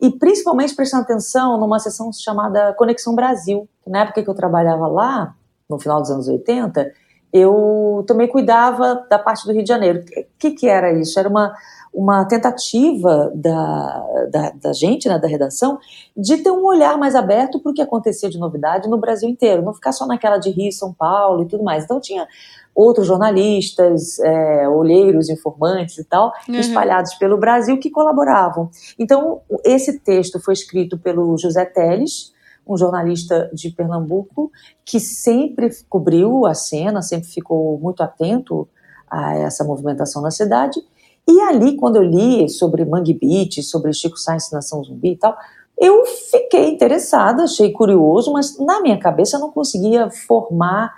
e 0.00 0.10
principalmente 0.10 0.74
prestando 0.74 1.04
atenção 1.04 1.58
numa 1.58 1.78
sessão 1.78 2.12
chamada 2.12 2.72
Conexão 2.74 3.14
Brasil, 3.14 3.68
que 3.82 3.90
na 3.90 4.00
época 4.00 4.22
que 4.22 4.28
eu 4.28 4.34
trabalhava 4.34 4.86
lá, 4.86 5.34
no 5.68 5.78
final 5.78 6.00
dos 6.00 6.10
anos 6.10 6.28
80, 6.28 6.92
eu 7.32 8.04
também 8.06 8.26
cuidava 8.26 9.06
da 9.08 9.18
parte 9.18 9.46
do 9.46 9.52
Rio 9.52 9.62
de 9.62 9.68
Janeiro. 9.68 10.00
O 10.00 10.24
que, 10.38 10.52
que 10.52 10.66
era 10.66 10.92
isso? 10.92 11.18
Era 11.18 11.28
uma, 11.28 11.54
uma 11.92 12.24
tentativa 12.24 13.30
da, 13.34 14.06
da, 14.30 14.50
da 14.50 14.72
gente, 14.72 15.08
né, 15.08 15.18
da 15.18 15.28
redação, 15.28 15.78
de 16.16 16.38
ter 16.38 16.50
um 16.50 16.64
olhar 16.64 16.96
mais 16.96 17.14
aberto 17.14 17.60
para 17.60 17.70
o 17.70 17.74
que 17.74 17.82
acontecia 17.82 18.30
de 18.30 18.38
novidade 18.38 18.88
no 18.88 18.98
Brasil 18.98 19.28
inteiro, 19.28 19.62
não 19.62 19.74
ficar 19.74 19.92
só 19.92 20.06
naquela 20.06 20.38
de 20.38 20.50
Rio, 20.50 20.72
São 20.72 20.92
Paulo 20.92 21.42
e 21.42 21.48
tudo 21.48 21.62
mais. 21.62 21.84
Então 21.84 22.00
tinha 22.00 22.26
outros 22.74 23.08
jornalistas, 23.08 24.20
é, 24.20 24.68
olheiros, 24.68 25.28
informantes 25.28 25.98
e 25.98 26.04
tal, 26.04 26.32
uhum. 26.48 26.54
espalhados 26.54 27.14
pelo 27.14 27.36
Brasil 27.36 27.76
que 27.78 27.90
colaboravam. 27.90 28.70
Então, 28.96 29.40
esse 29.64 29.98
texto 29.98 30.38
foi 30.38 30.54
escrito 30.54 30.96
pelo 30.96 31.36
José 31.36 31.64
Teles, 31.64 32.32
um 32.68 32.76
jornalista 32.76 33.50
de 33.52 33.70
Pernambuco, 33.70 34.52
que 34.84 35.00
sempre 35.00 35.70
cobriu 35.88 36.46
a 36.46 36.54
cena, 36.54 37.02
sempre 37.02 37.28
ficou 37.28 37.78
muito 37.78 38.02
atento 38.02 38.68
a 39.10 39.34
essa 39.36 39.64
movimentação 39.64 40.20
na 40.20 40.30
cidade, 40.30 40.80
e 41.26 41.40
ali, 41.42 41.76
quando 41.76 41.96
eu 41.96 42.02
li 42.02 42.48
sobre 42.48 42.84
Mangue 42.86 43.12
Beach, 43.12 43.62
sobre 43.62 43.92
Chico 43.92 44.18
Sainz 44.18 44.50
Nação 44.50 44.82
Zumbi 44.82 45.12
e 45.12 45.16
tal, 45.16 45.36
eu 45.76 46.04
fiquei 46.06 46.70
interessada, 46.70 47.44
achei 47.44 47.70
curioso, 47.70 48.32
mas 48.32 48.58
na 48.58 48.80
minha 48.80 48.98
cabeça 48.98 49.36
eu 49.36 49.40
não 49.40 49.52
conseguia 49.52 50.10
formar 50.10 50.92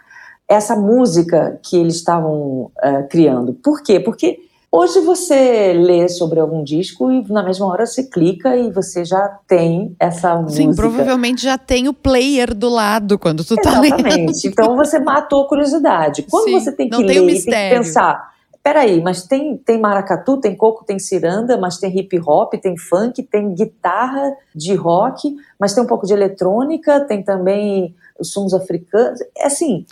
essa 0.48 0.74
música 0.74 1.60
que 1.62 1.76
eles 1.76 1.96
estavam 1.96 2.70
uh, 2.76 3.08
criando. 3.08 3.54
Por 3.54 3.82
quê? 3.82 4.00
Porque 4.00 4.38
hoje 4.70 5.00
você 5.00 5.72
lê 5.72 6.08
sobre 6.08 6.40
algum 6.40 6.62
disco 6.62 7.10
e 7.10 7.24
na 7.30 7.42
mesma 7.42 7.66
hora 7.66 7.86
você 7.86 8.04
clica 8.04 8.56
e 8.56 8.70
você 8.70 9.04
já 9.04 9.28
tem 9.46 9.94
essa 9.98 10.36
Sim, 10.36 10.42
música. 10.42 10.62
Sim, 10.62 10.74
provavelmente 10.74 11.42
já 11.42 11.58
tem 11.58 11.88
o 11.88 11.94
player 11.94 12.54
do 12.54 12.68
lado 12.68 13.18
quando 13.18 13.44
tu 13.44 13.56
tá 13.56 13.70
Exatamente. 13.70 13.90
lendo. 13.90 14.06
Exatamente. 14.06 14.48
Então 14.48 14.76
você 14.76 14.98
matou 14.98 15.42
a 15.42 15.48
curiosidade. 15.48 16.22
Quando 16.30 16.44
Sim, 16.44 16.60
você 16.60 16.72
tem 16.72 16.88
que 16.88 17.02
ler, 17.02 17.14
tem, 17.14 17.26
tem 17.26 17.42
que 17.42 17.50
pensar 17.50 18.30
peraí, 18.62 19.00
mas 19.00 19.22
tem, 19.22 19.56
tem 19.56 19.80
maracatu, 19.80 20.36
tem 20.36 20.54
coco, 20.54 20.84
tem 20.84 20.98
ciranda, 20.98 21.56
mas 21.56 21.78
tem 21.78 21.98
hip 21.98 22.20
hop, 22.20 22.54
tem 22.54 22.76
funk, 22.76 23.22
tem 23.22 23.54
guitarra 23.54 24.36
de 24.54 24.74
rock, 24.74 25.34
mas 25.58 25.72
tem 25.72 25.82
um 25.82 25.86
pouco 25.86 26.06
de 26.06 26.12
eletrônica, 26.12 27.00
tem 27.00 27.22
também 27.22 27.94
sons 28.22 28.52
africanos. 28.52 29.20
É 29.36 29.46
assim, 29.46 29.86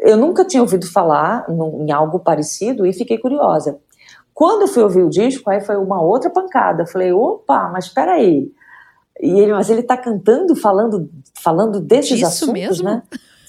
eu 0.00 0.16
nunca 0.16 0.44
tinha 0.44 0.62
ouvido 0.62 0.86
falar 0.86 1.44
em 1.48 1.90
algo 1.90 2.20
parecido 2.20 2.86
e 2.86 2.92
fiquei 2.92 3.18
curiosa. 3.18 3.78
Quando 4.34 4.62
eu 4.62 4.68
fui 4.68 4.82
ouvir 4.82 5.02
o 5.02 5.10
disco, 5.10 5.50
aí 5.50 5.60
foi 5.60 5.76
uma 5.76 6.00
outra 6.00 6.30
pancada. 6.30 6.82
Eu 6.82 6.86
falei, 6.86 7.12
opa, 7.12 7.68
mas 7.72 7.88
peraí. 7.88 8.50
E 9.20 9.40
ele, 9.40 9.52
mas 9.52 9.68
ele 9.70 9.82
tá 9.82 9.96
cantando, 9.96 10.56
falando, 10.56 11.08
falando 11.34 11.80
desses 11.80 12.18
Isso 12.18 12.26
assuntos, 12.26 12.52
mesmo? 12.52 12.84
né? 12.84 13.02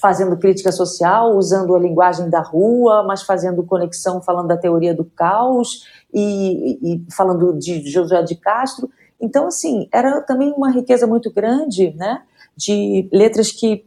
fazendo 0.03 0.36
crítica 0.36 0.69
social, 0.69 1.38
usando 1.38 1.73
a 1.73 1.79
linguagem 1.79 2.29
da 2.29 2.41
rua, 2.41 3.05
mas 3.07 3.23
fazendo 3.23 3.63
conexão, 3.63 4.21
falando 4.21 4.49
da 4.49 4.57
teoria 4.57 4.93
do 4.93 5.05
caos 5.05 5.86
e, 6.13 6.77
e 6.84 7.05
falando 7.09 7.57
de 7.57 7.89
José 7.89 8.21
de 8.21 8.36
Castro. 8.36 8.89
Então, 9.21 9.47
assim, 9.47 9.88
era 9.93 10.19
também 10.19 10.51
uma 10.57 10.69
riqueza 10.69 11.07
muito 11.07 11.31
grande, 11.31 11.93
né, 11.95 12.21
de 12.53 13.07
letras 13.13 13.49
que 13.49 13.86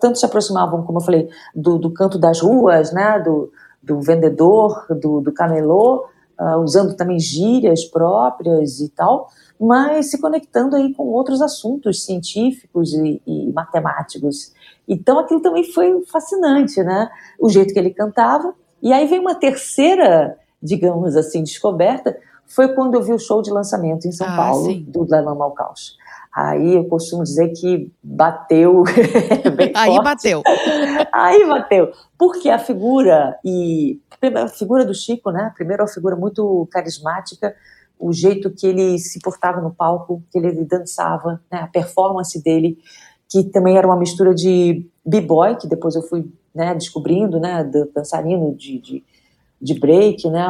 tanto 0.00 0.16
se 0.16 0.24
aproximavam, 0.24 0.84
como 0.84 1.00
eu 1.00 1.04
falei, 1.04 1.28
do, 1.52 1.78
do 1.78 1.90
canto 1.90 2.16
das 2.16 2.40
ruas, 2.40 2.92
né, 2.92 3.18
do, 3.18 3.50
do 3.82 4.00
vendedor, 4.00 4.86
do, 4.88 5.20
do 5.20 5.32
camelô, 5.32 6.06
uh, 6.38 6.58
usando 6.58 6.94
também 6.94 7.18
gírias 7.18 7.84
próprias 7.84 8.80
e 8.80 8.88
tal, 8.88 9.28
mas 9.58 10.10
se 10.10 10.20
conectando 10.20 10.76
aí 10.76 10.92
com 10.94 11.04
outros 11.04 11.40
assuntos 11.40 12.04
científicos 12.04 12.92
e, 12.92 13.22
e 13.26 13.52
matemáticos. 13.52 14.52
Então 14.86 15.18
aquilo 15.18 15.40
também 15.40 15.64
foi 15.64 16.04
fascinante, 16.06 16.82
né? 16.82 17.08
O 17.40 17.48
jeito 17.48 17.72
que 17.72 17.78
ele 17.78 17.90
cantava. 17.90 18.54
E 18.82 18.92
aí 18.92 19.06
vem 19.06 19.18
uma 19.18 19.34
terceira, 19.34 20.38
digamos 20.62 21.16
assim, 21.16 21.42
descoberta, 21.42 22.16
foi 22.46 22.72
quando 22.74 22.94
eu 22.94 23.02
vi 23.02 23.12
o 23.12 23.18
show 23.18 23.42
de 23.42 23.50
lançamento 23.50 24.06
em 24.06 24.12
São 24.12 24.26
ah, 24.28 24.36
Paulo, 24.36 24.66
sim. 24.66 24.84
do 24.86 25.04
Dalai 25.04 25.34
Malcaus. 25.34 25.96
Aí 26.36 26.74
eu 26.74 26.84
costumo 26.84 27.22
dizer 27.22 27.48
que 27.48 27.90
bateu 28.02 28.84
bem 29.56 29.72
Aí 29.74 29.90
forte. 29.90 30.04
bateu. 30.04 30.42
Aí 31.10 31.46
bateu. 31.46 31.92
Porque 32.18 32.50
a 32.50 32.58
figura, 32.58 33.38
e 33.42 33.98
a 34.34 34.48
figura 34.48 34.84
do 34.84 34.92
Chico, 34.92 35.30
né? 35.30 35.50
Primeiro, 35.54 35.82
uma 35.82 35.88
figura 35.88 36.14
muito 36.14 36.68
carismática, 36.70 37.56
o 37.98 38.12
jeito 38.12 38.50
que 38.50 38.66
ele 38.66 38.98
se 38.98 39.18
portava 39.20 39.62
no 39.62 39.74
palco, 39.74 40.22
que 40.30 40.36
ele 40.36 40.52
dançava, 40.64 41.40
né? 41.50 41.60
a 41.60 41.66
performance 41.68 42.42
dele 42.42 42.78
que 43.28 43.44
também 43.44 43.76
era 43.76 43.86
uma 43.86 43.96
mistura 43.96 44.34
de 44.34 44.86
b-boy, 45.04 45.56
que 45.56 45.66
depois 45.66 45.94
eu 45.94 46.02
fui 46.02 46.30
né, 46.54 46.74
descobrindo, 46.74 47.40
né, 47.40 47.64
dançarino 47.94 48.54
de, 48.54 48.78
de, 48.78 49.04
de 49.60 49.78
break, 49.78 50.28
né, 50.30 50.46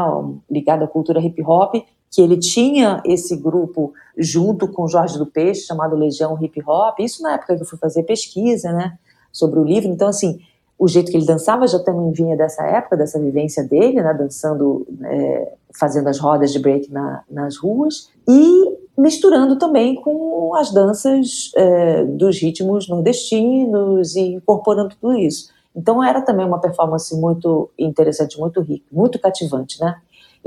ligado 0.50 0.84
à 0.84 0.88
cultura 0.88 1.20
hip 1.20 1.42
hop, 1.42 1.74
que 2.10 2.22
ele 2.22 2.36
tinha 2.38 3.02
esse 3.04 3.36
grupo 3.36 3.92
junto 4.16 4.68
com 4.68 4.88
Jorge 4.88 5.18
do 5.18 5.26
Peixe, 5.26 5.66
chamado 5.66 5.96
Legião 5.96 6.38
Hip 6.40 6.62
Hop, 6.66 6.98
isso 7.00 7.22
na 7.22 7.34
época 7.34 7.56
que 7.56 7.62
eu 7.62 7.66
fui 7.66 7.78
fazer 7.78 8.04
pesquisa, 8.04 8.72
né, 8.72 8.98
sobre 9.32 9.58
o 9.58 9.64
livro, 9.64 9.90
então 9.90 10.08
assim, 10.08 10.40
o 10.78 10.88
jeito 10.88 11.10
que 11.10 11.16
ele 11.16 11.26
dançava 11.26 11.66
já 11.66 11.78
também 11.78 12.12
vinha 12.12 12.36
dessa 12.36 12.62
época, 12.64 12.96
dessa 12.96 13.18
vivência 13.18 13.64
dele, 13.64 14.02
né, 14.02 14.12
dançando, 14.14 14.86
é, 15.04 15.52
fazendo 15.78 16.08
as 16.08 16.18
rodas 16.18 16.52
de 16.52 16.58
break 16.58 16.90
na, 16.92 17.22
nas 17.30 17.56
ruas, 17.56 18.10
e 18.28 18.76
misturando 18.96 19.58
também 19.58 19.94
com 19.94 20.54
as 20.54 20.72
danças 20.72 21.50
é, 21.54 22.04
dos 22.04 22.40
ritmos 22.40 22.88
nordestinos 22.88 24.16
e 24.16 24.34
incorporando 24.34 24.94
tudo 25.00 25.14
isso. 25.14 25.50
Então 25.74 26.02
era 26.02 26.22
também 26.22 26.46
uma 26.46 26.58
performance 26.58 27.14
muito 27.14 27.70
interessante, 27.78 28.38
muito 28.38 28.62
rica, 28.62 28.86
muito 28.90 29.18
cativante, 29.18 29.78
né? 29.78 29.96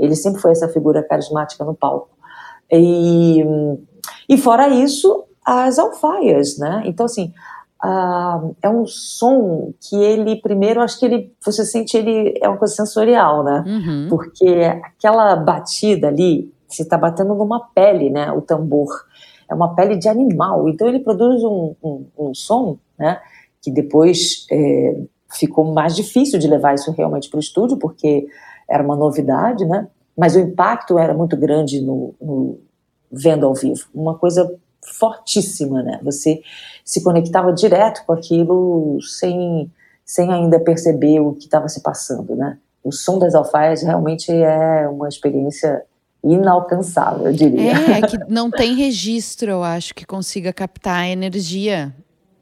Ele 0.00 0.16
sempre 0.16 0.40
foi 0.40 0.50
essa 0.50 0.68
figura 0.68 1.02
carismática 1.02 1.64
no 1.64 1.74
palco. 1.74 2.08
E, 2.72 3.44
e 4.28 4.38
fora 4.38 4.68
isso, 4.68 5.24
as 5.44 5.78
alfaias, 5.78 6.58
né? 6.58 6.82
Então 6.86 7.06
assim, 7.06 7.32
uh, 7.84 8.56
é 8.62 8.68
um 8.68 8.86
som 8.86 9.72
que 9.80 9.96
ele 9.96 10.36
primeiro 10.36 10.80
acho 10.80 10.98
que 10.98 11.06
ele 11.06 11.32
você 11.44 11.64
sente 11.64 11.96
ele 11.96 12.38
é 12.40 12.48
uma 12.48 12.56
coisa 12.56 12.74
sensorial, 12.74 13.44
né? 13.44 13.64
Uhum. 13.66 14.06
Porque 14.08 14.48
aquela 14.82 15.36
batida 15.36 16.08
ali 16.08 16.52
você 16.68 16.82
está 16.82 16.96
batendo 16.96 17.34
numa 17.34 17.60
pele, 17.74 18.10
né? 18.10 18.30
O 18.32 18.40
tambor 18.40 18.88
é 19.48 19.54
uma 19.54 19.74
pele 19.74 19.96
de 19.96 20.08
animal, 20.08 20.68
então 20.68 20.86
ele 20.86 21.00
produz 21.00 21.42
um, 21.42 21.74
um, 21.82 22.06
um 22.16 22.34
som, 22.34 22.78
né? 22.98 23.20
Que 23.60 23.70
depois 23.70 24.46
é, 24.50 24.96
ficou 25.32 25.72
mais 25.72 25.96
difícil 25.96 26.38
de 26.38 26.46
levar 26.46 26.74
isso 26.74 26.92
realmente 26.92 27.28
para 27.28 27.38
o 27.38 27.40
estúdio, 27.40 27.76
porque 27.76 28.26
era 28.70 28.82
uma 28.82 28.96
novidade, 28.96 29.64
né? 29.64 29.88
Mas 30.16 30.36
o 30.36 30.40
impacto 30.40 30.98
era 30.98 31.12
muito 31.12 31.36
grande 31.36 31.80
no, 31.80 32.14
no 32.20 32.60
vendo 33.10 33.46
ao 33.46 33.54
vivo, 33.54 33.86
uma 33.94 34.16
coisa 34.16 34.54
fortíssima, 34.98 35.82
né? 35.82 36.00
Você 36.02 36.42
se 36.84 37.02
conectava 37.02 37.52
direto 37.52 38.04
com 38.06 38.12
aquilo 38.12 38.98
sem 39.02 39.70
sem 40.04 40.32
ainda 40.32 40.58
perceber 40.58 41.20
o 41.20 41.34
que 41.34 41.44
estava 41.44 41.68
se 41.68 41.80
passando, 41.82 42.34
né? 42.34 42.58
O 42.82 42.90
som 42.90 43.16
das 43.16 43.32
alfaias 43.32 43.82
realmente 43.82 44.32
é 44.32 44.88
uma 44.88 45.08
experiência 45.08 45.84
inalcançável, 46.24 47.26
eu 47.26 47.32
diria. 47.32 47.72
É, 47.72 47.98
é 47.98 48.02
que 48.02 48.18
não 48.28 48.50
tem 48.50 48.74
registro, 48.74 49.50
eu 49.50 49.62
acho, 49.62 49.94
que 49.94 50.04
consiga 50.04 50.52
captar 50.52 51.02
a 51.02 51.08
energia. 51.08 51.94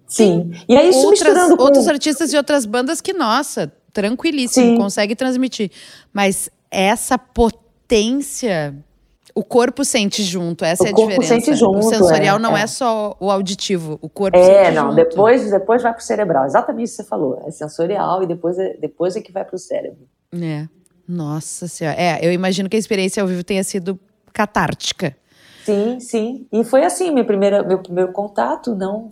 Sim. 0.07 0.53
E 0.67 0.75
aí 0.77 0.89
isso 0.89 1.01
outras, 1.01 1.21
misturando 1.21 1.57
com... 1.57 1.63
Outros 1.63 1.87
artistas 1.87 2.33
e 2.33 2.37
outras 2.39 2.65
bandas 2.65 3.03
que, 3.03 3.13
nossa, 3.13 3.71
tranquilíssimo, 3.93 4.67
Sim. 4.67 4.77
consegue 4.77 5.15
transmitir. 5.15 5.71
Mas 6.13 6.51
essa 6.71 7.19
potência, 7.19 8.75
o 9.35 9.43
corpo 9.43 9.85
sente 9.85 10.23
junto, 10.23 10.65
essa 10.65 10.85
o 10.85 10.87
é 10.87 10.91
a 10.91 10.93
diferença. 10.93 11.21
O 11.21 11.27
corpo 11.27 11.45
sente 11.45 11.57
junto. 11.57 11.79
O 11.79 11.83
sensorial 11.83 12.37
é, 12.37 12.41
não 12.41 12.57
é. 12.57 12.63
é. 12.63 12.67
só 12.67 13.17
o 13.19 13.31
auditivo, 13.31 13.99
o 14.01 14.09
corpo 14.09 14.37
é, 14.37 14.65
sente 14.65 14.77
não, 14.77 14.91
junto. 14.91 14.97
depois, 14.97 15.51
depois 15.51 15.83
vai 15.83 15.93
pro 15.93 16.03
cerebral. 16.03 16.45
Exatamente 16.45 16.85
isso 16.87 16.97
que 16.97 17.03
você 17.03 17.09
falou. 17.09 17.43
É 17.47 17.51
sensorial 17.51 18.23
e 18.23 18.27
depois 18.27 18.59
é, 18.59 18.77
depois 18.81 19.17
é 19.17 19.21
que 19.21 19.33
vai 19.33 19.45
pro 19.45 19.59
cérebro. 19.59 20.07
É. 20.33 20.67
Nossa 21.09 21.67
Senhora. 21.67 21.99
É, 21.99 22.19
eu 22.23 22.31
imagino 22.31 22.69
que 22.69 22.77
a 22.77 22.79
experiência 22.79 23.23
ao 23.23 23.29
vivo 23.29 23.43
tenha 23.43 23.65
sido 23.65 23.99
catártica. 24.33 25.17
Sim, 25.65 26.01
sim. 26.01 26.47
E 26.51 26.65
foi 26.65 26.85
assim, 26.85 27.11
meu 27.11 27.27
primeiro, 27.27 27.67
meu 27.67 27.79
primeiro 27.79 28.13
contato, 28.13 28.75
não, 28.75 29.11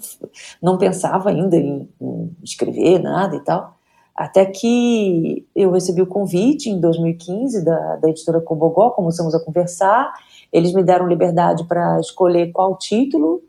não 0.62 0.78
pensava 0.78 1.28
ainda 1.28 1.54
em, 1.56 1.88
em 2.00 2.36
escrever 2.42 2.98
nada 2.98 3.36
e 3.36 3.40
tal. 3.44 3.75
Até 4.16 4.46
que 4.46 5.46
eu 5.54 5.70
recebi 5.72 6.00
o 6.00 6.06
convite 6.06 6.70
em 6.70 6.80
2015 6.80 7.64
da, 7.64 7.96
da 7.96 8.08
editora 8.08 8.40
Cobogó, 8.40 8.90
começamos 8.90 9.34
a 9.34 9.40
conversar. 9.40 10.12
Eles 10.52 10.72
me 10.72 10.82
deram 10.82 11.06
liberdade 11.06 11.64
para 11.64 12.00
escolher 12.00 12.50
qual 12.52 12.78
título 12.78 13.42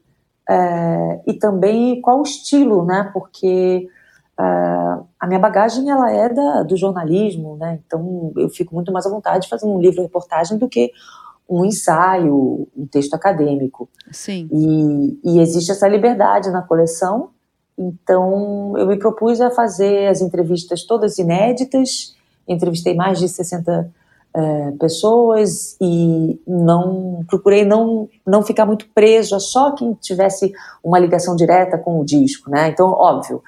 é, 0.50 1.22
e 1.26 1.34
também 1.34 2.02
qual 2.02 2.22
estilo, 2.22 2.86
né? 2.86 3.10
Porque 3.14 3.88
Uh, 4.40 5.04
a 5.20 5.26
minha 5.26 5.40
bagagem 5.40 5.90
ela 5.90 6.12
é 6.12 6.30
da, 6.30 6.62
do 6.62 6.78
jornalismo, 6.78 7.58
né? 7.58 7.80
Então 7.84 8.32
eu 8.38 8.48
fico 8.50 8.76
muito 8.76 8.92
mais 8.92 9.04
à 9.08 9.10
vontade 9.10 9.50
fazendo 9.50 9.74
um 9.74 9.80
livro 9.82 10.04
reportagem 10.04 10.60
do 10.60 10.70
que 10.70 10.92
um 11.50 11.66
ensaio, 11.66 12.68
um 12.78 12.86
texto 12.86 13.16
acadêmico. 13.16 13.90
Sim. 14.12 14.48
E, 14.52 15.20
e, 15.24 15.40
existe 15.40 15.72
essa 15.72 15.88
liberdade 15.88 16.52
na 16.52 16.62
coleção. 16.62 17.32
Então 17.78 18.74
eu 18.78 18.88
me 18.88 18.98
propus 18.98 19.40
a 19.40 19.52
fazer 19.52 20.08
as 20.08 20.22
entrevistas 20.22 20.84
todas 20.84 21.18
inéditas. 21.18 22.16
Entrevistei 22.48 22.96
mais 22.96 23.20
de 23.20 23.30
60 23.30 23.92
é, 24.34 24.72
pessoas 24.80 25.78
e 25.82 26.40
não 26.48 27.24
procurei 27.28 27.66
não 27.66 28.08
não 28.26 28.44
ficar 28.44 28.66
muito 28.66 28.88
preso 28.94 29.36
a 29.36 29.40
só 29.40 29.72
quem 29.72 29.94
tivesse 29.94 30.52
uma 30.84 31.00
ligação 31.00 31.36
direta 31.36 31.78
com 31.78 32.00
o 32.00 32.06
disco, 32.06 32.50
né? 32.50 32.70
Então, 32.70 32.90
óbvio, 32.90 33.42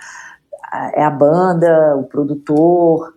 é 0.93 1.03
a 1.03 1.09
banda, 1.09 1.95
o 1.97 2.03
produtor, 2.03 3.13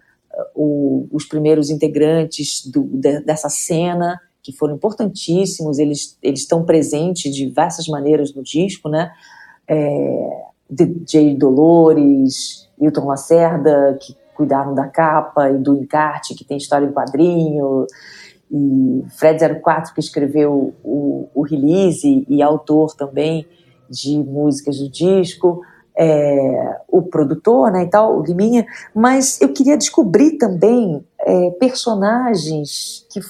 o, 0.55 1.07
os 1.13 1.25
primeiros 1.25 1.71
integrantes 1.71 2.67
do, 2.67 2.85
de, 2.85 3.21
dessa 3.21 3.49
cena 3.49 4.21
que 4.43 4.53
foram 4.53 4.75
importantíssimos, 4.75 5.79
eles, 5.79 6.19
eles 6.21 6.41
estão 6.41 6.65
presentes 6.65 7.33
de 7.33 7.47
diversas 7.47 7.87
maneiras 7.87 8.35
no 8.35 8.43
disco, 8.43 8.89
né? 8.89 9.13
É, 9.69 10.43
DJ 10.73 11.37
Dolores, 11.37 12.69
Hilton 12.81 13.07
Lacerda, 13.07 13.99
que 14.01 14.17
cuidaram 14.35 14.75
da 14.75 14.89
capa 14.89 15.51
e 15.51 15.59
do 15.59 15.77
encarte, 15.77 16.35
que 16.35 16.45
tem 16.45 16.57
história 16.57 16.87
em 16.87 16.93
quadrinho, 16.93 17.87
e 18.51 19.05
Fred 19.11 19.39
04, 19.61 19.95
que 19.95 20.01
escreveu 20.01 20.75
o, 20.83 21.29
o 21.35 21.43
release 21.43 22.25
e 22.29 22.43
autor 22.43 22.95
também 22.95 23.47
de 23.89 24.19
músicas 24.19 24.79
do 24.79 24.91
disco, 24.91 25.63
é, 25.97 26.81
o 26.89 27.03
produtor 27.03 27.71
né, 27.71 27.85
e 27.85 27.91
tal, 27.91 28.19
o 28.19 28.23
Liminha, 28.23 28.67
mas 28.95 29.41
eu 29.41 29.53
queria 29.53 29.77
descobrir 29.77 30.39
também 30.39 31.05
é, 31.21 31.51
personagens 31.53 33.07
que 33.11 33.21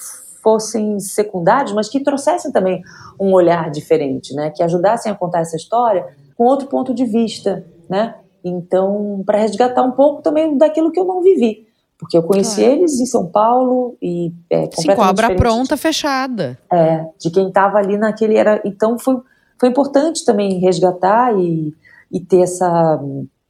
fossem 0.42 0.98
secundários, 0.98 1.72
mas 1.72 1.88
que 1.88 2.00
trouxessem 2.00 2.52
também 2.52 2.82
um 3.18 3.32
olhar 3.32 3.70
diferente, 3.70 4.34
né, 4.34 4.50
que 4.50 4.62
ajudassem 4.62 5.10
a 5.10 5.14
contar 5.14 5.40
essa 5.40 5.56
história 5.56 6.06
com 6.42 6.48
outro 6.48 6.66
ponto 6.66 6.92
de 6.92 7.04
vista, 7.04 7.64
né? 7.88 8.16
Então, 8.44 9.22
para 9.24 9.38
resgatar 9.38 9.84
um 9.84 9.92
pouco 9.92 10.22
também 10.22 10.58
daquilo 10.58 10.90
que 10.90 10.98
eu 10.98 11.04
não 11.04 11.22
vivi. 11.22 11.68
Porque 11.96 12.18
eu 12.18 12.22
conheci 12.24 12.62
claro. 12.62 12.78
eles 12.78 12.98
em 12.98 13.06
São 13.06 13.28
Paulo 13.28 13.96
e 14.02 14.32
é, 14.50 14.68
Sim, 14.72 14.92
com 14.92 15.02
a 15.02 15.10
obra 15.10 15.36
pronta, 15.36 15.76
fechada. 15.76 16.58
É, 16.72 17.06
de 17.16 17.30
quem 17.30 17.46
estava 17.46 17.78
ali 17.78 17.96
naquele 17.96 18.36
era. 18.36 18.60
Então 18.64 18.98
foi, 18.98 19.18
foi 19.56 19.68
importante 19.68 20.24
também 20.24 20.58
resgatar 20.58 21.32
e, 21.38 21.72
e 22.10 22.18
ter 22.18 22.40
essa, 22.40 23.00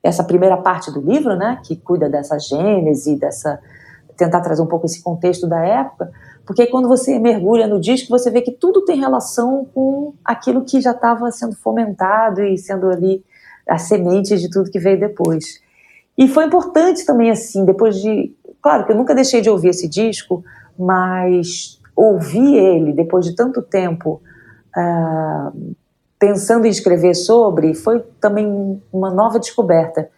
essa 0.02 0.22
primeira 0.22 0.58
parte 0.58 0.92
do 0.92 1.00
livro, 1.00 1.34
né? 1.34 1.62
Que 1.64 1.76
cuida 1.76 2.10
dessa 2.10 2.38
gênese, 2.38 3.16
dessa 3.16 3.58
tentar 4.18 4.42
trazer 4.42 4.60
um 4.60 4.66
pouco 4.66 4.84
esse 4.84 5.02
contexto 5.02 5.48
da 5.48 5.64
época, 5.64 6.12
porque 6.44 6.66
quando 6.66 6.88
você 6.88 7.18
mergulha 7.18 7.66
no 7.66 7.80
disco, 7.80 8.08
você 8.10 8.30
vê 8.30 8.42
que 8.42 8.50
tudo 8.50 8.84
tem 8.84 8.98
relação 8.98 9.66
com 9.72 10.14
aquilo 10.24 10.64
que 10.64 10.80
já 10.80 10.90
estava 10.90 11.30
sendo 11.30 11.54
fomentado 11.56 12.42
e 12.42 12.58
sendo 12.58 12.90
ali 12.90 13.24
a 13.68 13.78
semente 13.78 14.36
de 14.36 14.50
tudo 14.50 14.70
que 14.70 14.78
veio 14.78 14.98
depois. 14.98 15.60
E 16.18 16.28
foi 16.28 16.44
importante 16.44 17.06
também, 17.06 17.30
assim, 17.30 17.64
depois 17.64 17.96
de. 17.96 18.34
Claro 18.60 18.84
que 18.84 18.92
eu 18.92 18.96
nunca 18.96 19.14
deixei 19.14 19.40
de 19.40 19.50
ouvir 19.50 19.68
esse 19.68 19.88
disco, 19.88 20.44
mas 20.78 21.80
ouvir 21.94 22.56
ele 22.56 22.92
depois 22.92 23.24
de 23.24 23.34
tanto 23.34 23.62
tempo, 23.62 24.20
uh, 24.76 25.74
pensando 26.18 26.66
em 26.66 26.70
escrever 26.70 27.14
sobre, 27.14 27.74
foi 27.74 28.00
também 28.20 28.80
uma 28.92 29.10
nova 29.10 29.38
descoberta, 29.38 30.08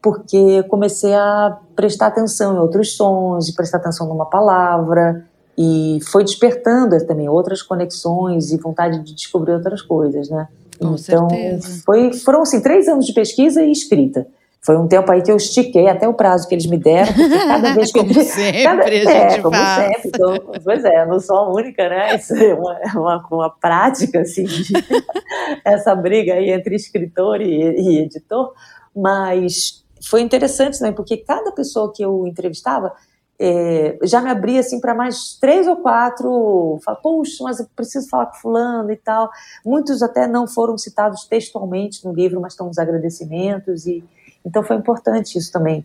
porque 0.00 0.62
comecei 0.64 1.14
a 1.14 1.58
prestar 1.76 2.08
atenção 2.08 2.54
em 2.54 2.58
outros 2.58 2.96
sons, 2.96 3.50
prestar 3.52 3.78
atenção 3.78 4.08
numa 4.08 4.26
palavra, 4.26 5.24
e 5.56 5.98
foi 6.10 6.24
despertando 6.24 6.98
também 7.06 7.28
outras 7.28 7.62
conexões 7.62 8.52
e 8.52 8.56
vontade 8.56 9.00
de 9.00 9.14
descobrir 9.14 9.52
outras 9.52 9.82
coisas, 9.82 10.28
né? 10.30 10.48
Com 10.78 10.96
então, 10.96 11.28
certeza. 11.28 11.82
Foi, 11.84 12.12
foram 12.12 12.42
assim, 12.42 12.60
três 12.60 12.88
anos 12.88 13.06
de 13.06 13.12
pesquisa 13.12 13.62
e 13.62 13.70
escrita. 13.70 14.26
Foi 14.64 14.76
um 14.78 14.86
tempo 14.86 15.10
aí 15.10 15.20
que 15.22 15.30
eu 15.30 15.36
estiquei 15.36 15.88
até 15.88 16.06
o 16.06 16.14
prazo 16.14 16.48
que 16.48 16.54
eles 16.54 16.66
me 16.66 16.78
deram, 16.78 17.12
porque 17.12 17.36
cada 17.36 17.74
vez 17.74 17.92
que 17.92 17.98
como 17.98 18.12
eu... 18.12 18.24
sempre, 18.24 18.62
cada, 18.62 18.84
a 18.84 18.90
gente 18.90 19.08
é, 19.08 19.42
como 19.42 19.56
sempre. 19.56 20.02
Então, 20.06 20.34
pois 20.62 20.84
é, 20.84 21.02
eu 21.02 21.08
não 21.08 21.18
sou 21.18 21.36
a 21.36 21.52
única, 21.52 21.88
né? 21.88 22.14
Isso 22.16 22.34
é 22.34 22.54
uma, 22.54 22.78
uma, 22.94 23.26
uma 23.30 23.50
prática, 23.50 24.20
assim, 24.20 24.44
de, 24.44 24.72
essa 25.64 25.94
briga 25.96 26.34
aí 26.34 26.50
entre 26.50 26.76
escritor 26.76 27.40
e, 27.40 27.50
e 27.50 27.98
editor, 28.02 28.52
mas 28.94 29.84
foi 30.08 30.20
interessante, 30.20 30.80
né? 30.80 30.92
Porque 30.92 31.16
cada 31.16 31.50
pessoa 31.50 31.92
que 31.92 32.04
eu 32.04 32.24
entrevistava 32.24 32.92
é, 33.44 33.98
já 34.04 34.20
me 34.20 34.30
abria 34.30 34.60
assim 34.60 34.80
para 34.80 34.94
mais 34.94 35.36
três 35.40 35.66
ou 35.66 35.74
quatro, 35.78 36.78
fala, 36.84 36.96
puxa, 37.02 37.42
mas 37.42 37.58
eu 37.58 37.66
preciso 37.74 38.08
falar 38.08 38.26
com 38.26 38.34
fulano 38.34 38.92
e 38.92 38.96
tal. 38.96 39.28
Muitos 39.66 40.00
até 40.00 40.28
não 40.28 40.46
foram 40.46 40.78
citados 40.78 41.24
textualmente 41.24 42.04
no 42.04 42.12
livro, 42.12 42.40
mas 42.40 42.52
estão 42.52 42.70
os 42.70 42.78
agradecimentos 42.78 43.84
e 43.84 44.04
então 44.46 44.62
foi 44.62 44.76
importante 44.76 45.36
isso 45.36 45.50
também. 45.50 45.84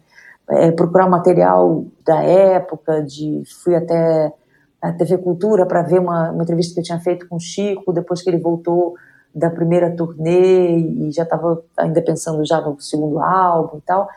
É, 0.49 0.71
procurar 0.71 1.09
material 1.09 1.83
da 2.05 2.21
época, 2.21 3.01
de 3.01 3.41
fui 3.63 3.75
até 3.75 4.31
a 4.79 4.93
TV 4.93 5.17
Cultura 5.17 5.65
para 5.65 5.81
ver 5.81 5.99
uma, 5.99 6.29
uma 6.29 6.43
entrevista 6.43 6.75
que 6.75 6.81
eu 6.81 6.83
tinha 6.83 6.99
feito 6.99 7.27
com 7.27 7.37
o 7.37 7.39
Chico 7.39 7.91
depois 7.91 8.21
que 8.21 8.29
ele 8.29 8.37
voltou 8.37 8.93
da 9.33 9.49
primeira 9.49 9.95
turnê 9.95 10.77
e 10.77 11.11
já 11.11 11.23
estava 11.23 11.63
ainda 11.75 12.03
pensando 12.03 12.45
já 12.45 12.61
no 12.61 12.79
segundo 12.79 13.19
álbum 13.19 13.79
e 13.79 13.81
tal. 13.81 14.07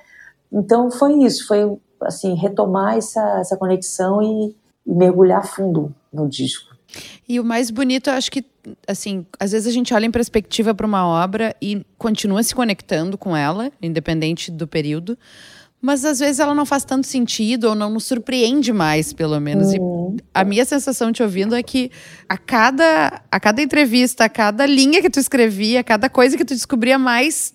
Então 0.53 0.91
foi 0.91 1.15
isso, 1.23 1.47
foi 1.47 1.79
assim, 2.03 2.35
retomar 2.35 2.97
essa, 2.97 3.41
essa 3.41 3.57
conexão 3.57 4.23
e, 4.23 4.57
e 4.87 4.95
mergulhar 4.95 5.47
fundo 5.47 5.95
no 6.13 6.29
disco. 6.29 6.71
E 7.29 7.39
o 7.39 7.45
mais 7.45 7.71
bonito, 7.71 8.11
eu 8.11 8.15
acho 8.15 8.31
que, 8.31 8.45
assim, 8.87 9.25
às 9.39 9.53
vezes 9.53 9.69
a 9.69 9.71
gente 9.71 9.95
olha 9.95 10.07
em 10.07 10.11
perspectiva 10.11 10.75
para 10.75 10.87
uma 10.87 11.07
obra 11.07 11.55
e 11.63 11.85
continua 11.97 12.43
se 12.43 12.55
conectando 12.55 13.17
com 13.17 13.37
ela, 13.37 13.71
independente 13.81 14.51
do 14.51 14.67
período, 14.67 15.17
mas 15.81 16.05
às 16.05 16.19
vezes 16.19 16.41
ela 16.41 16.55
não 16.55 16.67
faz 16.67 16.85
tanto 16.85 17.07
sentido 17.07 17.69
ou 17.69 17.75
não 17.75 17.89
nos 17.89 18.05
surpreende 18.05 18.73
mais, 18.73 19.13
pelo 19.13 19.41
menos. 19.41 19.73
Uhum. 19.73 20.17
A 20.35 20.45
minha 20.45 20.65
sensação 20.65 21.11
te 21.11 21.23
ouvindo 21.23 21.55
é 21.55 21.63
que 21.63 21.91
a 22.29 22.37
cada, 22.37 23.23
a 23.31 23.41
cada 23.41 23.63
entrevista, 23.63 24.25
a 24.25 24.29
cada 24.29 24.67
linha 24.67 25.01
que 25.01 25.09
tu 25.09 25.19
escrevia, 25.19 25.81
a 25.81 25.85
cada 25.85 26.11
coisa 26.11 26.37
que 26.37 26.45
tu 26.45 26.55
descobria 26.55 26.99
mais 26.99 27.55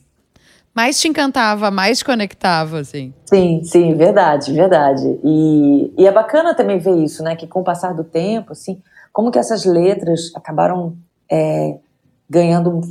mais 0.75 0.99
te 0.99 1.07
encantava, 1.07 1.71
mais 1.71 1.99
te 1.99 2.05
conectava, 2.05 2.79
assim. 2.79 3.13
Sim, 3.25 3.63
sim, 3.63 3.95
verdade, 3.95 4.51
verdade. 4.51 5.19
E, 5.23 5.93
e 5.97 6.05
é 6.05 6.11
bacana 6.11 6.53
também 6.53 6.77
ver 6.77 6.97
isso, 6.97 7.23
né? 7.23 7.33
Que 7.35 7.47
com 7.47 7.61
o 7.61 7.63
passar 7.63 7.93
do 7.93 8.03
tempo, 8.03 8.51
assim, 8.51 8.81
como 9.13 9.31
que 9.31 9.39
essas 9.39 9.63
letras 9.63 10.31
acabaram 10.35 10.97
é, 11.31 11.77
ganhando 12.29 12.81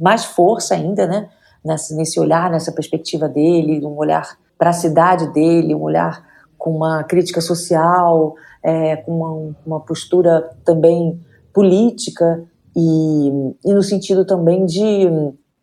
mais 0.00 0.24
força 0.24 0.74
ainda, 0.74 1.06
né? 1.06 1.28
Nesse, 1.62 1.94
nesse 1.94 2.18
olhar, 2.18 2.50
nessa 2.50 2.72
perspectiva 2.72 3.28
dele, 3.28 3.84
um 3.84 3.96
olhar 3.98 4.38
para 4.56 4.70
a 4.70 4.72
cidade 4.72 5.30
dele, 5.34 5.74
um 5.74 5.82
olhar 5.82 6.24
com 6.56 6.74
uma 6.74 7.04
crítica 7.04 7.42
social, 7.42 8.34
é, 8.62 8.96
com 8.96 9.12
uma, 9.12 9.54
uma 9.66 9.80
postura 9.80 10.50
também 10.64 11.20
política 11.52 12.42
e, 12.74 13.28
e 13.64 13.74
no 13.74 13.82
sentido 13.82 14.24
também 14.24 14.64
de 14.64 15.06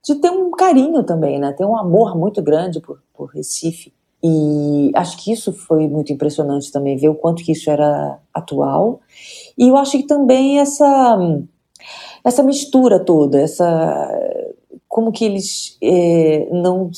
de 0.03 0.15
ter 0.15 0.29
um 0.29 0.51
carinho 0.51 1.03
também, 1.03 1.39
né? 1.39 1.53
Ter 1.53 1.65
um 1.65 1.77
amor 1.77 2.17
muito 2.17 2.41
grande 2.41 2.79
por, 2.81 2.99
por 3.13 3.29
Recife. 3.29 3.93
E 4.21 4.91
acho 4.95 5.17
que 5.17 5.31
isso 5.31 5.51
foi 5.51 5.87
muito 5.87 6.13
impressionante 6.13 6.71
também, 6.71 6.97
ver 6.97 7.09
o 7.09 7.15
quanto 7.15 7.43
que 7.43 7.51
isso 7.51 7.69
era 7.69 8.19
atual. 8.33 9.01
E 9.57 9.67
eu 9.67 9.77
acho 9.77 9.97
que 9.97 10.07
também 10.07 10.59
essa, 10.59 11.17
essa 12.23 12.43
mistura 12.43 12.99
toda, 12.99 13.39
essa 13.39 14.09
como 14.87 15.11
que 15.11 15.25
eles 15.25 15.77
é, 15.81 16.47
não, 16.51 16.91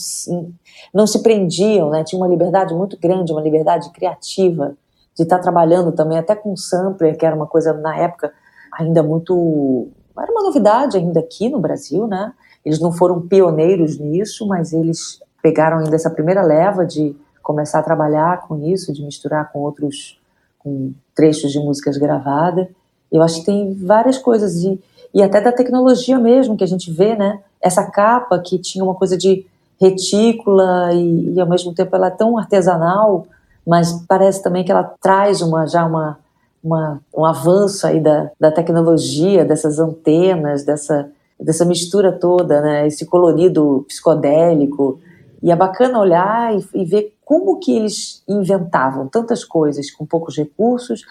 não 0.93 1.07
se 1.07 1.23
prendiam, 1.23 1.89
né? 1.89 2.03
Tinha 2.03 2.19
uma 2.19 2.27
liberdade 2.27 2.73
muito 2.73 2.97
grande, 2.99 3.31
uma 3.31 3.41
liberdade 3.41 3.89
criativa 3.91 4.75
de 5.15 5.23
estar 5.23 5.39
trabalhando 5.39 5.93
também, 5.93 6.17
até 6.17 6.35
com 6.35 6.57
sampler, 6.57 7.17
que 7.17 7.25
era 7.25 7.35
uma 7.35 7.47
coisa 7.47 7.73
na 7.73 7.97
época 7.97 8.33
ainda 8.77 9.01
muito. 9.01 9.87
Era 10.17 10.31
uma 10.31 10.43
novidade 10.43 10.97
ainda 10.97 11.21
aqui 11.21 11.49
no 11.49 11.59
Brasil, 11.59 12.05
né? 12.05 12.33
Eles 12.65 12.79
não 12.79 12.91
foram 12.91 13.21
pioneiros 13.21 13.99
nisso, 13.99 14.47
mas 14.47 14.73
eles 14.73 15.21
pegaram 15.41 15.77
ainda 15.77 15.95
essa 15.95 16.09
primeira 16.09 16.41
leva 16.41 16.85
de 16.85 17.15
começar 17.43 17.79
a 17.79 17.83
trabalhar 17.83 18.47
com 18.47 18.57
isso, 18.65 18.91
de 18.91 19.03
misturar 19.03 19.51
com 19.51 19.59
outros 19.59 20.19
com 20.57 20.91
trechos 21.13 21.51
de 21.51 21.59
músicas 21.59 21.95
gravadas. 21.95 22.67
Eu 23.11 23.21
acho 23.21 23.41
que 23.41 23.45
tem 23.45 23.75
várias 23.75 24.17
coisas 24.17 24.55
e, 24.55 24.81
e 25.13 25.21
até 25.21 25.39
da 25.39 25.51
tecnologia 25.51 26.17
mesmo 26.17 26.57
que 26.57 26.63
a 26.63 26.67
gente 26.67 26.91
vê, 26.91 27.15
né? 27.15 27.39
Essa 27.61 27.83
capa 27.83 28.39
que 28.39 28.57
tinha 28.57 28.83
uma 28.83 28.95
coisa 28.95 29.15
de 29.15 29.45
retícula 29.79 30.91
e, 30.91 31.35
e 31.35 31.39
ao 31.39 31.47
mesmo 31.47 31.71
tempo 31.73 31.95
ela 31.95 32.07
é 32.07 32.11
tão 32.11 32.35
artesanal, 32.35 33.27
mas 33.65 33.93
parece 34.07 34.41
também 34.41 34.63
que 34.63 34.71
ela 34.71 34.95
traz 34.99 35.41
uma 35.41 35.67
já 35.67 35.85
uma, 35.85 36.17
uma 36.63 36.99
um 37.15 37.23
avanço 37.23 37.85
aí 37.85 37.99
da, 37.99 38.31
da 38.39 38.51
tecnologia, 38.51 39.45
dessas 39.45 39.77
antenas, 39.77 40.63
dessa 40.63 41.07
dessa 41.39 41.65
mistura 41.65 42.11
toda, 42.11 42.61
né? 42.61 42.87
Esse 42.87 43.05
colorido 43.05 43.85
psicodélico. 43.87 44.99
E 45.41 45.51
é 45.51 45.55
bacana 45.55 45.99
olhar 45.99 46.55
e, 46.55 46.65
e 46.73 46.85
ver 46.85 47.15
como 47.23 47.59
que 47.59 47.75
eles 47.75 48.23
inventavam 48.27 49.07
tantas 49.07 49.43
coisas 49.43 49.91
com 49.91 50.05
poucos 50.05 50.37
recursos, 50.37 51.01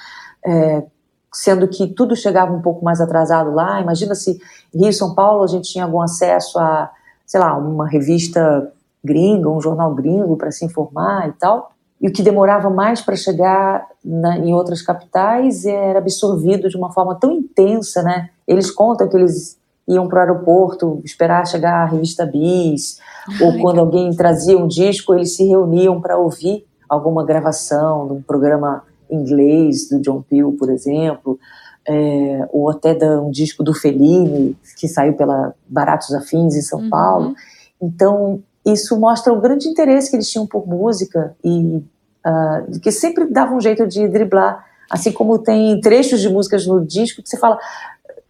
é, 0.44 0.84
sendo 1.32 1.68
que 1.68 1.88
tudo 1.88 2.14
chegava 2.14 2.52
um 2.52 2.62
pouco 2.62 2.84
mais 2.84 3.00
atrasado 3.00 3.52
lá. 3.52 3.80
Imagina 3.80 4.14
se 4.14 4.40
Rio 4.74 4.88
e 4.88 4.92
São 4.92 5.14
Paulo 5.14 5.42
a 5.42 5.46
gente 5.46 5.70
tinha 5.70 5.84
algum 5.84 6.00
acesso 6.00 6.58
a, 6.58 6.90
sei 7.26 7.40
lá, 7.40 7.56
uma 7.56 7.88
revista 7.88 8.72
gringa, 9.04 9.50
um 9.50 9.60
jornal 9.60 9.94
gringo 9.94 10.36
para 10.36 10.50
se 10.50 10.64
informar 10.64 11.28
e 11.28 11.32
tal. 11.32 11.72
e 12.00 12.08
o 12.08 12.12
que 12.12 12.22
demorava 12.22 12.70
mais 12.70 13.00
para 13.02 13.16
chegar 13.16 13.86
na, 14.04 14.38
em 14.38 14.52
outras 14.52 14.82
capitais 14.82 15.64
era 15.64 15.98
absorvido 15.98 16.68
de 16.68 16.76
uma 16.76 16.92
forma 16.92 17.14
tão 17.14 17.32
intensa, 17.32 18.02
né? 18.02 18.30
Eles 18.46 18.70
contam 18.70 19.08
que 19.08 19.16
eles 19.16 19.58
iam 19.88 20.08
para 20.08 20.18
o 20.18 20.20
aeroporto 20.20 21.00
esperar 21.04 21.46
chegar 21.46 21.82
a 21.82 21.86
revista 21.86 22.24
Bis, 22.24 22.98
Ai, 23.28 23.42
ou 23.42 23.58
quando 23.60 23.80
alguém 23.80 24.10
trazia 24.14 24.58
um 24.58 24.66
disco, 24.66 25.14
eles 25.14 25.36
se 25.36 25.44
reuniam 25.44 26.00
para 26.00 26.16
ouvir 26.16 26.66
alguma 26.88 27.24
gravação 27.24 28.06
de 28.06 28.12
um 28.14 28.22
programa 28.22 28.82
inglês 29.10 29.88
do 29.88 30.00
John 30.00 30.22
Peel, 30.22 30.52
por 30.52 30.70
exemplo, 30.70 31.38
é, 31.86 32.48
ou 32.50 32.70
até 32.70 32.94
de 32.94 33.06
um 33.18 33.30
disco 33.30 33.62
do 33.62 33.74
Fellini, 33.74 34.56
que 34.78 34.88
saiu 34.88 35.14
pela 35.14 35.54
Baratos 35.68 36.12
Afins 36.14 36.54
em 36.54 36.62
São 36.62 36.80
uhum. 36.80 36.90
Paulo. 36.90 37.34
Então, 37.80 38.42
isso 38.64 38.98
mostra 38.98 39.32
o 39.32 39.40
grande 39.40 39.68
interesse 39.68 40.10
que 40.10 40.16
eles 40.16 40.30
tinham 40.30 40.46
por 40.46 40.66
música 40.66 41.36
e 41.44 41.84
uh, 42.26 42.80
que 42.80 42.90
sempre 42.90 43.26
dava 43.26 43.54
um 43.54 43.60
jeito 43.60 43.86
de 43.86 44.08
driblar, 44.08 44.64
assim 44.90 45.12
como 45.12 45.38
tem 45.38 45.78
trechos 45.80 46.20
de 46.20 46.28
músicas 46.28 46.66
no 46.66 46.84
disco 46.84 47.22
que 47.22 47.28
você 47.28 47.36
fala 47.36 47.58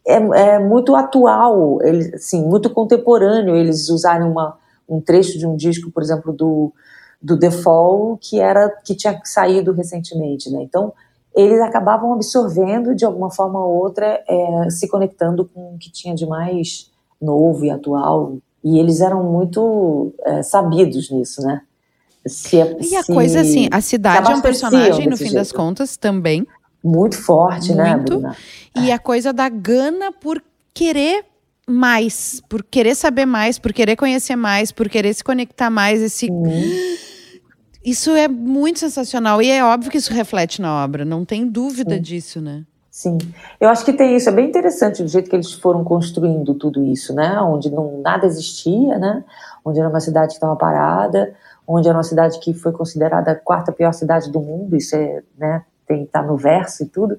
é, 0.06 0.16
é 0.16 0.58
muito 0.58 0.94
atual, 0.94 1.78
ele, 1.82 2.14
assim, 2.14 2.44
muito 2.44 2.70
contemporâneo 2.70 3.56
eles 3.56 3.88
usarem 3.88 4.26
uma, 4.26 4.56
um 4.88 5.00
trecho 5.00 5.38
de 5.38 5.46
um 5.46 5.56
disco, 5.56 5.90
por 5.90 6.02
exemplo, 6.02 6.32
do, 6.32 6.72
do 7.20 7.38
The 7.38 7.50
Fall, 7.50 8.18
que 8.20 8.38
era 8.38 8.68
que 8.68 8.94
tinha 8.94 9.18
saído 9.24 9.72
recentemente, 9.72 10.50
né? 10.50 10.62
Então 10.62 10.92
eles 11.34 11.60
acabavam 11.60 12.12
absorvendo 12.12 12.94
de 12.94 13.04
alguma 13.04 13.30
forma 13.30 13.58
ou 13.58 13.82
outra, 13.82 14.22
é, 14.28 14.70
se 14.70 14.86
conectando 14.86 15.44
com 15.44 15.74
o 15.74 15.78
que 15.78 15.90
tinha 15.90 16.14
de 16.14 16.26
mais 16.26 16.90
novo 17.20 17.64
e 17.64 17.70
atual, 17.70 18.36
e 18.62 18.78
eles 18.78 19.00
eram 19.00 19.24
muito 19.24 20.12
é, 20.20 20.42
sabidos 20.42 21.10
nisso, 21.10 21.42
né? 21.42 21.62
Se, 22.26 22.56
e 22.56 22.96
a 22.96 23.02
se, 23.02 23.12
coisa 23.12 23.40
assim, 23.40 23.68
a 23.70 23.80
cidade 23.82 24.32
é 24.32 24.34
um 24.34 24.40
personagem, 24.40 25.06
no 25.06 25.16
fim 25.16 25.24
jeito. 25.24 25.34
das 25.34 25.52
contas, 25.52 25.96
também. 25.96 26.46
Muito 26.84 27.16
forte, 27.16 27.74
né, 27.74 27.96
Muito. 27.96 28.20
né, 28.20 28.20
Bruna? 28.20 28.36
E 28.76 28.92
a 28.92 28.98
coisa 28.98 29.32
da 29.32 29.48
gana 29.48 30.12
por 30.12 30.42
querer 30.74 31.24
mais, 31.66 32.42
por 32.48 32.62
querer 32.62 32.94
saber 32.94 33.24
mais, 33.24 33.58
por 33.58 33.72
querer 33.72 33.96
conhecer 33.96 34.36
mais, 34.36 34.70
por 34.70 34.88
querer 34.88 35.14
se 35.14 35.24
conectar 35.24 35.70
mais, 35.70 36.02
esse... 36.02 36.30
Uhum. 36.30 36.52
Isso 37.84 38.12
é 38.12 38.26
muito 38.26 38.78
sensacional 38.78 39.42
e 39.42 39.50
é 39.50 39.62
óbvio 39.62 39.90
que 39.90 39.98
isso 39.98 40.10
reflete 40.10 40.62
na 40.62 40.82
obra, 40.82 41.04
não 41.04 41.22
tem 41.22 41.46
dúvida 41.46 41.96
Sim. 41.96 42.00
disso, 42.00 42.40
né? 42.40 42.64
Sim, 42.90 43.18
eu 43.60 43.68
acho 43.68 43.84
que 43.84 43.92
tem 43.92 44.16
isso, 44.16 44.28
é 44.28 44.32
bem 44.32 44.48
interessante 44.48 45.02
do 45.02 45.08
jeito 45.08 45.28
que 45.28 45.34
eles 45.34 45.52
foram 45.52 45.82
construindo 45.82 46.54
tudo 46.54 46.82
isso, 46.84 47.12
né? 47.12 47.38
Onde 47.40 47.68
não 47.68 48.00
nada 48.00 48.24
existia, 48.24 48.96
né? 48.98 49.22
Onde 49.64 49.80
era 49.80 49.88
uma 49.88 50.00
cidade 50.00 50.28
que 50.28 50.34
estava 50.34 50.56
parada, 50.56 51.34
onde 51.66 51.88
era 51.88 51.98
uma 51.98 52.04
cidade 52.04 52.38
que 52.38 52.54
foi 52.54 52.72
considerada 52.72 53.32
a 53.32 53.34
quarta 53.34 53.72
pior 53.72 53.92
cidade 53.92 54.30
do 54.30 54.40
mundo, 54.40 54.76
isso 54.76 54.94
é, 54.94 55.22
né? 55.36 55.64
Tem 55.86 56.06
tá 56.06 56.22
no 56.22 56.36
verso 56.36 56.82
e 56.82 56.86
tudo. 56.86 57.16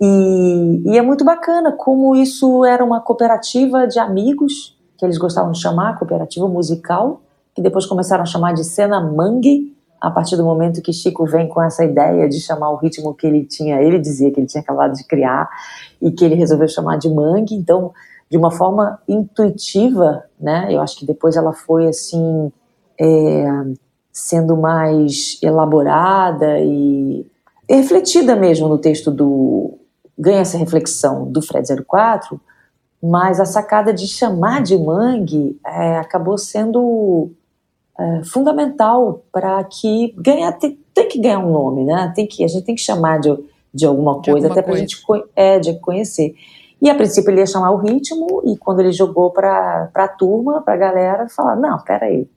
E, 0.00 0.82
e 0.86 0.98
é 0.98 1.02
muito 1.02 1.24
bacana 1.24 1.72
como 1.72 2.16
isso 2.16 2.64
era 2.64 2.84
uma 2.84 3.00
cooperativa 3.00 3.86
de 3.86 3.98
amigos 3.98 4.76
que 4.96 5.04
eles 5.04 5.18
gostavam 5.18 5.52
de 5.52 5.60
chamar, 5.60 5.98
cooperativa 5.98 6.46
musical, 6.48 7.20
que 7.54 7.62
depois 7.62 7.86
começaram 7.86 8.22
a 8.22 8.26
chamar 8.26 8.52
de 8.52 8.64
cena 8.64 9.00
mangue, 9.00 9.74
a 10.00 10.10
partir 10.10 10.36
do 10.36 10.44
momento 10.44 10.82
que 10.82 10.92
Chico 10.92 11.24
vem 11.24 11.48
com 11.48 11.62
essa 11.62 11.84
ideia 11.84 12.28
de 12.28 12.40
chamar 12.40 12.70
o 12.70 12.76
ritmo 12.76 13.14
que 13.14 13.26
ele 13.26 13.44
tinha, 13.44 13.80
ele 13.80 13.98
dizia 13.98 14.30
que 14.30 14.38
ele 14.38 14.46
tinha 14.46 14.60
acabado 14.60 14.92
de 14.92 15.04
criar 15.04 15.48
e 16.00 16.10
que 16.10 16.24
ele 16.24 16.34
resolveu 16.34 16.68
chamar 16.68 16.98
de 16.98 17.08
mangue, 17.08 17.54
então 17.54 17.92
de 18.30 18.36
uma 18.36 18.50
forma 18.50 19.00
intuitiva, 19.08 20.24
né? 20.38 20.66
Eu 20.70 20.80
acho 20.80 20.98
que 20.98 21.06
depois 21.06 21.36
ela 21.36 21.52
foi 21.52 21.86
assim 21.86 22.52
é, 23.00 23.46
sendo 24.12 24.56
mais 24.56 25.38
elaborada 25.42 26.58
e 26.58 27.26
refletida 27.68 28.36
mesmo 28.36 28.68
no 28.68 28.78
texto 28.78 29.10
do 29.10 29.78
ganha 30.18 30.40
essa 30.40 30.56
reflexão 30.56 31.30
do 31.30 31.42
Fred 31.42 31.68
04, 31.84 32.40
mas 33.02 33.40
a 33.40 33.44
sacada 33.44 33.92
de 33.92 34.06
chamar 34.06 34.62
de 34.62 34.78
mangue 34.78 35.58
é, 35.66 35.98
acabou 35.98 36.38
sendo 36.38 37.30
é, 37.98 38.22
fundamental 38.24 39.24
para 39.32 39.62
que 39.64 40.14
ganhar 40.16 40.52
tem, 40.52 40.78
tem, 40.94 41.08
que 41.08 41.20
ganhar 41.20 41.40
um 41.40 41.52
nome, 41.52 41.84
né? 41.84 42.12
Tem 42.14 42.26
que 42.26 42.44
a 42.44 42.48
gente 42.48 42.64
tem 42.64 42.74
que 42.74 42.80
chamar 42.80 43.20
de, 43.20 43.36
de 43.72 43.84
alguma 43.84 44.20
de 44.20 44.30
coisa 44.30 44.46
alguma 44.46 44.52
até 44.52 44.62
para 44.62 44.74
a 44.74 44.78
gente 44.78 45.02
é 45.36 45.58
de 45.58 45.78
conhecer. 45.80 46.34
E 46.80 46.90
a 46.90 46.94
princípio 46.94 47.30
ele 47.30 47.40
ia 47.40 47.46
chamar 47.46 47.70
o 47.70 47.78
ritmo 47.78 48.42
e 48.44 48.56
quando 48.56 48.80
ele 48.80 48.92
jogou 48.92 49.30
para 49.30 49.90
a 49.94 50.08
turma, 50.08 50.60
para 50.60 50.74
a 50.74 50.76
galera, 50.76 51.28
falar 51.28 51.56
não, 51.56 51.78
peraí, 51.78 52.28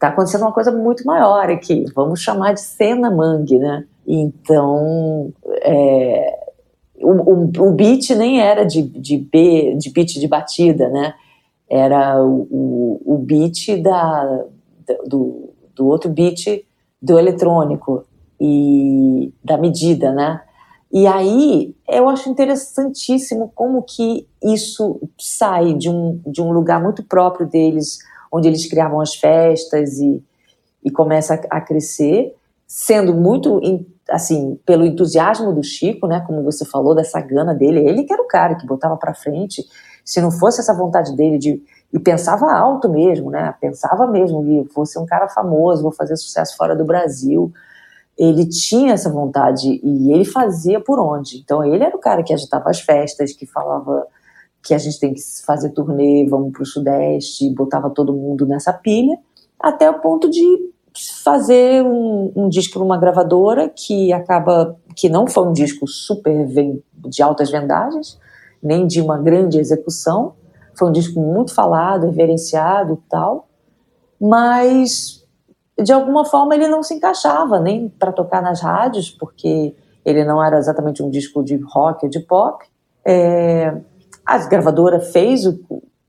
tá 0.00 0.08
acontecendo 0.08 0.42
uma 0.42 0.52
coisa 0.52 0.72
muito 0.72 1.04
maior 1.04 1.50
aqui. 1.50 1.84
Vamos 1.94 2.20
chamar 2.20 2.54
de 2.54 2.60
cena 2.60 3.10
mangue, 3.10 3.58
né? 3.58 3.84
Então 4.06 5.32
é, 5.62 6.38
o, 6.96 7.10
o, 7.10 7.68
o 7.68 7.72
beat 7.72 8.10
nem 8.10 8.40
era 8.40 8.64
de, 8.64 8.82
de 8.82 9.18
B, 9.18 9.76
de 9.78 9.90
beat 9.90 10.18
de 10.18 10.26
batida, 10.26 10.88
né? 10.88 11.14
Era 11.68 12.20
o, 12.24 13.00
o, 13.04 13.18
beat 13.18 13.80
da 13.80 14.44
do, 15.06 15.50
do 15.76 15.86
outro 15.86 16.10
beat 16.10 16.64
do 17.00 17.18
eletrônico 17.18 18.04
e 18.40 19.32
da 19.44 19.56
medida, 19.56 20.12
né? 20.12 20.40
E 20.92 21.06
aí 21.06 21.74
eu 21.88 22.08
acho 22.08 22.28
interessantíssimo 22.28 23.52
como 23.54 23.82
que 23.82 24.26
isso 24.42 25.00
sai 25.18 25.74
de 25.74 25.88
um, 25.88 26.20
de 26.26 26.42
um 26.42 26.50
lugar 26.50 26.82
muito 26.82 27.04
próprio 27.04 27.46
deles, 27.46 27.98
onde 28.30 28.48
eles 28.48 28.66
criavam 28.68 29.00
as 29.00 29.14
festas 29.14 29.98
e, 29.98 30.22
e 30.84 30.90
começa 30.90 31.34
a, 31.34 31.58
a 31.58 31.60
crescer, 31.60 32.34
sendo 32.66 33.14
muito 33.14 33.60
assim 34.08 34.58
pelo 34.66 34.84
entusiasmo 34.84 35.52
do 35.52 35.62
Chico, 35.62 36.06
né? 36.06 36.20
Como 36.26 36.42
você 36.42 36.64
falou 36.64 36.94
dessa 36.94 37.20
gana 37.20 37.54
dele, 37.54 37.80
ele 37.80 38.04
que 38.04 38.12
era 38.12 38.22
o 38.22 38.28
cara 38.28 38.54
que 38.54 38.66
botava 38.66 38.96
para 38.96 39.14
frente. 39.14 39.64
Se 40.04 40.20
não 40.20 40.30
fosse 40.30 40.60
essa 40.60 40.74
vontade 40.74 41.14
dele 41.14 41.38
de 41.38 41.62
e 41.92 41.98
pensava 41.98 42.52
alto 42.52 42.88
mesmo, 42.88 43.30
né? 43.30 43.52
Pensava 43.60 44.06
mesmo, 44.06 44.44
que 44.44 44.74
vou 44.74 44.86
ser 44.86 45.00
um 45.00 45.06
cara 45.06 45.28
famoso, 45.28 45.82
vou 45.82 45.92
fazer 45.92 46.16
sucesso 46.16 46.56
fora 46.56 46.76
do 46.76 46.84
Brasil. 46.84 47.52
Ele 48.16 48.46
tinha 48.46 48.92
essa 48.92 49.10
vontade 49.10 49.80
e 49.82 50.12
ele 50.12 50.24
fazia 50.24 50.80
por 50.80 51.00
onde. 51.00 51.38
Então 51.38 51.64
ele 51.64 51.82
era 51.82 51.96
o 51.96 52.00
cara 52.00 52.22
que 52.22 52.32
agitava 52.32 52.70
as 52.70 52.80
festas, 52.80 53.32
que 53.32 53.44
falava 53.44 54.06
que 54.62 54.74
a 54.74 54.78
gente 54.78 55.00
tem 55.00 55.14
que 55.14 55.20
fazer 55.44 55.70
turnê, 55.70 56.26
vamos 56.28 56.52
para 56.52 56.62
o 56.62 56.66
Sudeste, 56.66 57.52
botava 57.54 57.90
todo 57.90 58.12
mundo 58.12 58.46
nessa 58.46 58.72
pilha, 58.72 59.18
até 59.58 59.88
o 59.88 60.00
ponto 60.00 60.28
de 60.28 60.70
fazer 61.22 61.82
um, 61.84 62.32
um 62.34 62.48
disco 62.48 62.74
para 62.74 62.82
uma 62.84 62.98
gravadora 62.98 63.68
que 63.68 64.12
acaba 64.12 64.76
que 64.96 65.08
não 65.08 65.26
foi 65.26 65.46
um 65.46 65.52
disco 65.52 65.86
super 65.86 66.46
de 66.94 67.22
altas 67.22 67.50
vendagens, 67.50 68.18
nem 68.62 68.86
de 68.86 69.00
uma 69.00 69.16
grande 69.16 69.58
execução, 69.58 70.34
foi 70.76 70.88
um 70.88 70.92
disco 70.92 71.20
muito 71.20 71.54
falado, 71.54 72.06
reverenciado 72.06 72.94
e 72.94 73.08
tal, 73.08 73.48
mas 74.20 75.24
de 75.82 75.92
alguma 75.92 76.24
forma 76.24 76.54
ele 76.54 76.68
não 76.68 76.82
se 76.82 76.94
encaixava 76.94 77.58
nem 77.58 77.88
para 77.88 78.12
tocar 78.12 78.42
nas 78.42 78.60
rádios, 78.60 79.10
porque 79.10 79.74
ele 80.04 80.24
não 80.24 80.42
era 80.42 80.58
exatamente 80.58 81.02
um 81.02 81.10
disco 81.10 81.42
de 81.42 81.56
rock 81.56 82.04
ou 82.04 82.10
de 82.10 82.20
pop. 82.20 82.64
É, 83.04 83.80
a 84.30 84.38
gravadora 84.46 85.00
fez 85.00 85.44
o, 85.44 85.58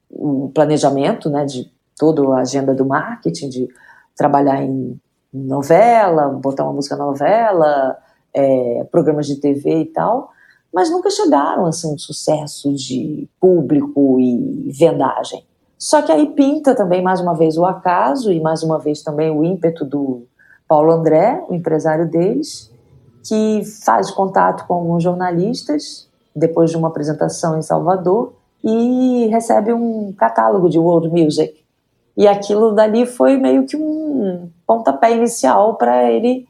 o, 0.08 0.52
planejamento 0.54 1.28
né, 1.28 1.44
de 1.44 1.72
toda 1.98 2.22
a 2.36 2.42
agenda 2.42 2.76
do 2.76 2.86
marketing, 2.86 3.50
de 3.50 3.68
trabalhar 4.16 4.62
em 4.62 5.00
novela, 5.34 6.28
botar 6.28 6.66
uma 6.66 6.74
música 6.74 6.96
novela, 6.96 7.98
é, 8.32 8.86
programas 8.92 9.26
de 9.26 9.38
TV 9.38 9.82
e 9.82 9.86
tal, 9.86 10.30
mas 10.72 10.92
nunca 10.92 11.10
chegaram 11.10 11.66
a 11.66 11.72
ser 11.72 11.88
um 11.88 11.98
sucesso 11.98 12.72
de 12.76 13.28
público 13.40 14.20
e 14.20 14.72
vendagem. 14.72 15.44
Só 15.76 16.04
que 16.04 16.12
aí 16.12 16.28
pinta 16.28 16.76
também 16.76 17.02
mais 17.02 17.20
uma 17.20 17.34
vez 17.34 17.58
o 17.58 17.66
acaso 17.66 18.32
e 18.32 18.40
mais 18.40 18.62
uma 18.62 18.78
vez 18.78 19.02
também 19.02 19.32
o 19.32 19.44
ímpeto 19.44 19.84
do 19.84 20.28
Paulo 20.68 20.92
André, 20.92 21.44
o 21.50 21.56
empresário 21.56 22.08
deles, 22.08 22.72
que 23.28 23.64
faz 23.84 24.12
contato 24.12 24.68
com 24.68 24.76
alguns 24.76 25.02
jornalistas 25.02 26.11
depois 26.36 26.72
de 26.72 26.78
uma 26.78 26.88
apresentação 26.88 27.58
em 27.58 27.62
Salvador 27.62 28.34
e 28.64 29.28
recebe 29.28 29.74
um 29.74 30.14
catálogo 30.14 30.70
de 30.70 30.78
world 30.78 31.10
music. 31.10 31.62
E 32.16 32.28
aquilo 32.28 32.74
dali 32.74 33.06
foi 33.06 33.38
meio 33.38 33.66
que 33.66 33.76
um 33.76 34.50
pontapé 34.68 35.16
inicial 35.16 35.76
para 35.76 36.12
ele 36.12 36.46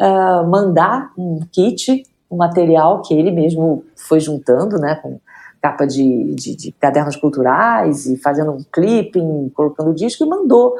uh, 0.00 0.46
mandar 0.48 1.12
um 1.16 1.40
kit 1.50 2.04
um 2.34 2.36
material 2.36 3.00
que 3.02 3.14
ele 3.14 3.30
mesmo 3.30 3.84
foi 3.96 4.20
juntando, 4.20 4.78
né, 4.78 4.96
com 4.96 5.20
capa 5.62 5.86
de, 5.86 6.34
de, 6.34 6.56
de 6.56 6.72
cadernos 6.72 7.16
culturais 7.16 8.06
e 8.06 8.18
fazendo 8.18 8.52
um 8.52 8.62
clipping, 8.70 9.50
colocando 9.54 9.94
disco 9.94 10.24
e 10.24 10.28
mandou 10.28 10.74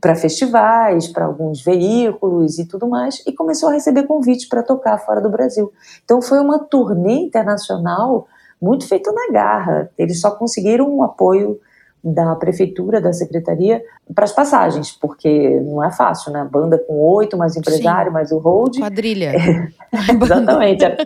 para 0.00 0.14
festivais, 0.14 1.08
para 1.08 1.26
alguns 1.26 1.62
veículos 1.62 2.58
e 2.58 2.66
tudo 2.66 2.88
mais, 2.88 3.22
e 3.26 3.32
começou 3.32 3.68
a 3.68 3.72
receber 3.72 4.04
convites 4.04 4.48
para 4.48 4.62
tocar 4.62 4.98
fora 4.98 5.20
do 5.20 5.30
Brasil. 5.30 5.72
Então 6.04 6.22
foi 6.22 6.40
uma 6.40 6.58
turnê 6.58 7.14
internacional 7.14 8.26
muito 8.60 8.86
feita 8.88 9.12
na 9.12 9.30
garra. 9.30 9.90
Eles 9.98 10.20
só 10.20 10.30
conseguiram 10.30 10.88
um 10.88 11.02
apoio 11.02 11.60
da 12.02 12.36
prefeitura, 12.36 13.00
da 13.00 13.14
secretaria, 13.14 13.82
para 14.14 14.24
as 14.24 14.32
passagens, 14.32 14.92
porque 14.92 15.58
não 15.60 15.82
é 15.82 15.90
fácil, 15.90 16.30
né? 16.32 16.46
Banda 16.50 16.78
com 16.78 17.00
oito, 17.14 17.36
mais 17.36 17.56
empresário, 17.56 18.10
Sim. 18.10 18.12
mais 18.12 18.30
o 18.30 18.38
hold. 18.38 18.78
Quadrilha. 18.78 19.32
Exatamente, 20.22 20.84
era, 20.84 20.96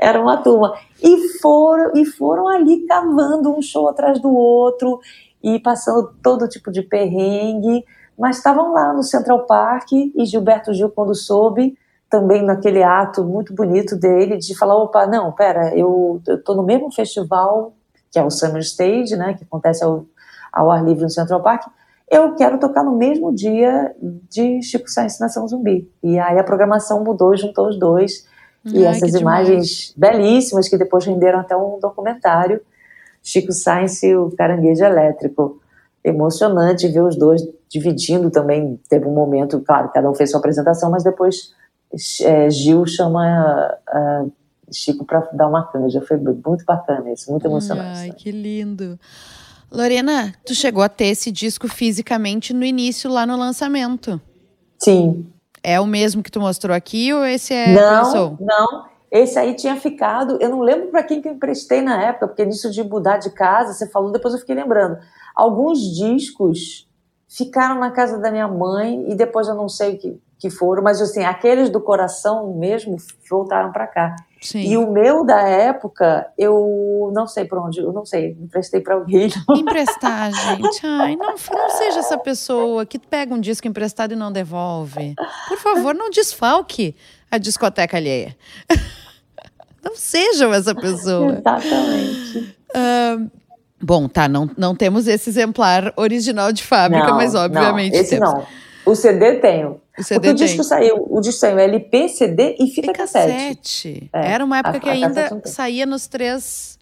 era 0.00 0.20
uma 0.20 0.38
turma. 0.38 0.74
E 1.02 1.28
foram, 1.40 1.92
e 1.94 2.06
foram 2.06 2.48
ali 2.48 2.86
cavando 2.86 3.54
um 3.54 3.60
show 3.60 3.86
atrás 3.86 4.18
do 4.18 4.34
outro 4.34 4.98
e 5.42 5.58
passando 5.58 6.10
todo 6.22 6.48
tipo 6.48 6.72
de 6.72 6.82
perrengue, 6.82 7.84
mas 8.18 8.38
estavam 8.38 8.72
lá 8.72 8.92
no 8.92 9.02
Central 9.02 9.46
Park 9.46 9.92
e 9.92 10.24
Gilberto 10.24 10.72
Gil, 10.72 10.90
quando 10.90 11.14
soube, 11.14 11.76
também 12.08 12.44
naquele 12.44 12.82
ato 12.82 13.24
muito 13.24 13.54
bonito 13.54 13.96
dele 13.96 14.36
de 14.36 14.56
falar, 14.56 14.76
opa, 14.76 15.06
não, 15.06 15.32
pera, 15.32 15.76
eu 15.76 16.20
estou 16.26 16.54
no 16.54 16.62
mesmo 16.62 16.92
festival 16.92 17.72
que 18.10 18.18
é 18.18 18.24
o 18.24 18.30
Summer 18.30 18.62
Stage, 18.62 19.16
né, 19.16 19.34
que 19.34 19.44
acontece 19.44 19.84
ao 19.84 20.06
ao 20.56 20.70
ar 20.70 20.82
livre 20.82 21.02
no 21.02 21.10
Central 21.10 21.42
Park, 21.42 21.66
eu 22.10 22.34
quero 22.34 22.58
tocar 22.58 22.82
no 22.82 22.96
mesmo 22.96 23.34
dia 23.34 23.94
de 24.00 24.62
Chico 24.62 24.88
Sainz 24.88 25.18
Nação 25.18 25.46
Zumbi. 25.46 25.90
E 26.02 26.18
aí 26.18 26.38
a 26.38 26.44
programação 26.44 27.04
mudou, 27.04 27.36
juntou 27.36 27.68
os 27.68 27.78
dois. 27.78 28.26
e 28.64 28.84
essas 28.84 29.14
imagens 29.14 29.94
belíssimas 29.96 30.68
que 30.68 30.78
depois 30.78 31.04
renderam 31.04 31.38
até 31.38 31.56
um 31.56 31.78
documentário, 31.78 32.60
Chico 33.22 33.52
Sainz 33.52 34.02
e 34.02 34.16
o 34.16 34.30
Caranguejo 34.30 34.84
Elétrico. 34.84 35.60
Emocionante 36.02 36.88
ver 36.88 37.02
os 37.02 37.16
dois 37.16 37.42
dividindo 37.68 38.30
também. 38.30 38.80
Teve 38.88 39.06
um 39.06 39.14
momento, 39.14 39.60
claro, 39.60 39.90
cada 39.92 40.10
um 40.10 40.14
fez 40.14 40.30
sua 40.30 40.38
apresentação, 40.38 40.90
mas 40.90 41.04
depois 41.04 41.54
é, 42.22 42.50
Gil 42.50 42.86
chama 42.86 43.76
uh, 43.88 44.32
Chico 44.72 45.04
para 45.04 45.20
dar 45.32 45.48
uma 45.48 45.64
canja. 45.64 46.00
Foi 46.00 46.16
muito 46.16 46.64
bacana 46.64 47.12
isso, 47.12 47.30
muito 47.30 47.46
emocionante. 47.46 48.00
Ai, 48.00 48.10
que 48.12 48.30
lindo. 48.30 48.98
Lorena, 49.70 50.32
tu 50.44 50.54
chegou 50.54 50.82
a 50.82 50.88
ter 50.88 51.06
esse 51.06 51.30
disco 51.30 51.68
fisicamente 51.68 52.52
no 52.52 52.64
início, 52.64 53.10
lá 53.10 53.26
no 53.26 53.36
lançamento. 53.36 54.20
Sim. 54.78 55.26
É 55.62 55.80
o 55.80 55.86
mesmo 55.86 56.22
que 56.22 56.30
tu 56.30 56.40
mostrou 56.40 56.74
aqui 56.74 57.12
ou 57.12 57.24
esse 57.24 57.52
é 57.52 57.74
Não, 57.74 58.38
não. 58.40 58.96
Esse 59.10 59.38
aí 59.38 59.54
tinha 59.54 59.76
ficado, 59.76 60.36
eu 60.40 60.50
não 60.50 60.60
lembro 60.60 60.88
para 60.88 61.02
quem 61.02 61.22
que 61.22 61.28
eu 61.28 61.32
emprestei 61.32 61.80
na 61.80 62.02
época, 62.02 62.28
porque 62.28 62.44
nisso 62.44 62.70
de 62.70 62.82
mudar 62.82 63.18
de 63.18 63.30
casa, 63.30 63.72
você 63.72 63.88
falou, 63.88 64.10
depois 64.10 64.34
eu 64.34 64.40
fiquei 64.40 64.54
lembrando. 64.54 64.98
Alguns 65.34 65.78
discos 65.96 66.88
ficaram 67.28 67.78
na 67.78 67.90
casa 67.90 68.18
da 68.18 68.30
minha 68.30 68.48
mãe 68.48 69.04
e 69.10 69.14
depois 69.14 69.48
eu 69.48 69.54
não 69.54 69.68
sei 69.68 69.94
o 69.94 69.98
que, 69.98 70.20
que 70.38 70.50
foram, 70.50 70.82
mas 70.82 71.00
assim, 71.00 71.24
aqueles 71.24 71.70
do 71.70 71.80
coração 71.80 72.54
mesmo 72.54 72.96
voltaram 73.28 73.72
para 73.72 73.86
cá. 73.86 74.16
Sim. 74.40 74.60
E 74.60 74.76
o 74.76 74.90
meu 74.92 75.24
da 75.24 75.40
época, 75.40 76.30
eu 76.36 77.10
não 77.12 77.26
sei 77.26 77.46
para 77.46 77.60
onde, 77.60 77.80
eu 77.80 77.92
não 77.92 78.04
sei, 78.04 78.36
emprestei 78.40 78.80
para 78.80 78.94
alguém. 78.94 79.28
Emprestar, 79.50 80.30
gente. 80.32 80.86
Ai, 80.86 81.16
não, 81.16 81.34
não 81.34 81.70
seja 81.70 82.00
essa 82.00 82.18
pessoa 82.18 82.84
que 82.84 82.98
pega 82.98 83.34
um 83.34 83.40
disco 83.40 83.66
emprestado 83.66 84.12
e 84.12 84.16
não 84.16 84.30
devolve. 84.30 85.14
Por 85.48 85.58
favor, 85.58 85.94
não 85.94 86.10
desfalque 86.10 86.94
a 87.30 87.38
discoteca 87.38 87.96
alheia. 87.96 88.36
Não 89.82 89.94
sejam 89.94 90.52
essa 90.52 90.74
pessoa. 90.74 91.38
Exatamente. 91.38 92.56
Uh, 92.74 93.30
bom, 93.80 94.08
tá, 94.08 94.28
não, 94.28 94.50
não 94.56 94.74
temos 94.74 95.06
esse 95.06 95.30
exemplar 95.30 95.92
original 95.96 96.52
de 96.52 96.62
fábrica, 96.62 97.06
não, 97.06 97.16
mas 97.16 97.34
obviamente 97.34 97.92
não, 97.92 98.00
esse 98.00 98.18
temos. 98.18 98.32
não. 98.32 98.46
O 98.86 98.94
CD 98.94 99.40
tenho. 99.40 99.80
O 99.98 100.02
CD 100.02 100.20
Porque 100.28 100.30
o 100.30 100.46
disco 100.46 100.62
saiu, 100.62 101.06
o 101.10 101.20
disco 101.20 101.40
saiu 101.40 101.58
LP, 101.58 102.08
CD 102.08 102.54
e 102.58 102.68
fita 102.68 102.92
e 102.92 102.94
cassete. 102.94 103.32
cassete. 103.32 104.10
É, 104.12 104.32
Era 104.32 104.44
uma 104.44 104.58
época 104.58 104.76
a, 104.76 104.80
que 104.80 104.88
ainda 104.88 105.42
saía 105.44 105.84
nos 105.84 106.06
três, 106.06 106.78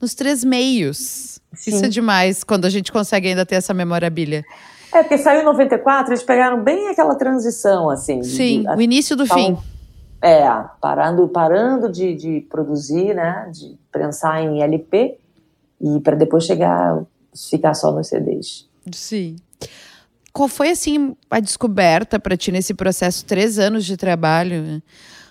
nos 0.00 0.14
três 0.14 0.42
meios. 0.42 1.38
Sim. 1.54 1.70
Isso 1.70 1.84
é 1.84 1.88
demais 1.88 2.42
quando 2.42 2.64
a 2.64 2.70
gente 2.70 2.90
consegue 2.90 3.28
ainda 3.28 3.46
ter 3.46 3.54
essa 3.54 3.72
memorabilia. 3.72 4.44
É, 4.92 5.02
porque 5.02 5.16
saiu 5.16 5.42
em 5.42 5.44
94, 5.44 6.12
eles 6.12 6.24
pegaram 6.24 6.62
bem 6.62 6.88
aquela 6.88 7.14
transição, 7.14 7.88
assim. 7.88 8.22
Sim, 8.24 8.62
de, 8.62 8.68
o 8.70 8.80
início 8.80 9.16
do 9.16 9.24
fim. 9.24 9.56
É, 10.20 10.42
parando, 10.80 11.28
parando 11.28 11.90
de, 11.90 12.14
de 12.14 12.40
produzir, 12.50 13.14
né, 13.14 13.48
de 13.52 13.76
pensar 13.92 14.40
em 14.42 14.62
LP 14.62 15.18
e 15.80 16.00
para 16.00 16.16
depois 16.16 16.44
chegar, 16.44 17.04
ficar 17.50 17.74
só 17.74 17.92
nos 17.92 18.08
CDs. 18.08 18.68
Sim. 18.92 19.36
Qual 20.32 20.48
foi, 20.48 20.70
assim, 20.70 21.16
a 21.30 21.38
descoberta 21.40 22.18
para 22.18 22.36
ti 22.36 22.50
nesse 22.50 22.74
processo, 22.74 23.24
três 23.24 23.58
anos 23.58 23.84
de 23.84 23.96
trabalho? 23.96 24.82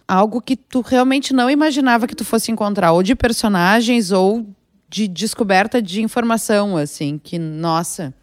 Algo 0.07 0.41
que 0.41 0.55
tu 0.55 0.81
realmente 0.81 1.33
não 1.33 1.49
imaginava 1.49 2.07
que 2.07 2.15
tu 2.15 2.23
fosse 2.23 2.51
encontrar, 2.51 2.93
ou 2.93 3.03
de 3.03 3.15
personagens, 3.15 4.11
ou 4.11 4.45
de 4.89 5.07
descoberta 5.07 5.81
de 5.81 6.01
informação, 6.01 6.77
assim, 6.77 7.17
que, 7.17 7.37
nossa... 7.37 8.13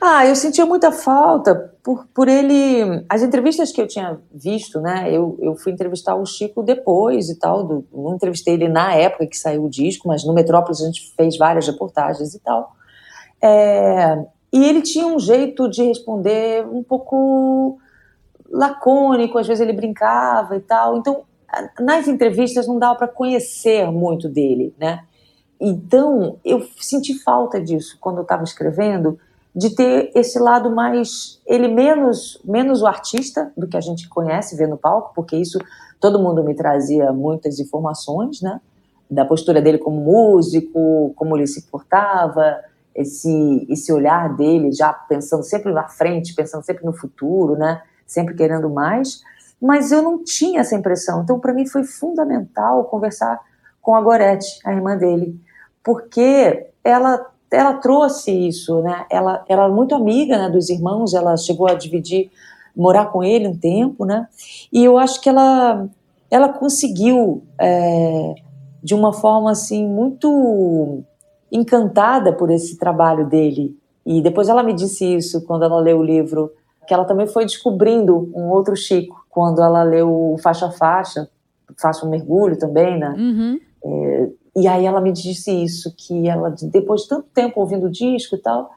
Ah, 0.00 0.26
eu 0.26 0.36
sentia 0.36 0.66
muita 0.66 0.92
falta 0.92 1.72
por, 1.82 2.06
por 2.14 2.28
ele. 2.28 3.04
As 3.08 3.22
entrevistas 3.22 3.72
que 3.72 3.80
eu 3.80 3.86
tinha 3.86 4.18
visto, 4.32 4.80
né? 4.80 5.10
Eu, 5.10 5.38
eu 5.40 5.54
fui 5.56 5.72
entrevistar 5.72 6.14
o 6.14 6.26
Chico 6.26 6.62
depois 6.62 7.28
e 7.28 7.38
tal. 7.38 7.64
Do, 7.64 7.86
não 7.92 8.14
entrevistei 8.14 8.54
ele 8.54 8.68
na 8.68 8.94
época 8.94 9.26
que 9.26 9.38
saiu 9.38 9.64
o 9.64 9.70
disco, 9.70 10.08
mas 10.08 10.24
no 10.24 10.34
Metrópolis 10.34 10.82
a 10.82 10.86
gente 10.86 11.12
fez 11.16 11.38
várias 11.38 11.66
reportagens 11.66 12.34
e 12.34 12.40
tal. 12.40 12.74
É, 13.42 14.24
e 14.52 14.64
ele 14.64 14.82
tinha 14.82 15.06
um 15.06 15.18
jeito 15.18 15.68
de 15.68 15.82
responder 15.82 16.66
um 16.66 16.82
pouco 16.82 17.78
lacônico, 18.50 19.38
às 19.38 19.46
vezes 19.46 19.60
ele 19.60 19.72
brincava 19.72 20.56
e 20.56 20.60
tal. 20.60 20.96
Então, 20.96 21.24
nas 21.80 22.08
entrevistas 22.08 22.66
não 22.66 22.78
dava 22.78 22.94
para 22.96 23.08
conhecer 23.08 23.90
muito 23.90 24.28
dele, 24.28 24.74
né? 24.78 25.04
Então, 25.60 26.38
eu 26.44 26.66
senti 26.80 27.14
falta 27.22 27.60
disso 27.60 27.96
quando 28.00 28.18
eu 28.18 28.22
estava 28.22 28.44
escrevendo, 28.44 29.18
de 29.54 29.74
ter 29.74 30.10
esse 30.14 30.38
lado 30.38 30.74
mais 30.74 31.40
ele 31.46 31.68
menos 31.68 32.40
menos 32.44 32.82
o 32.82 32.86
artista 32.86 33.52
do 33.56 33.68
que 33.68 33.76
a 33.76 33.80
gente 33.80 34.08
conhece 34.08 34.56
vê 34.56 34.66
no 34.66 34.76
palco, 34.76 35.12
porque 35.14 35.36
isso 35.36 35.58
todo 36.00 36.18
mundo 36.18 36.42
me 36.42 36.54
trazia 36.54 37.12
muitas 37.12 37.58
informações, 37.58 38.42
né? 38.42 38.60
Da 39.08 39.24
postura 39.24 39.62
dele 39.62 39.78
como 39.78 40.00
músico, 40.00 41.12
como 41.14 41.36
ele 41.36 41.46
se 41.46 41.62
portava, 41.62 42.60
esse, 42.94 43.66
esse 43.68 43.92
olhar 43.92 44.34
dele, 44.36 44.72
já 44.72 44.92
pensando 44.92 45.42
sempre 45.42 45.72
na 45.72 45.88
frente, 45.88 46.34
pensando 46.34 46.64
sempre 46.64 46.84
no 46.84 46.92
futuro, 46.92 47.56
né? 47.56 47.82
Sempre 48.06 48.34
querendo 48.34 48.70
mais. 48.70 49.22
Mas 49.60 49.92
eu 49.92 50.02
não 50.02 50.22
tinha 50.22 50.60
essa 50.60 50.76
impressão. 50.76 51.22
Então, 51.22 51.40
para 51.40 51.52
mim, 51.52 51.66
foi 51.66 51.84
fundamental 51.84 52.84
conversar 52.84 53.40
com 53.80 53.94
a 53.94 54.00
Gorete, 54.00 54.60
a 54.64 54.72
irmã 54.72 54.96
dele, 54.96 55.38
porque 55.82 56.66
ela 56.82 57.33
ela 57.54 57.74
trouxe 57.74 58.30
isso, 58.30 58.80
né? 58.82 59.06
Ela, 59.10 59.44
ela 59.48 59.64
era 59.64 59.68
muito 59.68 59.94
amiga 59.94 60.36
né, 60.36 60.50
dos 60.50 60.68
irmãos, 60.68 61.14
ela 61.14 61.36
chegou 61.36 61.66
a 61.66 61.74
dividir, 61.74 62.30
morar 62.76 63.06
com 63.06 63.22
ele 63.22 63.48
um 63.48 63.56
tempo, 63.56 64.04
né? 64.04 64.26
E 64.72 64.84
eu 64.84 64.98
acho 64.98 65.20
que 65.20 65.28
ela, 65.28 65.88
ela 66.30 66.48
conseguiu, 66.48 67.42
é, 67.58 68.34
de 68.82 68.94
uma 68.94 69.12
forma 69.12 69.50
assim 69.50 69.86
muito 69.86 71.02
encantada 71.50 72.32
por 72.32 72.50
esse 72.50 72.78
trabalho 72.78 73.26
dele. 73.26 73.76
E 74.04 74.20
depois 74.20 74.48
ela 74.48 74.62
me 74.62 74.74
disse 74.74 75.14
isso 75.14 75.44
quando 75.46 75.64
ela 75.64 75.80
leu 75.80 75.98
o 75.98 76.04
livro, 76.04 76.50
que 76.86 76.92
ela 76.92 77.04
também 77.04 77.26
foi 77.26 77.44
descobrindo 77.44 78.30
um 78.34 78.50
outro 78.50 78.76
Chico 78.76 79.24
quando 79.30 79.62
ela 79.62 79.82
leu 79.82 80.36
Faixa 80.42 80.66
a 80.66 80.70
Faixa, 80.70 81.28
Faça 81.80 82.06
um 82.06 82.10
Mergulho 82.10 82.58
também, 82.58 82.98
né? 82.98 83.14
Uhum. 83.16 83.60
É, 83.84 84.28
e 84.56 84.68
aí 84.68 84.86
ela 84.86 85.00
me 85.00 85.12
disse 85.12 85.50
isso, 85.50 85.92
que 85.96 86.28
ela, 86.28 86.54
depois 86.62 87.02
de 87.02 87.08
tanto 87.08 87.26
tempo 87.34 87.60
ouvindo 87.60 87.86
o 87.86 87.90
disco 87.90 88.36
e 88.36 88.38
tal, 88.38 88.70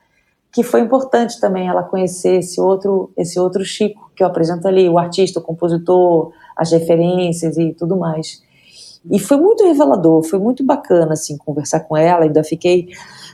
que 0.51 0.63
foi 0.63 0.81
importante 0.81 1.39
também 1.39 1.67
ela 1.67 1.83
conhecer 1.83 2.39
esse 2.39 2.59
outro, 2.59 3.11
esse 3.15 3.39
outro 3.39 3.63
Chico 3.63 4.11
que 4.15 4.23
eu 4.23 4.27
apresento 4.27 4.67
ali, 4.67 4.89
o 4.89 4.97
artista, 4.97 5.39
o 5.39 5.43
compositor, 5.43 6.31
as 6.55 6.71
referências 6.71 7.57
e 7.57 7.73
tudo 7.73 7.95
mais. 7.95 8.41
E 9.09 9.19
foi 9.19 9.37
muito 9.37 9.63
revelador, 9.63 10.23
foi 10.23 10.39
muito 10.39 10.65
bacana, 10.65 11.13
assim, 11.13 11.37
conversar 11.37 11.81
com 11.81 11.95
ela. 11.95 12.23
Ainda 12.23 12.43
fiquei 12.43 12.89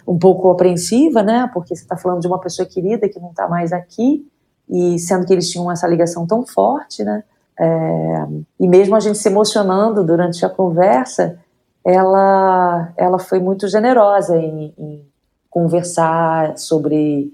um 0.07 0.19
pouco 0.19 0.49
apreensiva, 0.49 1.23
né? 1.23 1.49
Porque 1.53 1.75
você 1.75 1.83
está 1.83 1.95
falando 1.95 2.19
de 2.19 2.27
uma 2.27 2.39
pessoa 2.39 2.67
querida 2.67 3.07
que 3.07 3.19
não 3.19 3.29
está 3.29 3.47
mais 3.47 3.71
aqui, 3.71 4.27
e 4.69 4.99
sendo 4.99 5.25
que 5.25 5.33
eles 5.33 5.49
tinham 5.49 5.71
essa 5.71 5.87
ligação 5.87 6.27
tão 6.27 6.45
forte, 6.45 7.03
né? 7.03 7.23
É, 7.59 8.27
e 8.59 8.67
mesmo 8.67 8.95
a 8.95 8.99
gente 8.99 9.17
se 9.17 9.29
emocionando 9.29 10.03
durante 10.03 10.45
a 10.45 10.49
conversa, 10.49 11.39
ela, 11.85 12.93
ela 12.95 13.19
foi 13.19 13.39
muito 13.39 13.67
generosa 13.67 14.37
em, 14.37 14.73
em 14.77 15.05
conversar 15.49 16.57
sobre 16.57 17.31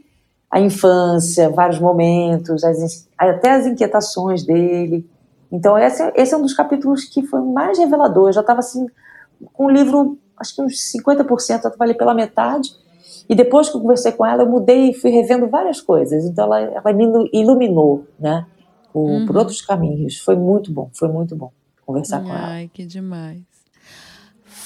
a 0.49 0.59
infância, 0.59 1.49
vários 1.49 1.79
momentos, 1.79 2.63
as, 2.63 3.07
até 3.17 3.51
as 3.51 3.67
inquietações 3.67 4.43
dele. 4.43 5.07
Então, 5.51 5.77
esse, 5.77 6.03
esse 6.15 6.33
é 6.33 6.37
um 6.37 6.41
dos 6.41 6.53
capítulos 6.53 7.05
que 7.05 7.21
foi 7.23 7.41
mais 7.41 7.77
revelador. 7.77 8.29
Eu 8.29 8.33
já 8.33 8.41
estava 8.41 8.59
assim, 8.59 8.87
com 9.53 9.65
o 9.65 9.69
livro, 9.69 10.17
acho 10.37 10.55
que 10.55 10.61
uns 10.61 10.91
50%, 10.95 11.27
eu 11.29 11.55
estava 11.55 11.75
ali 11.81 11.93
pela 11.93 12.13
metade. 12.13 12.71
E 13.27 13.35
depois 13.35 13.69
que 13.69 13.77
eu 13.77 13.81
conversei 13.81 14.11
com 14.11 14.25
ela, 14.25 14.41
eu 14.41 14.49
mudei 14.49 14.89
e 14.89 14.93
fui 14.93 15.11
revendo 15.11 15.47
várias 15.47 15.79
coisas. 15.79 16.25
Então, 16.25 16.45
ela, 16.45 16.59
ela 16.59 16.93
me 16.93 17.29
iluminou, 17.31 18.05
né? 18.19 18.45
Por, 18.91 19.07
uhum. 19.07 19.25
por 19.27 19.37
outros 19.37 19.61
caminhos. 19.61 20.17
Foi 20.17 20.35
muito 20.35 20.71
bom, 20.71 20.89
foi 20.93 21.09
muito 21.09 21.35
bom 21.35 21.51
conversar 21.85 22.17
Ai, 22.17 22.23
com 22.23 22.29
ela. 22.29 22.47
Ai, 22.47 22.71
que 22.73 22.85
demais. 22.85 23.41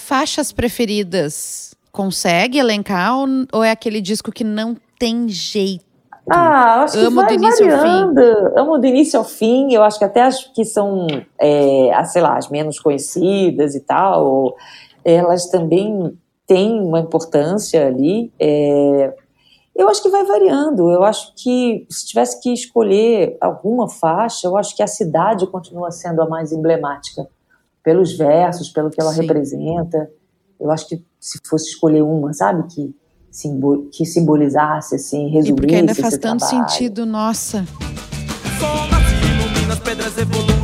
Faixas 0.03 0.51
preferidas? 0.51 1.73
Consegue 1.89 2.57
elencar 2.57 3.17
ou, 3.17 3.25
ou 3.53 3.63
é 3.63 3.71
aquele 3.71 4.01
disco 4.01 4.33
que 4.33 4.43
não 4.43 4.75
tem 4.99 5.29
jeito. 5.29 5.85
Ah, 6.29 6.81
acho 6.83 6.99
que 6.99 7.05
Amo 7.05 7.21
vai 7.21 7.27
do 7.27 7.33
início 7.35 7.65
variando. 7.65 8.19
ao 8.19 8.35
fim. 8.35 8.59
Amo 8.59 8.77
do 8.79 8.85
início 8.85 9.17
ao 9.17 9.23
fim. 9.23 9.73
Eu 9.73 9.81
acho 9.81 9.97
que 9.97 10.03
até 10.03 10.21
as 10.23 10.43
que 10.43 10.65
são, 10.65 11.07
é, 11.39 12.03
sei 12.03 12.21
lá, 12.21 12.35
as 12.37 12.49
menos 12.49 12.79
conhecidas 12.79 13.75
e 13.75 13.79
tal, 13.79 14.53
elas 15.05 15.49
também 15.49 16.17
têm 16.45 16.81
uma 16.81 16.99
importância 16.99 17.87
ali. 17.87 18.29
É, 18.37 19.13
eu 19.73 19.87
acho 19.87 20.03
que 20.03 20.09
vai 20.09 20.25
variando. 20.25 20.91
Eu 20.91 21.05
acho 21.05 21.33
que 21.33 21.87
se 21.89 22.07
tivesse 22.07 22.41
que 22.41 22.51
escolher 22.51 23.37
alguma 23.39 23.87
faixa, 23.87 24.47
eu 24.47 24.57
acho 24.57 24.75
que 24.75 24.83
a 24.83 24.87
cidade 24.87 25.47
continua 25.47 25.91
sendo 25.91 26.21
a 26.21 26.27
mais 26.27 26.51
emblemática 26.51 27.25
pelos 27.83 28.17
versos, 28.17 28.69
pelo 28.69 28.89
que 28.89 29.01
ela 29.01 29.11
Sim. 29.13 29.21
representa. 29.21 30.09
Eu 30.59 30.71
acho 30.71 30.87
que 30.87 31.03
se 31.19 31.39
fosse 31.45 31.69
escolher 31.69 32.01
uma, 32.01 32.33
sabe, 32.33 32.63
que 32.73 32.95
simbol, 33.29 33.87
que 33.91 34.05
simbolizasse, 34.05 34.95
assim, 34.95 35.25
resumisse 35.29 35.51
E 35.51 35.55
porque 35.55 35.75
ainda 35.75 35.93
faz 35.95 36.17
tanto 36.17 36.45
trabalho. 36.45 36.69
sentido, 36.69 37.05
nossa. 37.05 37.65
Sol 38.59 38.87
ilumina 39.41 39.73
as 39.73 39.79
pedras 39.79 40.17
evoluídas 40.17 40.62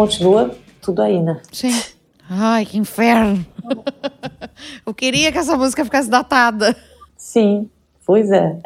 Continua 0.00 0.56
tudo 0.80 1.02
aí, 1.02 1.20
né? 1.20 1.42
Sim. 1.52 1.78
Ai, 2.26 2.64
que 2.64 2.78
inferno. 2.78 3.44
Eu 4.86 4.94
queria 4.94 5.30
que 5.30 5.36
essa 5.36 5.58
música 5.58 5.84
ficasse 5.84 6.08
datada. 6.08 6.74
Sim, 7.18 7.68
pois 8.06 8.30
é. 8.30 8.56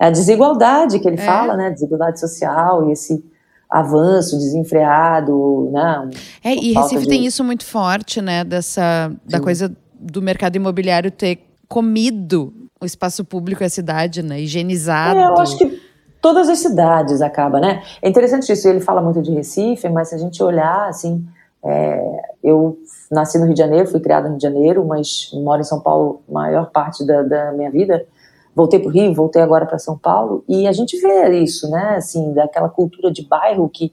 É 0.00 0.06
a 0.06 0.10
desigualdade 0.10 0.98
que 0.98 1.06
ele 1.06 1.20
é. 1.20 1.24
fala, 1.24 1.56
né? 1.56 1.70
Desigualdade 1.70 2.18
social 2.18 2.88
e 2.88 2.92
esse 2.92 3.24
avanço 3.70 4.36
desenfreado, 4.36 5.70
né? 5.70 6.10
É, 6.42 6.56
e 6.56 6.72
Recife 6.72 7.02
de... 7.02 7.08
tem 7.08 7.24
isso 7.24 7.44
muito 7.44 7.64
forte, 7.64 8.20
né? 8.20 8.42
Dessa, 8.42 9.12
da 9.24 9.38
coisa 9.38 9.72
do 9.94 10.20
mercado 10.20 10.56
imobiliário 10.56 11.12
ter 11.12 11.38
comido 11.68 12.52
o 12.80 12.84
espaço 12.84 13.24
público 13.24 13.62
e 13.62 13.66
a 13.66 13.70
cidade, 13.70 14.24
né? 14.24 14.40
Higienizado. 14.40 15.20
É, 15.20 15.24
eu 15.24 15.38
acho 15.38 15.56
que 15.56 15.80
todas 16.20 16.48
as 16.48 16.58
cidades 16.58 17.22
acaba, 17.22 17.60
né? 17.60 17.82
É 18.00 18.08
interessante 18.08 18.50
isso, 18.52 18.68
ele 18.68 18.80
fala 18.80 19.00
muito 19.00 19.22
de 19.22 19.32
Recife, 19.32 19.88
mas 19.88 20.08
se 20.08 20.14
a 20.14 20.18
gente 20.18 20.42
olhar, 20.42 20.88
assim, 20.88 21.26
é, 21.64 22.22
eu 22.42 22.78
nasci 23.10 23.38
no 23.38 23.46
Rio 23.46 23.54
de 23.54 23.60
Janeiro, 23.60 23.88
fui 23.88 24.00
criada 24.00 24.24
no 24.24 24.30
Rio 24.30 24.38
de 24.38 24.42
Janeiro, 24.42 24.84
mas 24.86 25.30
moro 25.32 25.60
em 25.60 25.64
São 25.64 25.80
Paulo 25.80 26.22
a 26.28 26.32
maior 26.32 26.70
parte 26.70 27.04
da, 27.04 27.22
da 27.22 27.52
minha 27.52 27.70
vida. 27.70 28.06
Voltei 28.54 28.78
para 28.78 28.88
o 28.88 28.92
Rio, 28.92 29.14
voltei 29.14 29.40
agora 29.40 29.66
para 29.66 29.78
São 29.78 29.96
Paulo, 29.96 30.44
e 30.48 30.66
a 30.66 30.72
gente 30.72 30.98
vê 31.00 31.28
isso, 31.38 31.70
né? 31.70 31.96
Assim, 31.96 32.32
daquela 32.32 32.68
cultura 32.68 33.10
de 33.10 33.26
bairro 33.26 33.68
que 33.68 33.92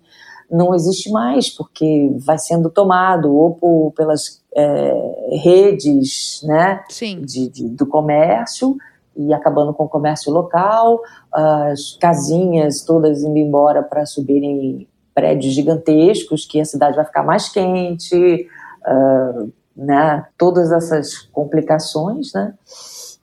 não 0.50 0.74
existe 0.74 1.12
mais, 1.12 1.50
porque 1.50 2.12
vai 2.18 2.38
sendo 2.38 2.70
tomado 2.70 3.34
ou 3.34 3.54
por, 3.56 3.92
pelas 3.96 4.42
é, 4.56 5.38
redes 5.44 6.42
né, 6.44 6.84
de, 7.22 7.50
de, 7.50 7.70
do 7.70 7.86
comércio 7.86 8.78
e 9.18 9.34
acabando 9.34 9.74
com 9.74 9.86
o 9.86 9.90
comércio 9.90 10.32
local, 10.32 11.02
as 11.34 11.98
casinhas 12.00 12.82
todas 12.84 13.24
indo 13.24 13.38
embora 13.38 13.82
para 13.82 14.06
subirem 14.06 14.88
prédios 15.14 15.54
gigantescos, 15.54 16.46
que 16.46 16.62
a 16.62 16.66
cidade 16.66 16.96
vai 16.96 17.06
ficar 17.06 17.24
mais 17.24 17.50
quente, 17.50 18.48
uh, 18.86 19.52
né, 19.76 20.26
todas 20.38 20.72
essas 20.72 21.18
complicações, 21.34 22.32
né, 22.34 22.54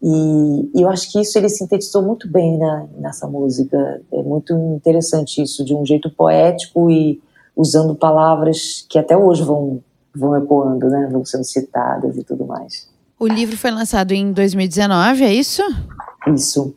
e, 0.06 0.70
e, 0.74 0.82
eu 0.82 0.90
acho 0.90 1.10
que 1.10 1.18
isso 1.18 1.38
ele 1.38 1.48
sintetizou 1.48 2.02
muito 2.02 2.30
bem 2.30 2.58
né, 2.58 2.88
nessa 2.98 3.26
música. 3.26 4.02
É 4.12 4.22
muito 4.22 4.52
interessante 4.52 5.40
isso, 5.40 5.64
de 5.64 5.74
um 5.74 5.86
jeito 5.86 6.10
poético 6.10 6.90
e 6.90 7.22
usando 7.56 7.94
palavras 7.94 8.84
que 8.86 8.98
até 8.98 9.16
hoje 9.16 9.42
vão, 9.42 9.82
vão 10.14 10.36
ecoando, 10.36 10.90
né, 10.90 11.08
vão 11.10 11.24
sendo 11.24 11.44
citadas 11.44 12.18
e 12.18 12.22
tudo 12.22 12.44
mais. 12.44 12.86
O 13.24 13.26
livro 13.26 13.56
foi 13.56 13.70
lançado 13.70 14.12
em 14.12 14.32
2019, 14.32 15.24
é 15.24 15.32
isso? 15.32 15.62
Isso. 16.26 16.76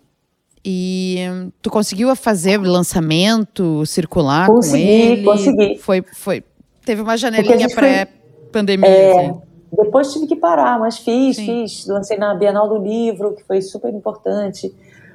E 0.63 1.17
tu 1.61 1.69
conseguiu 1.69 2.15
fazer 2.15 2.57
lançamento, 2.57 3.85
circular 3.85 4.47
consegui, 4.47 4.71
com 4.71 4.89
ele? 4.89 5.23
Consegui, 5.23 5.57
consegui. 5.57 5.77
Foi, 5.79 6.01
foi, 6.13 6.43
teve 6.85 7.01
uma 7.01 7.17
janelinha 7.17 7.67
pré-pandemia, 7.67 8.87
é, 8.87 9.11
assim. 9.11 9.41
Depois 9.73 10.13
tive 10.13 10.25
que 10.25 10.37
parar, 10.37 10.79
mas 10.79 10.97
fiz, 10.97 11.35
Sim. 11.35 11.45
fiz. 11.45 11.85
Lancei 11.85 12.17
na 12.17 12.33
Bienal 12.33 12.69
do 12.69 12.77
Livro, 12.77 13.35
que 13.35 13.43
foi 13.43 13.61
super 13.61 13.93
importante. 13.93 14.73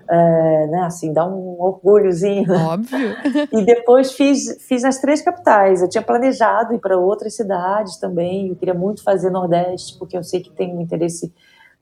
É, 0.09 0.67
né, 0.67 0.83
assim, 0.83 1.13
dá 1.13 1.27
um 1.27 1.61
orgulhozinho. 1.61 2.47
Né? 2.47 2.65
Óbvio. 2.65 3.17
e 3.53 3.65
depois 3.65 4.13
fiz, 4.13 4.59
fiz 4.67 4.83
nas 4.83 4.99
três 4.99 5.23
capitais. 5.23 5.81
Eu 5.81 5.89
tinha 5.89 6.03
planejado 6.03 6.75
ir 6.75 6.79
para 6.79 6.99
outras 6.99 7.35
cidades 7.35 7.97
também. 7.97 8.49
Eu 8.49 8.57
queria 8.57 8.75
muito 8.75 9.03
fazer 9.03 9.31
Nordeste, 9.31 9.99
porque 9.99 10.17
eu 10.17 10.23
sei 10.23 10.41
que 10.41 10.51
tem 10.51 10.75
um 10.75 10.81
interesse 10.81 11.33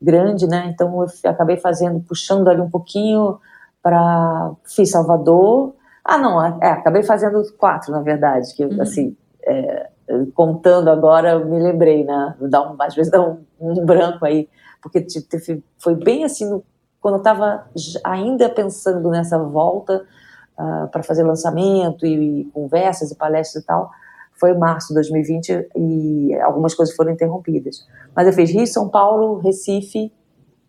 grande, 0.01 0.47
né? 0.47 0.71
Então 0.73 1.03
eu 1.03 1.31
acabei 1.31 1.57
fazendo, 1.57 2.01
puxando 2.01 2.49
ali 2.49 2.61
um 2.61 2.71
pouquinho 2.71 3.39
para 3.83 4.53
fiz 4.64 4.91
Salvador. 4.91 5.75
Ah, 6.05 6.18
não, 6.18 6.43
é, 6.43 6.71
acabei 6.71 7.03
fazendo 7.03 7.43
quatro, 7.59 7.93
na 7.93 8.01
verdade, 8.01 8.55
que 8.55 8.64
uhum. 8.64 8.81
assim, 8.81 9.16
é, 9.43 9.91
contando 10.35 10.89
agora, 10.89 11.39
me 11.39 11.61
lembrei, 11.61 12.05
né? 12.05 12.35
Dá 12.41 12.62
um, 12.62 12.77
às 12.81 12.95
vezes 12.95 13.12
dá 13.12 13.21
um, 13.21 13.39
um 13.61 13.85
branco 13.85 14.25
aí, 14.25 14.49
porque 14.83 15.07
foi 15.79 15.95
bem 15.95 16.25
assim, 16.25 16.49
no, 16.49 16.64
quando 17.01 17.14
eu 17.14 17.18
estava 17.18 17.66
ainda 18.05 18.48
pensando 18.48 19.09
nessa 19.11 19.38
volta 19.38 20.05
uh, 20.59 20.62
ah, 20.62 20.88
para 20.92 21.03
fazer 21.03 21.22
lançamento 21.22 22.05
e, 22.07 22.42
e, 22.42 22.44
conversas 22.53 23.11
e 23.11 23.16
palestras 23.16 23.62
e 23.62 23.66
tal, 23.66 23.90
foi 24.32 24.55
março 24.55 24.88
de 24.88 24.94
2020 24.94 25.68
e 25.76 26.34
algumas 26.42 26.74
coisas 26.74 26.94
foram 26.94 27.11
interrompidas. 27.12 27.86
Mas 28.14 28.26
eu 28.26 28.32
fiz 28.32 28.51
Rio, 28.51 28.66
São 28.66 28.88
Paulo, 28.88 29.38
Recife 29.38 30.12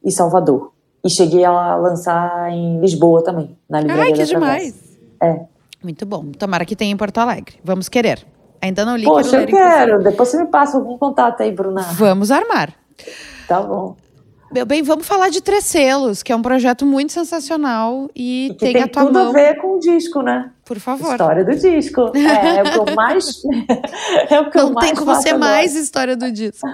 e 0.03 0.11
Salvador. 0.11 0.71
E 1.03 1.09
cheguei 1.09 1.43
a 1.43 1.75
lançar 1.75 2.51
em 2.51 2.79
Lisboa 2.79 3.23
também, 3.23 3.57
na 3.69 3.79
Livraria 3.82 4.03
Ai, 4.03 4.13
que 4.13 4.25
demais! 4.25 4.97
É. 5.21 5.45
Muito 5.84 6.05
bom. 6.05 6.32
Tomara 6.38 6.63
que 6.65 6.75
tenha 6.75 6.91
em 6.91 6.97
Porto 6.97 7.17
Alegre. 7.17 7.55
Vamos 7.63 7.89
querer. 7.89 8.25
Ainda 8.61 8.86
não 8.86 8.95
li. 8.95 9.05
Poxa, 9.05 9.41
eu 9.41 9.47
quero. 9.47 10.03
Depois 10.03 10.29
você 10.29 10.38
me 10.38 10.47
passa 10.47 10.77
algum 10.77 10.97
contato 10.97 11.41
aí, 11.41 11.51
Bruna. 11.51 11.82
Vamos 11.93 12.29
armar. 12.29 12.73
Tá 13.47 13.59
bom. 13.61 13.95
Meu 14.54 14.66
bem, 14.66 14.84
vamos 14.84 15.08
falar 15.08 15.30
de 15.30 15.41
Três 15.41 15.64
Selos, 15.64 16.22
que 16.22 16.32
é 16.32 16.36
um 16.36 16.41
projeto 16.41 16.86
muito 16.86 17.14
sensacional 17.14 18.10
e, 18.14 18.47
e 18.47 18.54
tem, 18.56 18.74
tem 18.74 18.84
a 18.84 18.88
tua 18.88 19.06
tudo 19.06 19.14
mão. 19.14 19.30
a 19.30 19.32
ver 19.32 19.56
com 19.62 19.78
o 19.78 19.80
disco, 19.80 20.22
né? 20.22 20.52
Por 20.66 20.78
favor. 20.78 21.12
História 21.12 21.45
do 21.45 21.56
disco. 21.56 22.12
É, 22.22 22.58
é 22.58 22.62
o 22.62 22.84
que 22.84 22.91
eu 22.91 22.95
mais. 22.95 23.41
é 24.30 24.39
o 24.41 24.49
que 24.49 24.58
Não 24.58 24.68
eu 24.68 24.74
mais 24.74 24.88
tem 24.89 24.95
como 24.97 25.16
ser 25.16 25.30
agora. 25.30 25.39
mais 25.39 25.76
história 25.76 26.18
do 26.18 26.30
disco. 26.32 26.68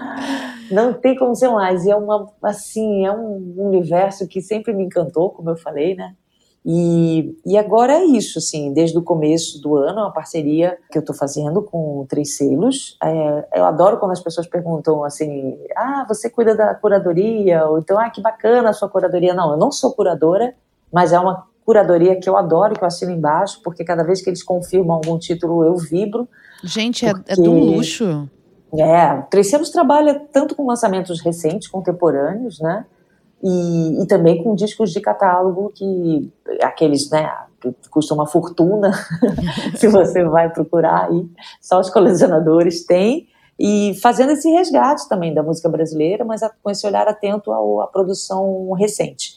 Não 0.72 0.92
tem 0.92 1.14
como 1.16 1.34
ser 1.36 1.48
mais. 1.50 1.84
E 1.84 1.90
é 1.90 1.96
uma, 1.96 2.28
assim, 2.42 3.06
é 3.06 3.12
um 3.12 3.54
universo 3.56 4.26
que 4.26 4.40
sempre 4.42 4.72
me 4.72 4.82
encantou, 4.84 5.30
como 5.30 5.50
eu 5.50 5.56
falei, 5.56 5.94
né? 5.94 6.14
E, 6.64 7.38
e 7.46 7.56
agora 7.56 7.94
é 7.94 8.04
isso, 8.04 8.38
assim, 8.38 8.72
desde 8.72 8.98
o 8.98 9.02
começo 9.02 9.60
do 9.62 9.76
ano, 9.76 10.00
uma 10.00 10.12
parceria 10.12 10.76
que 10.90 10.98
eu 10.98 11.00
estou 11.00 11.14
fazendo 11.14 11.62
com 11.62 12.04
três 12.08 12.36
selos. 12.36 12.96
É, 13.02 13.48
eu 13.54 13.64
adoro 13.64 13.98
quando 13.98 14.12
as 14.12 14.20
pessoas 14.20 14.46
perguntam 14.46 15.04
assim: 15.04 15.58
ah, 15.76 16.04
você 16.06 16.28
cuida 16.28 16.54
da 16.54 16.74
curadoria? 16.74 17.66
Ou 17.66 17.78
então, 17.78 17.98
ah, 17.98 18.10
que 18.10 18.20
bacana 18.20 18.70
a 18.70 18.72
sua 18.72 18.88
curadoria. 18.88 19.32
Não, 19.32 19.52
eu 19.52 19.56
não 19.56 19.70
sou 19.70 19.92
curadora, 19.92 20.54
mas 20.92 21.12
é 21.12 21.18
uma 21.18 21.46
curadoria 21.64 22.18
que 22.18 22.28
eu 22.28 22.36
adoro, 22.36 22.74
que 22.74 22.82
eu 22.82 22.88
assino 22.88 23.12
embaixo, 23.12 23.60
porque 23.62 23.84
cada 23.84 24.02
vez 24.02 24.22
que 24.22 24.30
eles 24.30 24.42
confirmam 24.42 24.96
algum 24.96 25.18
título, 25.18 25.64
eu 25.64 25.76
vibro. 25.76 26.28
Gente, 26.64 27.06
porque... 27.06 27.30
é, 27.30 27.34
é 27.34 27.36
de 27.36 27.48
um 27.48 27.58
luxo. 27.58 28.28
É, 28.74 29.22
Três 29.30 29.48
Selos 29.48 29.70
trabalha 29.70 30.20
tanto 30.32 30.54
com 30.54 30.66
lançamentos 30.66 31.20
recentes, 31.20 31.68
contemporâneos, 31.68 32.60
né? 32.60 32.84
E, 33.42 34.02
e, 34.02 34.06
também 34.06 34.42
com 34.42 34.54
discos 34.54 34.90
de 34.90 35.00
catálogo 35.00 35.70
que 35.72 36.32
aqueles, 36.60 37.08
né, 37.10 37.32
que 37.60 37.88
custam 37.88 38.16
uma 38.16 38.26
fortuna, 38.26 38.90
se 39.76 39.86
você 39.86 40.24
vai 40.24 40.50
procurar 40.50 41.06
aí, 41.06 41.24
só 41.60 41.78
os 41.78 41.88
colecionadores 41.88 42.84
têm, 42.84 43.28
e 43.58 43.94
fazendo 44.00 44.32
esse 44.32 44.48
resgate 44.50 45.08
também 45.08 45.34
da 45.34 45.42
música 45.42 45.68
brasileira, 45.68 46.24
mas 46.24 46.40
com 46.62 46.70
esse 46.70 46.86
olhar 46.86 47.08
atento 47.08 47.52
à 47.52 47.86
produção 47.88 48.72
recente. 48.72 49.36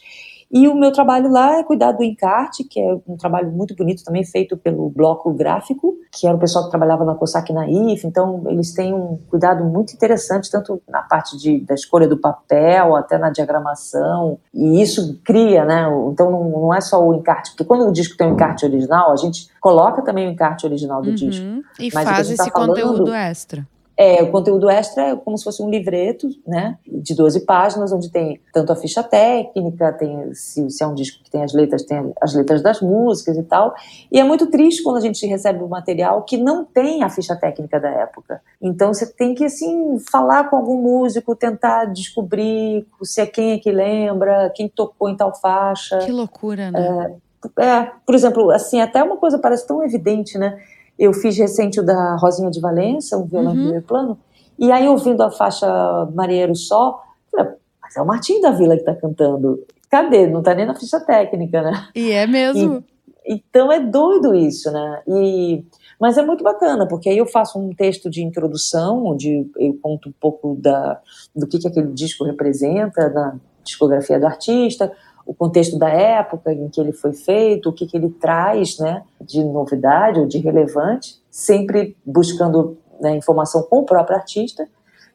E 0.52 0.68
o 0.68 0.74
meu 0.74 0.92
trabalho 0.92 1.30
lá 1.30 1.58
é 1.58 1.64
cuidar 1.64 1.92
do 1.92 2.02
encarte, 2.04 2.62
que 2.64 2.78
é 2.78 2.94
um 3.08 3.16
trabalho 3.16 3.50
muito 3.50 3.74
bonito 3.74 4.04
também 4.04 4.22
feito 4.22 4.54
pelo 4.56 4.90
Bloco 4.90 5.32
Gráfico, 5.32 5.94
que 6.12 6.26
era 6.26 6.36
o 6.36 6.38
pessoal 6.38 6.64
que 6.64 6.70
trabalhava 6.70 7.04
na 7.06 7.14
COSAC 7.14 7.50
e 7.50 7.54
na 7.54 7.66
IF, 7.68 8.06
então 8.06 8.42
eles 8.46 8.74
têm 8.74 8.92
um 8.92 9.18
cuidado 9.30 9.64
muito 9.64 9.94
interessante, 9.94 10.50
tanto 10.50 10.82
na 10.86 11.00
parte 11.02 11.38
de, 11.38 11.60
da 11.60 11.74
escolha 11.74 12.06
do 12.06 12.18
papel, 12.18 12.94
até 12.96 13.16
na 13.16 13.30
diagramação, 13.30 14.38
e 14.52 14.82
isso 14.82 15.18
cria, 15.24 15.64
né? 15.64 15.86
Então 16.12 16.30
não, 16.30 16.44
não 16.50 16.74
é 16.74 16.80
só 16.82 17.02
o 17.02 17.14
encarte, 17.14 17.52
porque 17.52 17.64
quando 17.64 17.88
o 17.88 17.92
disco 17.92 18.16
tem 18.16 18.26
um 18.28 18.34
encarte 18.34 18.66
original, 18.66 19.10
a 19.10 19.16
gente 19.16 19.48
coloca 19.60 20.02
também 20.02 20.28
o 20.28 20.32
encarte 20.32 20.66
original 20.66 21.00
do 21.00 21.08
Uhum. 21.08 21.14
disco. 21.14 21.46
E 21.80 21.88
Mas 21.94 22.04
faz 22.04 22.26
tá 22.28 22.34
esse 22.34 22.50
falando- 22.50 22.68
conteúdo 22.68 23.12
extra. 23.14 23.66
É, 23.96 24.22
o 24.22 24.30
conteúdo 24.30 24.70
extra 24.70 25.10
é 25.10 25.16
como 25.16 25.36
se 25.36 25.44
fosse 25.44 25.62
um 25.62 25.68
livreto, 25.68 26.28
né, 26.46 26.78
de 26.86 27.14
12 27.14 27.44
páginas, 27.44 27.92
onde 27.92 28.10
tem 28.10 28.40
tanto 28.52 28.72
a 28.72 28.76
ficha 28.76 29.02
técnica, 29.02 29.92
tem 29.92 30.32
se, 30.34 30.70
se 30.70 30.82
é 30.82 30.86
um 30.86 30.94
disco 30.94 31.22
que 31.22 31.30
tem 31.30 31.42
as 31.42 31.52
letras, 31.52 31.82
tem 31.82 32.12
as 32.20 32.34
letras 32.34 32.62
das 32.62 32.80
músicas 32.80 33.36
e 33.36 33.42
tal. 33.42 33.74
E 34.10 34.18
é 34.18 34.24
muito 34.24 34.46
triste 34.46 34.82
quando 34.82 34.96
a 34.96 35.00
gente 35.00 35.26
recebe 35.26 35.62
um 35.62 35.68
material 35.68 36.22
que 36.22 36.38
não 36.38 36.64
tem 36.64 37.02
a 37.02 37.10
ficha 37.10 37.36
técnica 37.36 37.78
da 37.78 37.90
época. 37.90 38.40
Então 38.60 38.94
você 38.94 39.06
tem 39.06 39.34
que 39.34 39.44
assim 39.44 39.98
falar 40.10 40.48
com 40.48 40.56
algum 40.56 40.80
músico, 40.80 41.36
tentar 41.36 41.84
descobrir 41.86 42.86
se 43.02 43.20
é 43.20 43.26
quem 43.26 43.52
é 43.52 43.58
que 43.58 43.70
lembra, 43.70 44.50
quem 44.54 44.68
tocou 44.68 45.08
em 45.08 45.16
tal 45.16 45.34
faixa. 45.34 45.98
Que 45.98 46.12
loucura, 46.12 46.70
né? 46.70 47.14
É, 47.58 47.90
por 48.06 48.14
exemplo, 48.14 48.50
assim, 48.50 48.80
até 48.80 49.02
uma 49.02 49.16
coisa 49.16 49.38
parece 49.38 49.66
tão 49.66 49.82
evidente, 49.82 50.38
né? 50.38 50.58
Eu 50.98 51.12
fiz 51.12 51.36
recente 51.36 51.80
o 51.80 51.82
da 51.84 52.16
Rosinha 52.16 52.50
de 52.50 52.60
Valença, 52.60 53.16
um 53.16 53.26
violão 53.26 53.52
Uhum. 53.52 53.58
primeiro 53.58 53.84
plano, 53.84 54.18
e 54.58 54.70
aí 54.70 54.86
ouvindo 54.88 55.22
a 55.22 55.30
faixa 55.30 55.66
Marinheiro 56.14 56.54
Só, 56.54 57.02
falei, 57.30 57.52
mas 57.80 57.96
é 57.96 58.02
o 58.02 58.06
Martim 58.06 58.40
da 58.40 58.50
Vila 58.50 58.76
que 58.76 58.84
tá 58.84 58.94
cantando. 58.94 59.64
Cadê? 59.90 60.26
Não 60.26 60.42
tá 60.42 60.54
nem 60.54 60.66
na 60.66 60.74
ficha 60.74 61.00
técnica, 61.00 61.62
né? 61.62 61.88
E 61.94 62.12
é 62.12 62.26
mesmo. 62.26 62.82
Então 63.26 63.70
é 63.70 63.78
doido 63.78 64.34
isso, 64.34 64.70
né? 64.72 65.02
E, 65.06 65.64
mas 66.00 66.18
é 66.18 66.22
muito 66.22 66.42
bacana, 66.42 66.88
porque 66.88 67.08
aí 67.08 67.18
eu 67.18 67.26
faço 67.26 67.58
um 67.58 67.70
texto 67.74 68.10
de 68.10 68.22
introdução, 68.22 69.04
onde 69.06 69.48
eu 69.58 69.78
conto 69.80 70.08
um 70.08 70.12
pouco 70.20 70.56
da, 70.60 71.00
do 71.34 71.46
que, 71.46 71.58
que 71.58 71.68
aquele 71.68 71.92
disco 71.92 72.24
representa 72.24 73.08
na 73.10 73.36
discografia 73.62 74.18
do 74.18 74.26
artista, 74.26 74.92
o 75.26 75.34
contexto 75.34 75.78
da 75.78 75.88
época 75.88 76.52
em 76.52 76.68
que 76.68 76.80
ele 76.80 76.92
foi 76.92 77.12
feito, 77.12 77.68
o 77.68 77.72
que, 77.72 77.86
que 77.86 77.96
ele 77.96 78.10
traz 78.10 78.78
né, 78.78 79.02
de 79.20 79.42
novidade 79.44 80.20
ou 80.20 80.26
de 80.26 80.38
relevante, 80.38 81.16
sempre 81.30 81.96
buscando 82.04 82.76
né, 83.00 83.16
informação 83.16 83.62
com 83.62 83.78
o 83.78 83.84
próprio 83.84 84.16
artista. 84.16 84.66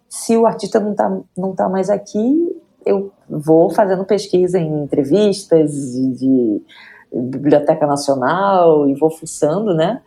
Se 0.09 0.37
o 0.37 0.45
artista 0.45 0.79
não 0.79 0.91
está 0.91 1.19
não 1.37 1.53
tá 1.53 1.67
mais 1.69 1.89
aqui, 1.89 2.55
eu 2.85 3.11
vou 3.29 3.69
fazendo 3.69 4.05
pesquisa 4.05 4.57
em 4.57 4.83
entrevistas 4.83 5.71
de, 5.71 6.11
de 6.11 6.61
Biblioteca 7.11 7.85
Nacional 7.85 8.87
e 8.87 8.93
vou 8.95 9.09
fuçando, 9.09 9.73
né? 9.73 10.01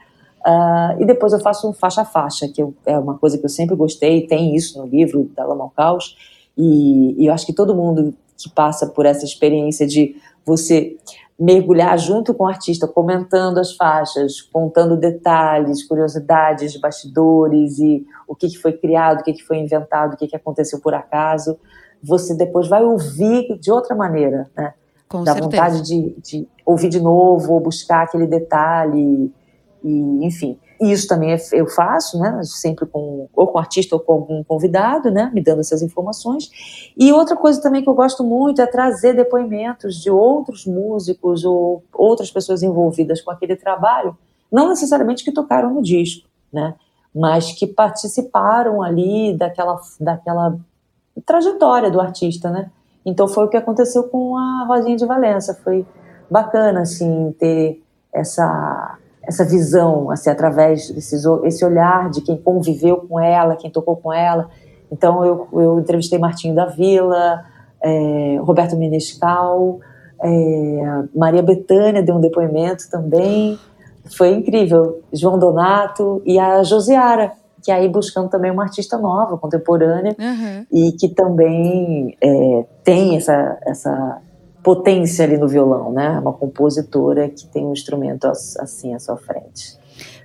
Ah, 0.44 0.96
e 0.98 1.04
depois 1.04 1.34
eu 1.34 1.40
faço 1.40 1.68
um 1.68 1.72
faixa 1.72 2.00
a 2.00 2.04
faixa, 2.04 2.48
que 2.48 2.62
eu- 2.62 2.74
é 2.86 2.98
uma 2.98 3.18
coisa 3.18 3.36
que 3.36 3.44
eu 3.44 3.48
sempre 3.50 3.76
gostei, 3.76 4.26
tem 4.26 4.56
isso 4.56 4.78
no 4.78 4.86
livro 4.86 5.30
da 5.36 5.44
Lama 5.44 5.64
ao 5.64 5.70
Caos, 5.70 6.16
e, 6.56 7.22
e 7.22 7.26
eu 7.26 7.32
acho 7.34 7.44
que 7.44 7.52
todo 7.52 7.74
mundo 7.74 8.14
que 8.42 8.50
passa 8.50 8.86
por 8.86 9.06
essa 9.06 9.24
experiência 9.24 9.86
de 9.86 10.16
você 10.44 10.96
mergulhar 11.38 11.98
junto 11.98 12.34
com 12.34 12.44
o 12.44 12.46
artista, 12.46 12.86
comentando 12.86 13.58
as 13.58 13.74
faixas, 13.74 14.42
contando 14.42 14.94
detalhes, 14.94 15.82
curiosidades, 15.82 16.78
bastidores 16.78 17.78
e 17.78 18.04
o 18.28 18.36
que, 18.36 18.54
foi 18.58 18.74
criado, 18.74 19.20
o 19.20 19.22
que, 19.22 19.42
foi 19.42 19.56
inventado, 19.56 20.12
o 20.12 20.16
que, 20.18 20.28
que 20.28 20.36
aconteceu 20.36 20.80
por 20.80 20.92
acaso, 20.92 21.58
você 22.02 22.34
depois 22.34 22.68
vai 22.68 22.84
ouvir 22.84 23.58
de 23.58 23.72
outra 23.72 23.96
maneira, 23.96 24.50
né? 24.54 24.74
Com 25.08 25.24
dá 25.24 25.32
certeza. 25.32 25.44
vontade 25.44 25.82
de, 25.82 26.14
de 26.20 26.48
ouvir 26.64 26.88
de 26.88 27.00
novo, 27.00 27.54
ou 27.54 27.60
buscar 27.60 28.02
aquele 28.02 28.26
detalhe, 28.26 29.32
e 29.82 30.24
enfim. 30.24 30.58
E 30.80 30.90
isso 30.90 31.06
também 31.06 31.32
é- 31.32 31.38
eu 31.52 31.66
faço, 31.66 32.18
né? 32.18 32.40
Sempre 32.42 32.86
com 32.86 33.28
ou 33.34 33.46
com 33.48 33.58
artista 33.58 33.94
ou 33.94 34.00
com 34.00 34.12
algum 34.12 34.42
convidado, 34.42 35.10
né? 35.10 35.30
Me 35.34 35.42
dando 35.42 35.60
essas 35.60 35.82
informações. 35.82 36.50
E 36.96 37.12
outra 37.12 37.36
coisa 37.36 37.60
também 37.60 37.82
que 37.82 37.88
eu 37.88 37.94
gosto 37.94 38.24
muito 38.24 38.62
é 38.62 38.66
trazer 38.66 39.14
depoimentos 39.14 39.96
de 39.96 40.10
outros 40.10 40.64
músicos 40.66 41.44
ou 41.44 41.82
outras 41.92 42.30
pessoas 42.30 42.62
envolvidas 42.62 43.20
com 43.20 43.30
aquele 43.30 43.56
trabalho, 43.56 44.16
não 44.50 44.68
necessariamente 44.68 45.22
que 45.22 45.32
tocaram 45.32 45.74
no 45.74 45.82
disco, 45.82 46.26
né? 46.52 46.74
Mas 47.14 47.52
que 47.52 47.66
participaram 47.66 48.82
ali 48.82 49.36
daquela 49.36 49.78
daquela 50.00 50.58
trajetória 51.26 51.90
do 51.90 52.00
artista, 52.00 52.50
né? 52.50 52.70
Então 53.04 53.28
foi 53.28 53.44
o 53.44 53.48
que 53.48 53.56
aconteceu 53.56 54.04
com 54.04 54.36
a 54.36 54.64
Rosinha 54.66 54.96
de 54.96 55.06
Valença. 55.06 55.58
Foi 55.62 55.86
bacana, 56.30 56.82
assim, 56.82 57.34
ter 57.38 57.82
essa, 58.12 58.98
essa 59.30 59.44
visão, 59.44 60.10
assim, 60.10 60.28
através 60.28 60.90
desse 60.90 61.16
esse 61.44 61.64
olhar 61.64 62.10
de 62.10 62.20
quem 62.20 62.36
conviveu 62.36 62.96
com 62.98 63.18
ela, 63.18 63.56
quem 63.56 63.70
tocou 63.70 63.96
com 63.96 64.12
ela. 64.12 64.50
Então 64.90 65.24
eu, 65.24 65.48
eu 65.52 65.78
entrevistei 65.78 66.18
Martinho 66.18 66.54
da 66.54 66.66
Vila, 66.66 67.44
é, 67.80 68.38
Roberto 68.40 68.76
Menescal, 68.76 69.78
é, 70.20 71.04
Maria 71.14 71.42
Bethânia 71.42 72.02
deu 72.02 72.16
um 72.16 72.20
depoimento 72.20 72.90
também. 72.90 73.56
Foi 74.16 74.34
incrível. 74.34 75.00
João 75.12 75.38
Donato 75.38 76.20
e 76.26 76.36
a 76.36 76.64
Josiara, 76.64 77.32
que 77.62 77.70
aí 77.70 77.88
buscando 77.88 78.28
também 78.28 78.50
uma 78.50 78.64
artista 78.64 78.98
nova, 78.98 79.38
contemporânea, 79.38 80.16
Aham. 80.18 80.66
e 80.72 80.90
que 80.92 81.08
também 81.08 82.16
é, 82.20 82.64
tem 82.82 83.16
essa, 83.16 83.58
essa 83.64 84.20
potência 84.62 85.24
ali 85.24 85.38
no 85.38 85.48
violão, 85.48 85.92
né? 85.92 86.18
Uma 86.18 86.32
compositora 86.32 87.28
que 87.28 87.46
tem 87.46 87.64
um 87.66 87.72
instrumento 87.72 88.26
as- 88.26 88.56
assim 88.58 88.94
à 88.94 88.98
sua 88.98 89.16
frente. 89.16 89.78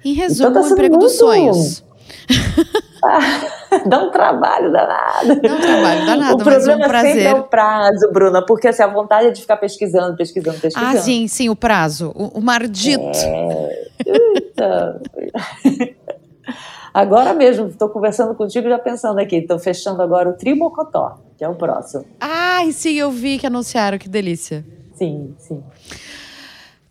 Em 0.03 0.13
resumo, 0.13 0.53
tá 0.53 0.61
o 0.61 0.67
emprego 0.67 0.97
dos 0.97 1.13
sonhos. 1.13 1.83
Dá 3.87 4.03
um 4.03 4.11
trabalho 4.11 4.71
danado. 4.71 5.27
Não 5.27 5.61
trabalho 5.61 6.05
danado, 6.05 6.35
o 6.35 6.37
mas 6.37 6.43
problema 6.43 6.73
um 6.87 6.87
sempre 6.87 6.87
prazer. 6.87 7.25
é 7.25 7.33
o 7.35 7.43
prazo, 7.43 8.11
Bruna, 8.11 8.45
porque 8.45 8.67
assim, 8.67 8.83
a 8.83 8.87
vontade 8.87 9.27
é 9.27 9.31
de 9.31 9.41
ficar 9.41 9.57
pesquisando, 9.57 10.15
pesquisando, 10.15 10.59
pesquisando. 10.59 10.97
Ah, 10.97 11.01
sim, 11.01 11.27
sim, 11.27 11.49
o 11.49 11.55
prazo. 11.55 12.11
O, 12.15 12.39
o 12.39 12.41
mardito. 12.41 13.03
É. 13.03 13.85
Agora 16.95 17.33
mesmo, 17.33 17.67
estou 17.67 17.89
conversando 17.89 18.33
contigo 18.35 18.69
já 18.69 18.79
pensando 18.79 19.19
aqui. 19.19 19.35
Estou 19.35 19.59
fechando 19.59 20.01
agora 20.01 20.29
o 20.29 20.33
Trimocotó, 20.33 21.17
que 21.37 21.43
é 21.43 21.49
o 21.49 21.53
próximo. 21.53 22.05
Ai, 22.21 22.71
sim, 22.71 22.93
eu 22.93 23.11
vi 23.11 23.37
que 23.37 23.45
anunciaram, 23.45 23.97
que 23.97 24.07
delícia. 24.07 24.65
Sim, 24.93 25.35
sim. 25.37 25.61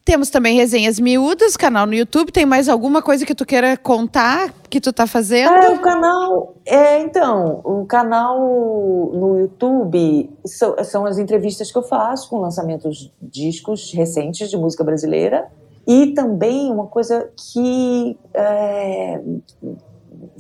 Temos 0.05 0.29
também 0.29 0.57
resenhas 0.57 1.01
miúdas, 1.01 1.57
canal 1.57 1.87
no 1.87 1.95
YouTube. 1.95 2.31
Tem 2.31 2.45
mais 2.45 2.69
alguma 2.69 3.01
coisa 3.01 3.25
que 3.25 3.35
tu 3.35 3.47
queira 3.47 3.79
contar 3.79 4.53
que 4.69 4.79
tu 4.79 4.93
tá 4.93 5.07
fazendo? 5.07 5.55
É, 5.55 5.71
o 5.71 5.81
canal. 5.81 6.55
É, 6.67 6.99
então, 7.01 7.63
o 7.65 7.87
canal 7.87 8.39
no 8.39 9.39
YouTube 9.39 10.31
são, 10.45 10.85
são 10.85 11.07
as 11.07 11.17
entrevistas 11.17 11.73
que 11.73 11.79
eu 11.79 11.83
faço 11.83 12.29
com 12.29 12.41
lançamentos 12.41 13.11
de 13.23 13.41
discos 13.47 13.91
recentes 13.95 14.51
de 14.51 14.57
música 14.59 14.85
brasileira. 14.85 15.51
E 15.87 16.09
também 16.09 16.71
uma 16.71 16.89
coisa 16.89 17.31
que 17.53 18.19
é, 18.35 19.21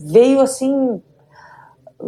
veio 0.04 0.40
assim 0.40 1.00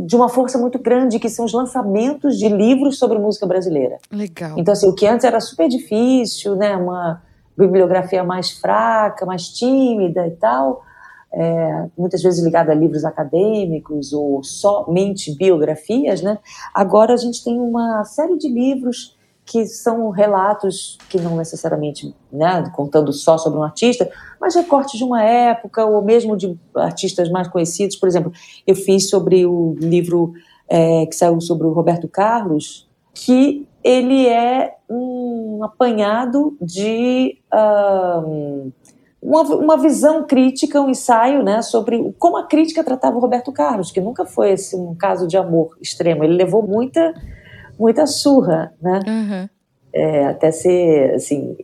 de 0.05 0.15
uma 0.15 0.29
força 0.29 0.59
muito 0.59 0.79
grande, 0.79 1.19
que 1.19 1.31
são 1.31 1.45
os 1.45 1.53
lançamentos 1.53 2.39
de 2.39 2.49
livros 2.49 2.99
sobre 2.99 3.19
música 3.19 3.47
brasileira. 3.47 3.99
Legal. 4.13 4.53
Então, 4.59 4.73
assim, 4.73 4.89
o 4.89 4.95
que 4.95 5.07
antes 5.07 5.25
era 5.25 5.41
super 5.41 5.69
difícil, 5.69 6.55
né? 6.55 6.77
Uma 6.77 7.23
bibliografia 7.57 8.23
mais 8.23 8.51
fraca, 8.51 9.25
mais 9.25 9.49
tímida 9.49 10.27
e 10.27 10.33
tal, 10.33 10.85
é, 11.33 11.87
muitas 11.97 12.23
vezes 12.23 12.45
ligada 12.45 12.73
a 12.73 12.75
livros 12.75 13.05
acadêmicos 13.05 14.13
ou 14.13 14.43
somente 14.43 15.35
biografias, 15.35 16.21
né? 16.21 16.39
Agora 16.75 17.15
a 17.15 17.17
gente 17.17 17.43
tem 17.43 17.59
uma 17.59 18.05
série 18.05 18.37
de 18.37 18.49
livros 18.49 19.16
que 19.47 19.65
são 19.65 20.11
relatos 20.11 20.99
que 21.09 21.21
não 21.21 21.37
necessariamente, 21.37 22.13
né, 22.33 22.69
contando 22.75 23.13
só 23.13 23.39
sobre 23.39 23.61
um 23.61 23.63
artista, 23.63 24.11
mas 24.41 24.57
recortes 24.57 24.99
de 24.99 25.05
uma 25.05 25.23
época 25.23 25.87
ou 25.87 26.03
mesmo 26.03 26.37
de 26.37 26.59
artistas 26.75 27.31
mais 27.31 27.47
conhecidos. 27.47 27.97
Por 27.97 28.09
exemplo, 28.09 28.33
eu 28.67 28.75
fiz 28.75 29.09
sobre 29.09 29.47
o 29.47 29.77
livro 29.79 30.33
é, 30.69 31.07
que 31.07 31.15
saiu 31.15 31.41
sobre 31.41 31.65
o 31.65 31.73
Roberto 31.73 32.09
Carlos, 32.09 32.89
que 33.15 33.67
ele 33.85 34.27
é 34.27 34.75
um 34.91 35.63
apanhado 35.63 36.57
de 36.61 37.39
um, 37.55 38.73
uma, 39.23 39.43
uma, 39.43 39.77
visão 39.77 40.25
crítica, 40.25 40.81
um 40.81 40.91
ensaio 40.91 41.45
né, 41.45 41.63
sobre 41.63 42.13
como 42.19 42.37
a 42.37 42.47
crítica 42.47 42.83
tratava 42.83 43.17
o 43.17 43.21
Roberto 43.21 43.53
Carlos, 43.53 43.93
que 43.93 44.01
nunca 44.01 44.27
foi 44.27 44.51
esse, 44.51 44.75
um 44.75 44.93
caso 44.95 45.27
de 45.29 45.37
amor 45.37 45.77
extremo. 45.81 46.25
Ele 46.25 46.35
levou 46.35 46.67
muita, 46.67 47.15
muita 47.79 48.07
surra, 48.07 48.73
né? 48.81 49.01
Uhum. 49.07 49.49
É, 49.93 50.27
até 50.27 50.51
ser, 50.51 51.15
assim, 51.15 51.57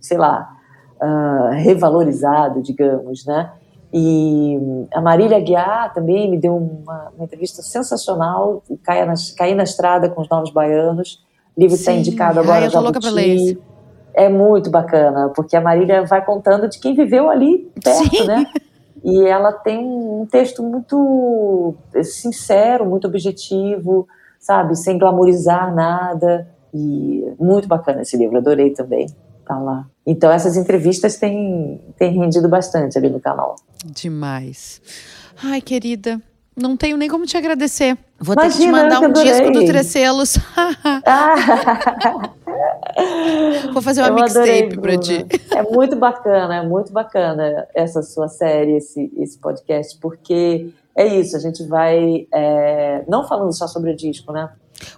sei 0.00 0.18
lá, 0.18 0.56
uh, 1.00 1.54
revalorizado, 1.54 2.62
digamos, 2.62 3.24
né? 3.24 3.50
E 3.92 4.58
a 4.94 5.00
Marília 5.02 5.38
Guiar 5.38 5.92
também 5.92 6.30
me 6.30 6.38
deu 6.38 6.56
uma, 6.56 7.12
uma 7.14 7.24
entrevista 7.24 7.62
sensacional, 7.62 8.62
caí 8.82 9.04
na, 9.04 9.14
caí 9.36 9.54
na 9.54 9.64
estrada 9.64 10.08
com 10.08 10.22
os 10.22 10.28
Novos 10.30 10.50
Baianos, 10.50 11.22
O 11.54 11.60
livro 11.60 11.76
está 11.76 11.92
indicado 11.92 12.40
agora. 12.40 12.60
Ai, 12.60 12.66
eu 12.66 12.70
tô 12.70 12.80
louca 12.80 13.10
ler 13.10 13.34
esse. 13.34 13.62
É 14.14 14.28
muito 14.28 14.70
bacana, 14.70 15.30
porque 15.34 15.56
a 15.56 15.60
Marília 15.60 16.04
vai 16.04 16.24
contando 16.24 16.68
de 16.68 16.78
quem 16.78 16.94
viveu 16.94 17.30
ali 17.30 17.70
perto, 17.82 18.16
Sim. 18.16 18.26
né? 18.26 18.46
E 19.04 19.24
ela 19.24 19.52
tem 19.52 19.78
um 19.84 20.26
texto 20.30 20.62
muito 20.62 21.74
sincero, 22.02 22.86
muito 22.86 23.06
objetivo, 23.06 24.06
sabe? 24.42 24.76
Sem 24.76 24.98
glamorizar 24.98 25.74
nada. 25.74 26.46
E 26.74 27.24
muito 27.38 27.68
bacana 27.68 28.02
esse 28.02 28.16
livro, 28.16 28.36
adorei 28.36 28.70
também. 28.70 29.06
Tá 29.46 29.58
lá. 29.58 29.86
Então 30.06 30.30
essas 30.30 30.56
entrevistas 30.56 31.16
têm, 31.16 31.80
têm 31.96 32.12
rendido 32.12 32.48
bastante 32.48 32.98
ali 32.98 33.08
no 33.08 33.20
canal. 33.20 33.56
Demais. 33.84 34.80
Ai, 35.42 35.60
querida, 35.60 36.20
não 36.56 36.76
tenho 36.76 36.96
nem 36.96 37.08
como 37.08 37.24
te 37.24 37.36
agradecer. 37.36 37.96
Vou 38.18 38.34
Imagina, 38.34 38.52
ter 38.52 38.58
que 38.58 38.64
te 38.64 38.70
mandar 38.70 39.00
um 39.00 39.12
disco 39.12 39.50
do 39.50 39.64
Três 39.64 39.86
Selos. 39.86 40.38
Vou 43.72 43.82
fazer 43.82 44.02
uma 44.02 44.10
mixtape 44.10 44.78
pra 44.78 44.98
ti. 44.98 45.26
É 45.50 45.62
muito 45.62 45.96
bacana, 45.96 46.56
é 46.56 46.66
muito 46.66 46.92
bacana 46.92 47.66
essa 47.74 48.02
sua 48.02 48.28
série, 48.28 48.76
esse, 48.76 49.10
esse 49.16 49.38
podcast, 49.38 49.98
porque 49.98 50.70
é 50.96 51.06
isso, 51.06 51.36
a 51.36 51.40
gente 51.40 51.64
vai. 51.66 52.26
É, 52.32 53.04
não 53.08 53.26
falando 53.26 53.52
só 53.52 53.66
sobre 53.66 53.92
o 53.92 53.96
disco, 53.96 54.32
né? 54.32 54.50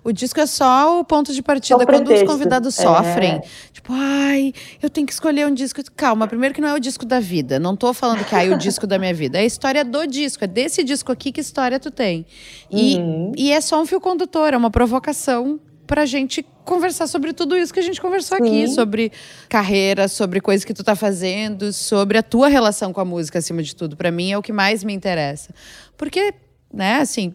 O 0.02 0.12
disco 0.12 0.40
é 0.40 0.46
só 0.46 1.00
o 1.00 1.04
ponto 1.04 1.32
de 1.32 1.42
partida 1.42 1.84
quando 1.84 2.12
os 2.12 2.22
convidados 2.22 2.74
sofrem. 2.74 3.32
É. 3.32 3.42
Tipo, 3.72 3.92
ai, 3.92 4.52
eu 4.82 4.88
tenho 4.88 5.06
que 5.06 5.12
escolher 5.12 5.46
um 5.46 5.52
disco. 5.52 5.80
Calma, 5.94 6.26
primeiro 6.26 6.54
que 6.54 6.60
não 6.60 6.68
é 6.68 6.74
o 6.74 6.80
disco 6.80 7.04
da 7.04 7.20
vida. 7.20 7.58
Não 7.58 7.76
tô 7.76 7.92
falando 7.92 8.24
que 8.24 8.34
ai, 8.34 8.50
o 8.50 8.58
disco 8.58 8.86
da 8.86 8.98
minha 8.98 9.12
vida. 9.12 9.38
É 9.38 9.42
a 9.42 9.44
história 9.44 9.84
do 9.84 10.06
disco. 10.06 10.44
É 10.44 10.46
desse 10.46 10.82
disco 10.82 11.12
aqui 11.12 11.30
que 11.30 11.40
história 11.40 11.78
tu 11.78 11.90
tem. 11.90 12.26
E, 12.70 12.96
uhum. 12.96 13.32
e 13.36 13.52
é 13.52 13.60
só 13.60 13.80
um 13.80 13.86
fio 13.86 14.00
condutor, 14.00 14.54
é 14.54 14.56
uma 14.56 14.70
provocação 14.70 15.60
pra 15.86 16.06
gente 16.06 16.44
conversar 16.64 17.06
sobre 17.06 17.32
tudo 17.32 17.56
isso 17.56 17.72
que 17.72 17.80
a 17.80 17.82
gente 17.82 18.00
conversou 18.00 18.38
Sim. 18.38 18.44
aqui, 18.44 18.68
sobre 18.68 19.12
carreira, 19.48 20.08
sobre 20.08 20.40
coisas 20.40 20.64
que 20.64 20.74
tu 20.74 20.82
tá 20.82 20.96
fazendo, 20.96 21.72
sobre 21.72 22.18
a 22.18 22.22
tua 22.22 22.48
relação 22.48 22.92
com 22.92 23.00
a 23.00 23.04
música 23.04 23.38
acima 23.38 23.62
de 23.62 23.74
tudo. 23.76 23.96
Para 23.96 24.10
mim 24.10 24.32
é 24.32 24.38
o 24.38 24.42
que 24.42 24.52
mais 24.52 24.82
me 24.82 24.92
interessa. 24.92 25.54
Porque, 25.96 26.34
né, 26.72 26.96
assim, 27.00 27.34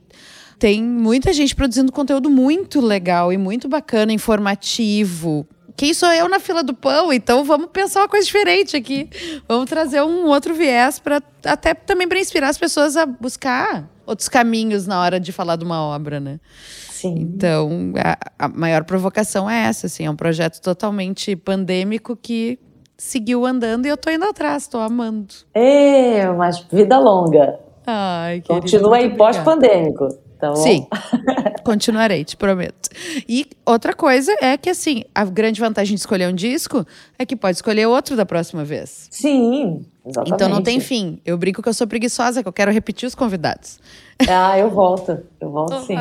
tem 0.58 0.84
muita 0.84 1.32
gente 1.32 1.56
produzindo 1.56 1.92
conteúdo 1.92 2.30
muito 2.30 2.82
legal 2.82 3.32
e 3.32 3.38
muito 3.38 3.70
bacana, 3.70 4.12
informativo. 4.12 5.48
Quem 5.80 5.94
sou 5.94 6.12
eu 6.12 6.28
na 6.28 6.42
fila 6.42 6.62
do 6.62 6.74
pão? 6.74 7.14
Então 7.14 7.46
vamos 7.46 7.70
pensar 7.72 8.02
uma 8.02 8.10
coisa 8.10 8.26
diferente 8.26 8.76
aqui. 8.76 9.10
Vamos 9.48 9.70
trazer 9.70 10.02
um 10.02 10.26
outro 10.26 10.54
viés 10.54 11.00
para 11.00 11.22
até 11.46 11.74
também 11.74 12.06
para 12.06 12.20
inspirar 12.20 12.50
as 12.50 12.58
pessoas 12.58 12.98
a 12.98 13.06
buscar 13.06 13.90
outros 14.06 14.28
caminhos 14.28 14.86
na 14.86 15.00
hora 15.02 15.22
de 15.22 15.32
falar 15.32 15.56
de 15.56 15.64
uma 15.64 15.82
obra, 15.82 16.20
né? 16.20 16.42
Sim. 16.90 17.16
Então, 17.18 17.94
a, 17.96 18.46
a 18.46 18.50
maior 18.50 18.84
provocação 18.84 19.50
é 19.50 19.68
essa, 19.68 19.88
assim, 19.88 20.06
é 20.06 20.12
um 20.12 20.18
projeto 20.18 20.60
totalmente 20.62 21.34
pandêmico 21.34 22.14
que 22.14 22.60
seguiu 22.98 23.46
andando 23.46 23.86
e 23.86 23.90
eu 23.90 23.96
tô 23.96 24.12
indo 24.12 24.26
atrás, 24.26 24.68
tô 24.68 24.80
amando. 24.80 25.34
É, 25.54 26.28
mas 26.32 26.60
vida 26.70 27.00
longa. 27.00 27.58
Ai, 27.88 28.42
querida, 28.42 28.64
Continua 28.64 28.98
aí 28.98 29.16
pós-pandêmico. 29.16 30.10
Tá? 30.40 30.56
Sim, 30.56 30.88
continuarei, 31.66 32.24
te 32.24 32.38
prometo. 32.38 32.90
E 33.28 33.46
outra 33.66 33.94
coisa 33.94 34.34
é 34.42 34.56
que, 34.58 34.70
assim, 34.70 35.04
a 35.14 35.26
grande 35.26 35.60
vantagem 35.60 35.96
de 35.96 36.00
escolher 36.00 36.30
um 36.30 36.34
disco 36.34 36.86
é 37.18 37.26
que 37.26 37.36
pode 37.36 37.58
escolher 37.58 37.86
outro 37.88 38.16
da 38.16 38.26
próxima 38.26 38.64
vez. 38.64 39.10
Sim, 39.12 39.86
exatamente. 40.06 40.34
Então 40.34 40.48
não 40.48 40.64
tem 40.64 40.80
fim. 40.80 41.20
Eu 41.26 41.38
brinco 41.38 41.62
que 41.62 41.68
eu 41.68 41.74
sou 41.74 41.86
preguiçosa, 41.86 42.42
que 42.42 42.48
eu 42.48 42.54
quero 42.54 42.72
repetir 42.72 43.06
os 43.06 43.16
convidados. 43.16 43.80
Ah, 44.28 44.60
eu 44.60 44.70
volto. 44.70 45.18
Eu 45.40 45.50
volto 45.50 45.80
sim. 45.86 45.96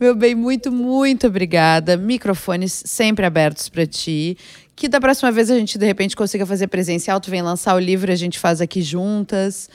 Meu 0.00 0.14
bem, 0.14 0.34
muito, 0.34 0.72
muito 0.72 1.26
obrigada. 1.26 1.98
Microfones 1.98 2.82
sempre 2.86 3.26
abertos 3.26 3.68
para 3.68 3.86
ti. 3.86 4.38
Que 4.74 4.88
da 4.88 4.98
próxima 4.98 5.30
vez 5.30 5.50
a 5.50 5.58
gente, 5.58 5.76
de 5.76 5.84
repente, 5.84 6.16
consiga 6.16 6.46
fazer 6.46 6.66
presencial. 6.68 7.20
Tu 7.20 7.30
vem 7.30 7.42
lançar 7.42 7.74
o 7.74 7.78
livro 7.78 8.10
e 8.10 8.14
a 8.14 8.16
gente 8.16 8.38
faz 8.38 8.62
aqui 8.62 8.80
juntas. 8.80 9.68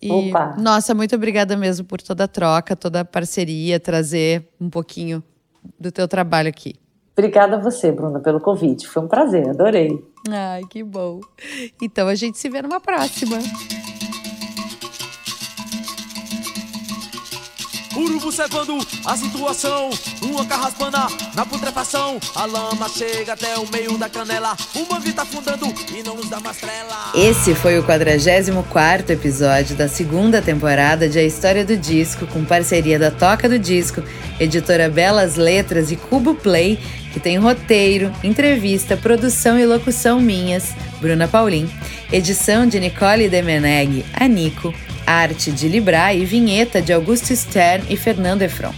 E, 0.00 0.10
Opa. 0.10 0.56
nossa, 0.58 0.94
muito 0.94 1.16
obrigada 1.16 1.56
mesmo 1.56 1.86
por 1.86 2.00
toda 2.02 2.24
a 2.24 2.28
troca, 2.28 2.76
toda 2.76 3.00
a 3.00 3.04
parceria, 3.04 3.80
trazer 3.80 4.48
um 4.60 4.68
pouquinho 4.68 5.22
do 5.78 5.90
teu 5.90 6.06
trabalho 6.06 6.48
aqui. 6.48 6.74
Obrigada 7.16 7.56
a 7.56 7.58
você, 7.58 7.90
Bruna, 7.90 8.20
pelo 8.20 8.40
convite. 8.40 8.86
Foi 8.86 9.02
um 9.02 9.08
prazer, 9.08 9.48
adorei. 9.48 10.04
Ai, 10.28 10.62
que 10.68 10.82
bom. 10.82 11.20
Então 11.80 12.08
a 12.08 12.14
gente 12.14 12.38
se 12.38 12.48
vê 12.50 12.60
numa 12.60 12.78
próxima. 12.78 13.38
Urubu 17.96 18.30
cevando 18.30 18.76
a 19.06 19.16
situação, 19.16 19.88
uma 20.20 20.44
carraspana 20.44 21.08
na 21.34 21.46
putrefação. 21.46 22.18
A 22.34 22.44
lama 22.44 22.88
chega 22.90 23.32
até 23.32 23.56
o 23.56 23.66
meio 23.72 23.96
da 23.96 24.06
canela, 24.06 24.54
o 24.74 24.92
mangue 24.92 25.14
tá 25.14 25.22
afundando 25.22 25.72
e 25.96 26.02
não 26.02 26.14
nos 26.14 26.28
dá 26.28 26.38
mais 26.38 26.58
trela. 26.58 27.12
Esse 27.14 27.54
foi 27.54 27.78
o 27.78 27.82
44 27.82 29.12
episódio 29.12 29.74
da 29.76 29.88
segunda 29.88 30.42
temporada 30.42 31.08
de 31.08 31.18
A 31.18 31.24
História 31.24 31.64
do 31.64 31.74
Disco, 31.74 32.26
com 32.26 32.44
parceria 32.44 32.98
da 32.98 33.10
Toca 33.10 33.48
do 33.48 33.58
Disco, 33.58 34.02
editora 34.38 34.90
Belas 34.90 35.36
Letras 35.36 35.90
e 35.90 35.96
Cubo 35.96 36.34
Play, 36.34 36.78
que 37.14 37.20
tem 37.20 37.38
roteiro, 37.38 38.12
entrevista, 38.22 38.94
produção 38.94 39.58
e 39.58 39.64
locução 39.64 40.20
minhas, 40.20 40.74
Bruna 41.00 41.26
Paulin, 41.26 41.66
edição 42.12 42.66
de 42.66 42.78
Nicole 42.78 43.28
Demeneg, 43.30 44.04
Nico, 44.28 44.74
arte 45.06 45.52
de 45.52 45.68
Libra 45.68 46.12
e 46.12 46.24
vinheta 46.24 46.82
de 46.82 46.92
Augusto 46.92 47.34
Stern 47.34 47.84
e 47.88 47.96
Fernando 47.96 48.42
Efron. 48.42 48.74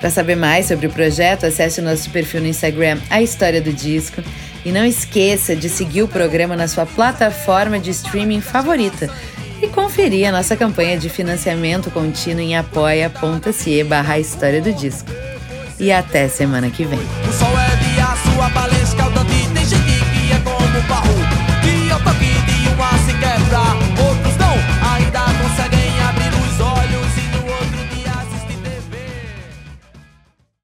Para 0.00 0.10
saber 0.10 0.36
mais 0.36 0.66
sobre 0.66 0.86
o 0.86 0.90
projeto, 0.90 1.46
acesse 1.46 1.80
o 1.80 1.82
nosso 1.82 2.10
perfil 2.10 2.42
no 2.42 2.46
Instagram, 2.46 2.98
A 3.08 3.22
História 3.22 3.60
do 3.62 3.72
Disco. 3.72 4.22
E 4.62 4.72
não 4.72 4.84
esqueça 4.84 5.54
de 5.54 5.68
seguir 5.68 6.02
o 6.02 6.08
programa 6.08 6.56
na 6.56 6.68
sua 6.68 6.84
plataforma 6.84 7.78
de 7.78 7.90
streaming 7.90 8.40
favorita 8.40 9.10
e 9.62 9.68
conferir 9.68 10.28
a 10.28 10.32
nossa 10.32 10.56
campanha 10.56 10.98
de 10.98 11.08
financiamento 11.08 11.90
contínuo 11.90 12.40
em 12.40 12.56
apoia.se 12.56 13.84
barra 13.84 14.18
História 14.18 14.60
do 14.60 14.72
Disco. 14.72 15.10
E 15.78 15.90
até 15.90 16.28
semana 16.28 16.70
que 16.70 16.84
vem. 16.84 17.00